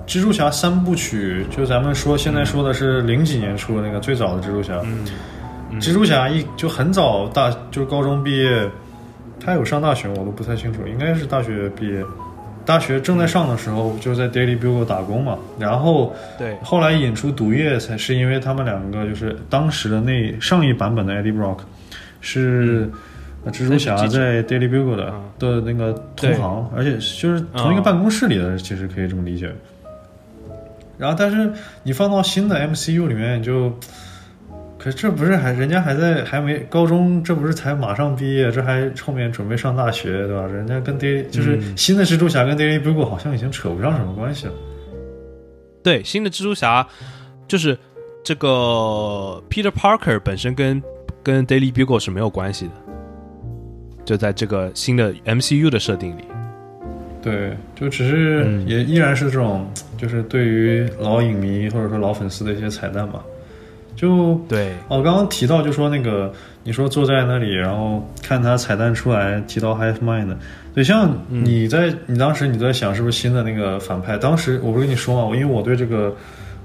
[0.06, 4.78] 蜘蛛侠三部曲，就咱们说现在说的是零几年出的那个最早的蜘蛛侠。
[4.84, 8.68] 嗯，蜘蛛侠一就很早大就是高中毕业，
[9.40, 12.04] 他有上大学我都不太清楚，应该是大学毕业。
[12.66, 15.38] 大学正在上的时候，就在 Daily Bugle 打工嘛。
[15.58, 21.58] 然后，对，后来引出毒液，才是因为他们两个就是当时的那上一版本的 Eddie Brock
[22.24, 22.90] 是
[23.46, 29.52] 蜘蛛侠在 Daily Bugle 的的那个同行，而且就是同一个办公室里的，其实可以这么理解。
[30.98, 31.52] 然后，但是
[31.82, 33.72] 你放到新的 MCU 里面就。
[34.76, 40.46] 可这不是还人家还在还没高中，这不是才马上毕业，这还后面准备上大学，对吧？
[40.46, 44.52] 人家跟 Daily 就是新的蜘蛛侠跟 Daily Bugle 好像已经扯不上什么关系了。
[45.82, 46.86] 对，新的蜘蛛侠
[47.48, 47.78] 就是
[48.22, 50.82] 这个 Peter Parker 本身跟
[51.24, 52.72] 跟 Daily Bugle 是没有关系的，
[54.04, 56.24] 就在这个新的 MCU 的设定里。
[57.22, 63.24] 对，就只是也依然是这种，就是对于老影迷或者说老粉丝的一些彩蛋吧。
[63.96, 66.30] 就对哦，刚刚提到就说那个，
[66.64, 70.36] 你说坐在那里，然后看他彩蛋出来，提到 Half Mind，
[70.74, 74.18] 对，像你在你当时你在想是不是新的那个反派？
[74.18, 76.14] 当时我不是跟你说嘛，我因为我对这个，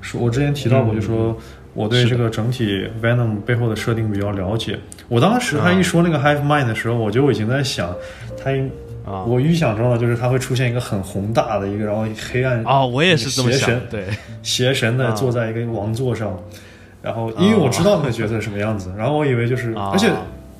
[0.02, 1.38] 说我之前提到过，就说
[1.80, 4.77] 我对这个整体 Venom 背后的设定比较了解。
[5.07, 7.95] 我当时他一说那个 Hive Mind 的时候，我就已经在想，
[8.38, 8.69] 他应
[9.06, 14.07] 啊，我预想中的就是他会出现一个很宏大的一个，然后黑暗啊，我也是这么想，对，
[14.43, 16.38] 邪神的坐在一个王座上。
[17.01, 20.11] 然后，因为我知道那个角色什么样子，然后我以为就是，而且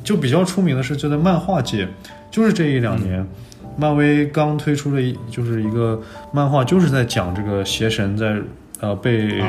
[0.06, 1.86] 就比较出名的是，就在漫画界，
[2.32, 3.28] 就是这一两年，
[3.76, 6.02] 漫威刚推出了一就是一个
[6.32, 8.38] 漫画，就是在讲这个邪神在
[8.82, 9.42] 呃被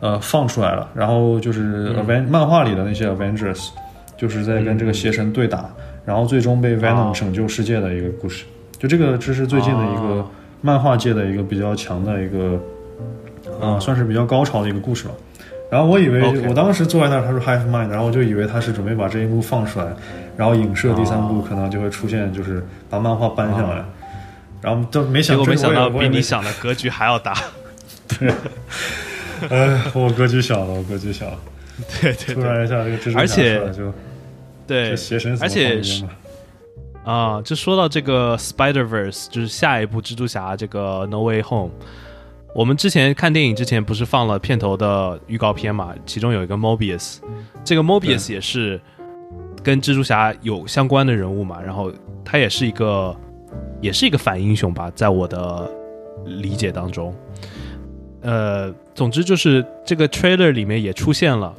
[0.00, 3.68] 呃放出来了，然后就是 Aven 漫画里的那些 Avengers，
[4.16, 5.68] 就是在跟这个邪神对打，
[6.04, 8.44] 然后最终被 Venom 拯救世界的一个故事。
[8.78, 10.24] 就这个，这是最近的一个
[10.60, 12.60] 漫画界的一个比较强的一个，
[13.60, 15.14] 呃，算是比较高潮的一个故事了。
[15.70, 19.86] 然后我以为，我当时坐在那儿，他说 Half Mind，然后我就以为他是准备把这一幕放出来，
[20.36, 23.84] 然后影射第三部可能就会出现，就是把漫画搬下来，
[24.62, 27.34] 然后都没想，结果没想到比你想的格局还要大。
[28.08, 28.32] 对，
[29.50, 31.38] 哎，我格局小了，我格局小了。
[32.00, 33.92] 对对，突然一下这个蜘蛛侠就
[34.66, 36.04] 对邪神，而且是
[37.04, 41.70] 啊，就说到这个 Spider Verse，就是下一部蜘蛛侠这个 No Way Home。
[42.54, 45.94] 我们之前看电影之前不是放了片头的预告片嘛？
[46.04, 47.18] 其中有一个 Mobius，
[47.62, 48.80] 这个 Mobius 也是
[49.62, 51.60] 跟蜘蛛侠有相关的人物嘛。
[51.62, 51.92] 然后
[52.24, 53.14] 他也是一个，
[53.80, 55.70] 也是一个反英雄吧，在我的
[56.24, 57.14] 理解当中。
[58.20, 61.54] 呃，总之就是这个 trailer 里面也出现了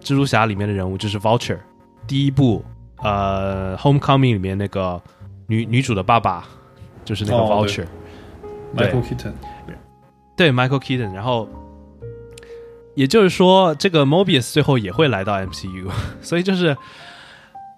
[0.00, 1.58] 蜘蛛侠里面的人物，就是 Vulture。
[2.06, 2.64] 第一部
[3.02, 5.00] 呃 Homecoming 里面那个
[5.46, 6.48] 女女主的爸爸
[7.04, 9.32] 就是那个 Vulture，Michael Keaton。
[10.36, 11.48] 对，Michael Keaton，然后，
[12.94, 15.90] 也就是说，这个 Mobius 最后也会来到 MCU，
[16.22, 16.76] 所以就是，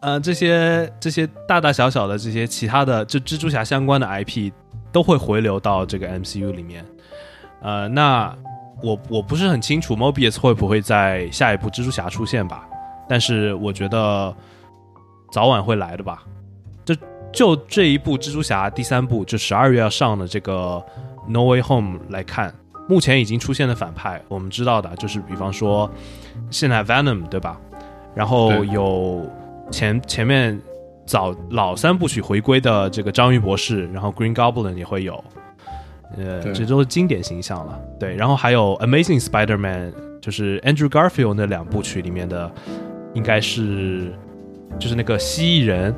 [0.00, 4.52] 呃，这些这些大大小小的这些其他的，就蜘蛛侠相关的 IP
[4.92, 6.84] 都会回流到这个 MCU 里面。
[7.62, 8.36] 呃，那
[8.82, 12.68] 我我不是很清楚 Mobius 会不会在下一部蜘蛛侠出现吧，
[13.08, 14.34] 但是我觉得
[15.30, 16.22] 早晚会来的吧。
[16.84, 16.94] 就
[17.32, 20.84] 就这一部蜘蛛侠第三部，就十二月要上的这个。
[21.24, 22.52] No Way Home 来看，
[22.88, 25.88] 目前已经出现的反派，我们知道的就是，比方说
[26.50, 27.60] 现在 Venom 对吧？
[28.12, 29.24] 然后有
[29.70, 30.60] 前前面
[31.06, 35.22] 早老三部曲回归的这个章鱼博士，然后 Green Goblin 也会有，
[36.18, 37.78] 呃，这都是经典形象了。
[37.98, 42.50] 对，然后还有 Amazing Spider-Man，就是 Andrew Garfield 那两部曲里面的，
[43.14, 44.12] 应该是
[44.78, 45.94] 就是那个蜥蜴人。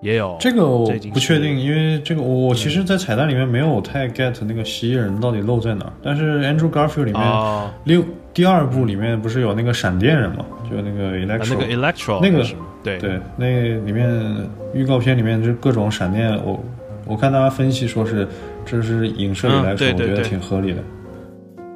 [0.00, 5.92] 也有这个我不确定，因为这个我其实，在彩蛋里面没有太 get 那个蜥蜴人到底漏在哪。
[6.00, 10.46] 但是 Andrew Garfield 里面六第二部里面不是有那个闪电人嘛？
[10.70, 12.46] 就那个 Electro，那个 Electro，那个
[12.84, 13.46] 对对，那
[13.84, 16.62] 里面预告片里面就各种闪电，我
[17.04, 18.24] 我看大家分析说是
[18.70, 20.82] 这是影射 Electro，我觉得挺合理的。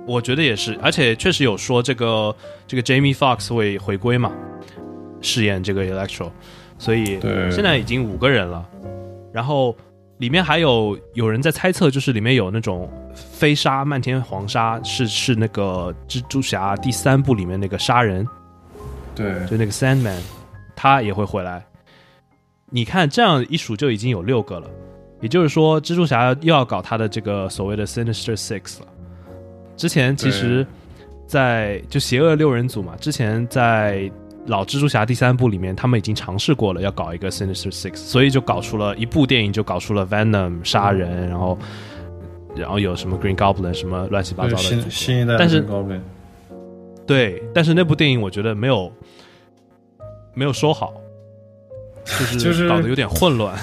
[0.06, 2.34] 我觉得也是，而且确实有说这个
[2.66, 4.30] 这个 Jamie Fox 会回归嘛，
[5.20, 6.30] 饰演这个 Electro。
[6.78, 7.20] 所以
[7.50, 8.68] 现在已经五个人了，
[9.32, 9.76] 然后
[10.18, 18.26] 里面还有有人在猜测，就是里面有那种飞沙漫天黄沙，是是那个蜘蛛侠第三部里面那个杀人，
[19.14, 20.20] 对，就那个 Sandman，
[20.74, 21.64] 他也会回来。
[22.68, 24.68] 你看这样一数就已经有六个了，
[25.22, 28.86] 也就是说蜘蛛侠又要搞他的这个所谓的 Sinister Six 了。
[29.76, 30.66] 之前其实，
[31.26, 34.10] 在就邪恶六人组嘛，之前在
[34.46, 41.58] 老蜘蛛侠第三部里面，他们已经尝试过了要搞一个 Sinister Six，所以就搞出了一部电影，就搞出了 Venom 杀人，然后
[42.54, 46.00] 然后有什么 Green Goblin 什么乱七八糟的新新一代的但是 Goblin
[47.06, 48.92] 对，但是那部电影我觉得没有
[50.34, 50.92] 没有说好，
[52.04, 53.56] 就是 就是搞得有点混乱。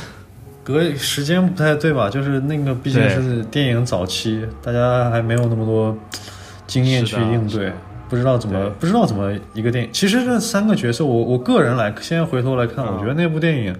[0.69, 2.07] 隔时间不太对吧？
[2.07, 5.97] 就是那个毕竟是电影早期，大家还没有那么多
[6.67, 7.73] 经验去应对，
[8.07, 9.89] 不知道怎么不知道怎么一个电影。
[9.91, 13.75] 其实这三个角色，我我个人来现在回头来看，嗯我觉得那部电影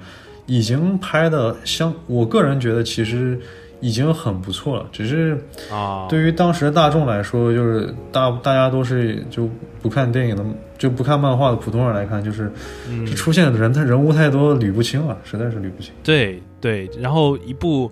[0.48, 3.40] 已经拍的相，我个人觉得其实
[3.80, 5.38] 已经很不错了，只是。
[5.72, 9.48] 啊，对于当时的大众来说，就是大大家都是就
[9.80, 10.44] 不看电影的，
[10.76, 12.52] 就不看漫画的普通人来看，就是、
[13.16, 15.94] 出现的人他人物太多，捋不清了，实在是捋不清。
[16.04, 17.90] 对对，然后一部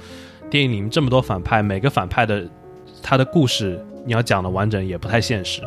[0.49, 2.47] 电影里面这么多反派，每个反派的
[3.01, 5.61] 他的故事你要讲的完整也不太现实。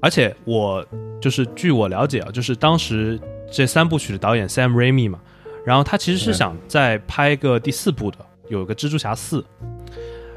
[0.00, 0.84] 而且我
[1.20, 3.18] 就是据我了解啊，就是当时
[3.50, 5.18] 这三部曲的导演 Sam Raimi 嘛，
[5.64, 8.18] 然后他其实是想再拍个第四部的，
[8.48, 9.44] 有个蜘蛛侠四，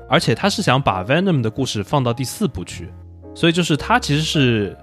[0.08, 2.90] 而且他是想把 Venom 的故事放到第四部去，
[3.36, 4.76] 所以就是他其实是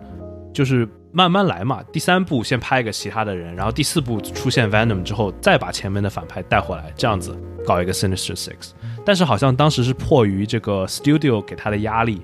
[0.53, 0.87] 就是
[1.17, 1.83] 慢慢来嘛。
[1.91, 7.35] 第三部先拍一个其他的人，然后第四部出现 Venom 之后，再把前面的反派带回来，这样子
[7.67, 8.73] 搞一个 Sinister Six。
[9.03, 12.21] 但是好像当时是迫于这个 Studio 给他的压力，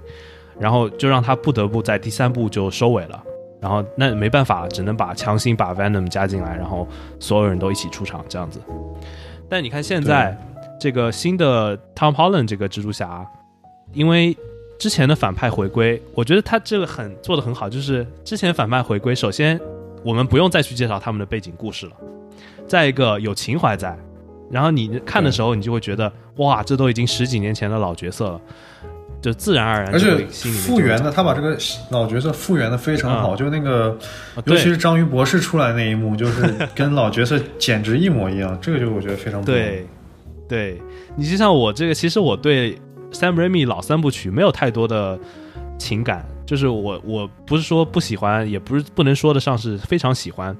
[0.58, 3.24] 然后就让他不得不在第三部就收尾了。
[3.62, 6.86] 然后那没办法，只能把强行把 Venom 加进来，然后
[7.18, 8.60] 所有人都一起出场这样子。
[9.48, 10.36] 但你看现在
[10.78, 13.26] 这个新的 Tom Holland 这个蜘蛛侠，
[13.94, 14.36] 因为
[14.78, 19.60] 之前的反派回归，我觉得他这个很做的很好，就是之前反派回归，首先
[20.02, 21.92] 我们不用再去介绍他们的背景故事了，
[22.66, 23.96] 再一个有情怀在，
[24.50, 28.40] 然后你看的时候，你就会觉得哇，这都已经十几年前的老角色了，
[29.20, 31.56] 就自然而然而且复原的，他把这个
[31.90, 33.96] 老角色复原的非常好，嗯就那个，
[34.46, 39.86] 尤其是章鱼博士出来那一幕，就是跟老角色简直一模一样，这个就我觉得非常 对，
[40.48, 40.82] 对。
[41.14, 42.76] 你就像我这个，其实我对
[43.12, 45.18] Sam Raimi 老三部曲没有太多的
[45.78, 50.56] 情感，就是我我不是说不喜欢，也不是不能说得上是非常喜欢，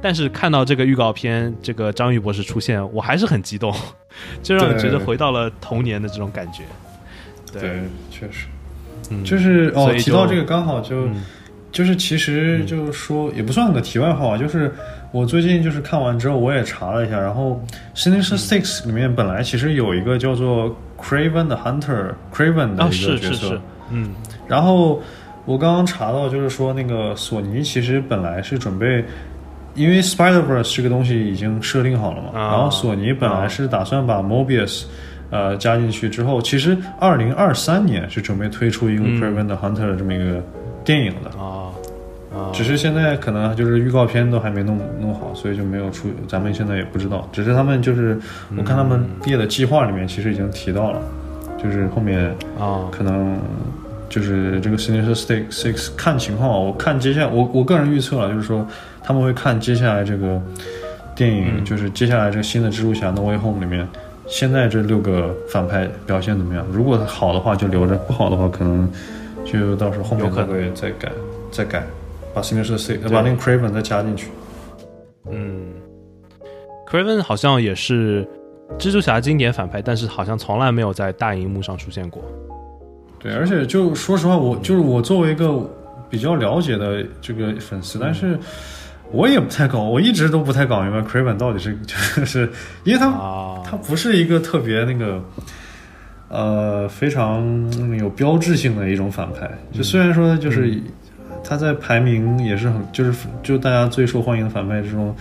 [0.00, 3.74] 但是看到这个预告片，这个章鱼博士出现，我还是很激动，
[4.42, 6.62] 就让我觉得回到了童年的这种感觉。
[7.52, 8.46] 对，确实，
[9.10, 11.06] 嗯，就是哦提到这个刚好就。
[11.06, 11.22] 嗯。
[11.70, 14.72] 就是其实就是说，也不算个题外话，就是
[15.12, 17.62] 我最近就是看完之后，我也查了一下，然后
[17.96, 18.38] 《Sinister 嗯。
[18.38, 23.60] Six》里面本来其实有一个叫做 Craven 的 Hunter Craven 的啊，一个角色，是是，
[23.90, 24.10] 嗯。
[24.46, 25.00] 然后
[25.44, 29.04] 我刚刚查到，就是说那个索尼其实本来是准备，
[29.74, 32.48] 因为 Spider Verse 这个东西已经设定好了嘛，啊。
[32.52, 34.84] 然后索尼本来是打算把 Mobius
[35.30, 39.20] 呃加进去之后，其实二零二三年是准备推出一个嗯。
[39.20, 40.42] Craven 的 Hunter 的这么一个
[40.84, 41.30] 电影的。
[41.38, 41.67] 啊
[42.34, 47.26] 啊，只是现在可能就是预告片都还没弄弄好，所以就没有出，咱们现在也不知道。
[47.32, 48.18] 只是他们就是，
[48.56, 51.00] 我看他们列的计划里面其实已经提到了，
[51.62, 53.38] 就是后面啊可能
[54.10, 58.66] 就是这个 Sinister Six Six 看情况，我看接下来我我个人预测了，就是说
[59.02, 60.40] 他们会看接下来这个
[61.16, 63.88] 电影，嗯就是接下来这个新的蜘蛛侠 No Way Home 里面，
[64.26, 66.64] 现在这六个反派表现怎么样？
[66.70, 68.90] 如果好的话就留着，不好的话可能
[69.44, 71.10] 就到时候后面有可能会再改
[71.50, 71.86] 再改，
[72.34, 74.28] 把 Sinister Six 把那个 Craven 再加进去。
[75.30, 75.66] 嗯
[76.86, 78.26] ，Craven 好像也是
[78.78, 82.22] 蜘蛛侠经典反派，但是好像从来没有在大荧幕上出现过。
[83.18, 85.60] 对，而且就说实话，我就是我作为一个
[86.08, 88.38] 比较了解的这个粉丝，但是
[89.10, 92.50] 我也不太搞，我一直都不太搞明白 Craven 到底是 就是，
[92.84, 95.22] 因为他啊，他不是一个特别那个。
[96.30, 97.42] 呃，非常
[97.98, 100.78] 有标志性的一种反派，就虽然说就是
[101.42, 105.14] 他在排名也是很，就是就大家最受欢迎的反派之中，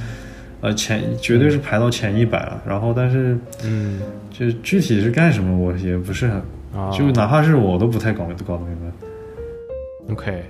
[0.62, 2.62] 呃前绝对是排到前一百了。
[2.66, 6.38] 然后，但是嗯就具体是干什么，我也不是很，
[6.82, 10.14] 啊，就哪怕是我都不太搞搞得明白。
[10.14, 10.46] OK，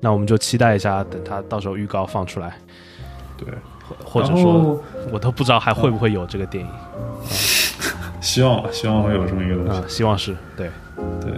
[0.00, 2.54] 那我们就期待一下，等他到时候预告放出来，
[3.36, 3.48] 对，
[3.86, 4.82] 或或者说
[5.12, 6.70] 我都不知道还会不会有这个电影
[8.20, 9.70] 希望希望会有这么一个东西。
[9.70, 10.70] 啊，希望是对。
[11.20, 11.32] 对。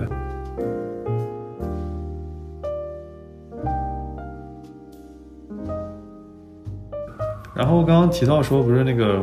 [7.56, 9.20] 然后刚刚提到说，不是那个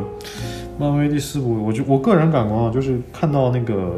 [0.78, 3.92] 漫威第四部，我就我个人感官啊，就是看到那个，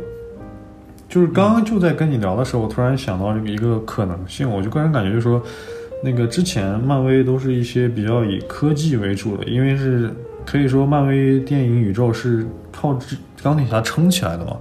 [1.09, 5.43] 就是刚刚就在跟你聊的时候，我突然想到这个一个可能性，我就个人感觉就是说，
[6.05, 10.11] 那个之前漫威都是一些比较以科技为主的，因为是
[10.45, 14.57] 可以说漫威电影宇宙是靠这钢铁侠撑起来的嘛。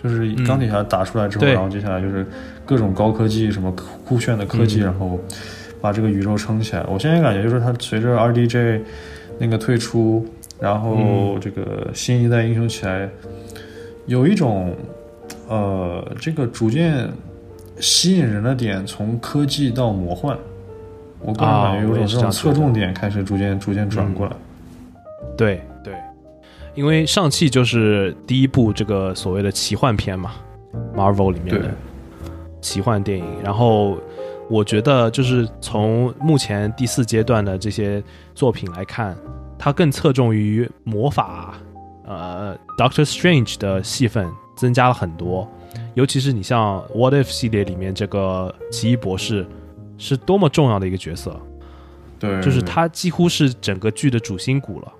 [0.00, 2.24] 就是钢铁侠打出来之后，对然后接下来就是
[2.64, 3.74] 各种高科技，什么
[4.04, 5.18] 酷炫的科技，嗯然后
[5.80, 6.84] 把这个宇宙撑起来。
[6.88, 8.80] 我现在感觉就是它随着 RDJ
[9.38, 10.26] 那个退出，
[10.58, 13.08] 然后嗯这个新一代英雄起来，
[14.06, 14.74] 有一种
[15.48, 17.08] 呃，这个逐渐
[17.80, 20.36] 吸引人的点从科技到魔幻。
[21.20, 24.32] 我个人啊感觉有种这种侧重点开始逐渐逐渐转过来。
[25.36, 25.94] 对对，
[26.74, 30.32] 因为上汽就是第一部这个所谓的奇幻片嘛
[30.94, 31.70] ，Marvel 里面的
[32.60, 33.24] 奇幻电影。
[33.42, 33.98] 然后
[34.48, 38.02] 我觉得就是从目前第四阶段的这些
[38.34, 39.16] 作品来看，
[39.58, 41.54] 它更侧重于魔法，
[42.06, 44.26] 呃，Doctor Strange 的戏份
[44.56, 45.46] 增加了很多。
[45.94, 49.46] 尤其是你像 What If 系列里面这个奇异博士，
[49.98, 51.38] 是多么重要的一个角色，
[52.18, 54.92] 对，就是他几乎是整个剧的主心骨了。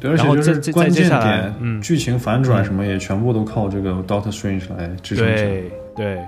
[0.00, 5.26] 对，而且然后就是再再关键接下来点，嗯剧情反转什么也全部都靠这个 Doctor Strange 来支撑。
[5.26, 6.18] 对对，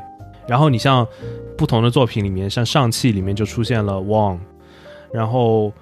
[0.47, 1.07] 然后你像
[1.57, 4.39] 不同的作品里面，像上汽里面就出现了 Wong，
[5.13, 5.73] 然后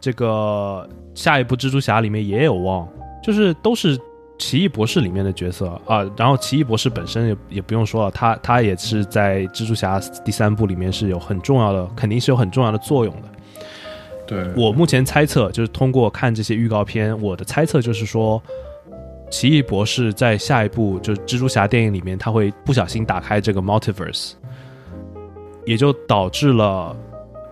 [0.00, 2.86] 这个下一部蜘蛛侠里面也有 Wong，
[3.22, 3.98] 就是都是
[4.38, 6.08] 奇异博士里面的角色啊。
[6.16, 13.28] 然后奇异博士本身也也不用说了，他他也是在蜘蛛侠第三部里面是有很重要的，肯定是有很重要的作用的。
[14.26, 18.42] 对，我目前猜测，就是通过看这些预告片，我的猜测就是说，
[19.30, 24.34] 奇异博士在下一部就是蜘蛛侠电影里面，他会不小心打开这个 multiverse，
[25.64, 26.96] 也就导致了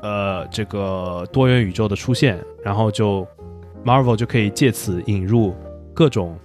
[0.02, 3.26] 呃这个多元宇宙的出现，然后就
[3.84, 5.54] Marvel 就可以借此引入
[5.92, 6.38] 各种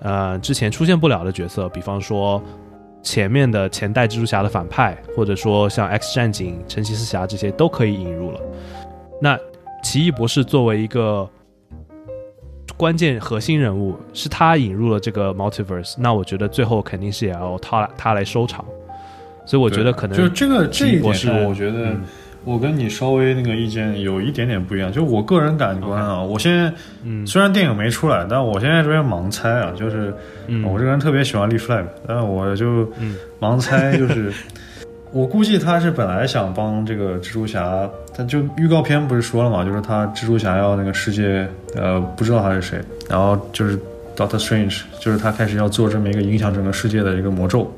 [0.00, 2.42] 呃之前出现不了的角色，比方说
[3.02, 8.40] 前面的前代蜘蛛侠的反派，或者说像 X 战警、神奇四侠这些都可以引入了。
[9.20, 9.38] 那
[9.84, 11.28] 奇异博士作为一个
[12.76, 18.64] 关键核心人物，是他引入了这个 multiverse，那我觉得最后肯定是也要他他来收场。
[19.44, 22.02] 所以我觉得可能就这个这一点上，我觉得嗯
[22.44, 24.90] 我跟你稍微那个意见有一点点不一样。
[24.90, 26.72] 就我个人感官啊，我现在
[27.04, 30.14] 嗯虽然电影没出来，但我现在这边盲猜啊，就是
[30.46, 34.32] 嗯我这个人特别喜欢立 flag，但我就嗯盲猜，就是
[35.12, 42.80] 我估计他是本来想帮这个蜘蛛侠，他就预告片不是说了嘛，就是他蜘蛛侠要那个世界呃不知道他是谁，
[43.10, 43.78] 然后就是
[44.16, 47.70] Doctor Strange，就是他开始要做这么一个影响整个世界的一个魔咒。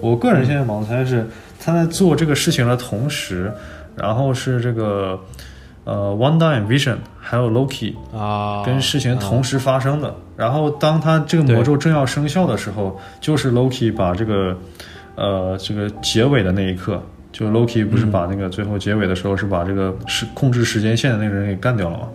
[0.00, 1.26] 我个人现在盲猜是
[1.60, 3.52] 他在做这个事情的同时，
[3.94, 5.18] 然后是这个
[5.84, 10.14] 呃 Wanda and Vision 还有 Loki 啊跟事情同时发生的。
[10.36, 14.56] 然后当他这个魔咒正要生效的时候，就是 Loki 把这个
[15.16, 17.02] 呃这个结尾的那一刻，
[17.32, 22.08] 就 Loki 不是把那个最后结尾的时候是把这个时控制时间线的那个人给干掉了嘛？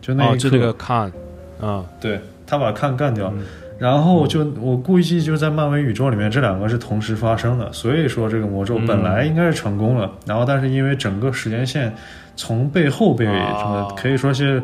[0.00, 1.12] 就那一刻，哦，就这个 Khan，
[1.60, 1.84] 嗯。
[2.00, 3.30] 对他把看干掉。
[3.36, 3.44] 嗯。
[3.78, 11.94] 然后就我估计就是在漫威宇宙里面，这两个是同时发生的，所以说这个魔咒本来应该是成功了，然后但是因为整个时间线
[12.34, 14.60] 从背后被啊什么可以说是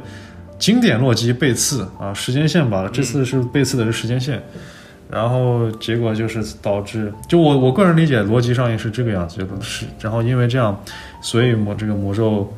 [0.58, 4.42] 经典洛基背刺啊，时间线吧这次是背刺的是时间线，
[5.14, 10.76] 然后结果就是导致就我我个人理解逻辑上也是这个样子，就是然后因为这样，
[11.22, 12.52] 所以魔这个魔咒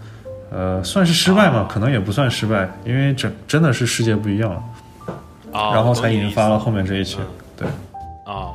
[0.51, 4.63] 呃算是失败嘛，可能也不算失败，因为真真的是世界不一样了。
[5.53, 7.19] 啊，然后才引发了后面这一切。
[7.59, 7.69] 对，
[8.25, 8.49] 啊，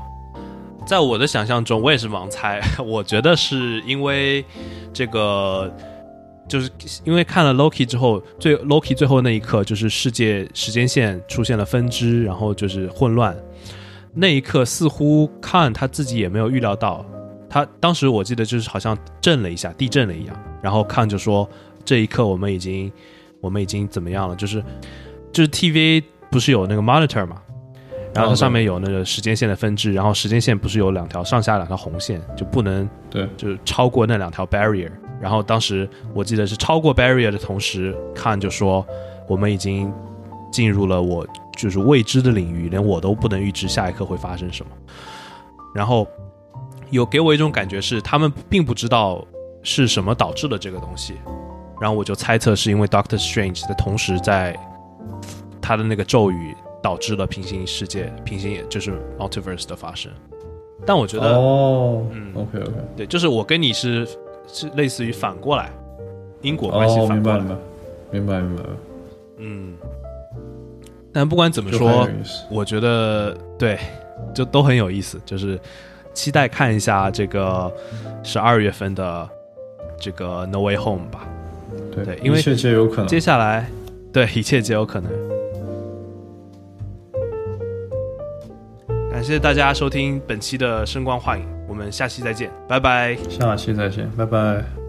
[0.83, 2.59] 在我的想象中，我也是盲猜。
[2.83, 4.43] 我觉得是因为
[4.91, 5.71] 这个，
[6.47, 6.69] 就是
[7.03, 13.35] 因为看了 Loki 之后，最 Loki 最后那一刻，就是世界时间线出现了分支，然后就是混乱。
[14.13, 17.05] 那一刻，似乎看他自己也没有预料到，
[17.49, 20.35] 他当时我记得就是好像震了一下，地震了一样。
[20.61, 21.49] 然后看就说，
[21.85, 22.91] 这一刻我们已经，
[23.39, 24.35] 我们已经怎么样了？
[24.35, 24.63] 就是
[25.31, 27.41] 就是 TVA 不是有那个 monitor 嘛？
[28.13, 34.91] 然后它上面有那个时间线的分支，然后时间线不是有两条上下两条红线，就不能对，就是超过那两条 barrier。
[35.21, 38.85] 然后当时我记得是超过 barrier 的同时，看就说
[39.29, 39.89] 我们已经
[40.51, 41.25] 进入了我
[41.55, 44.71] 就是未知的领域，连我都不能预知下一刻会发生什么。
[45.73, 46.05] 然后
[46.89, 49.25] 有给我一种感觉是他们并不知道
[49.63, 51.15] 是什么导致了这个东西，
[51.79, 54.57] 然后我就猜测是因为 Doctor Strange 的同时在
[55.61, 60.11] 他的那个咒语导致了平行世界、平行就是 multiverse 的发生。
[60.85, 64.05] 但我觉得，哦，嗯，OK OK，对，就是我跟你是
[64.47, 65.71] 是类似于反过来，
[66.41, 67.61] 因果关系哦，反过来，明白明白，
[68.11, 68.63] 明白明白，
[69.37, 69.73] 嗯。
[71.13, 72.07] 但不管怎么说，
[72.49, 73.77] 我觉得对，
[74.33, 75.59] 就都很有意思，就是
[76.13, 77.71] 期待看一下这个
[78.23, 79.29] 十二月份的
[79.99, 81.27] 这个 No Way Home 吧。
[81.91, 83.07] 对对因为一切皆有可能。
[83.07, 83.69] 接下来，
[84.11, 85.11] 对一切皆有可能。
[89.11, 93.15] 感谢大家收听本期的声光幻影，我们下期再见，拜拜。
[93.29, 94.80] 下期再见，拜拜。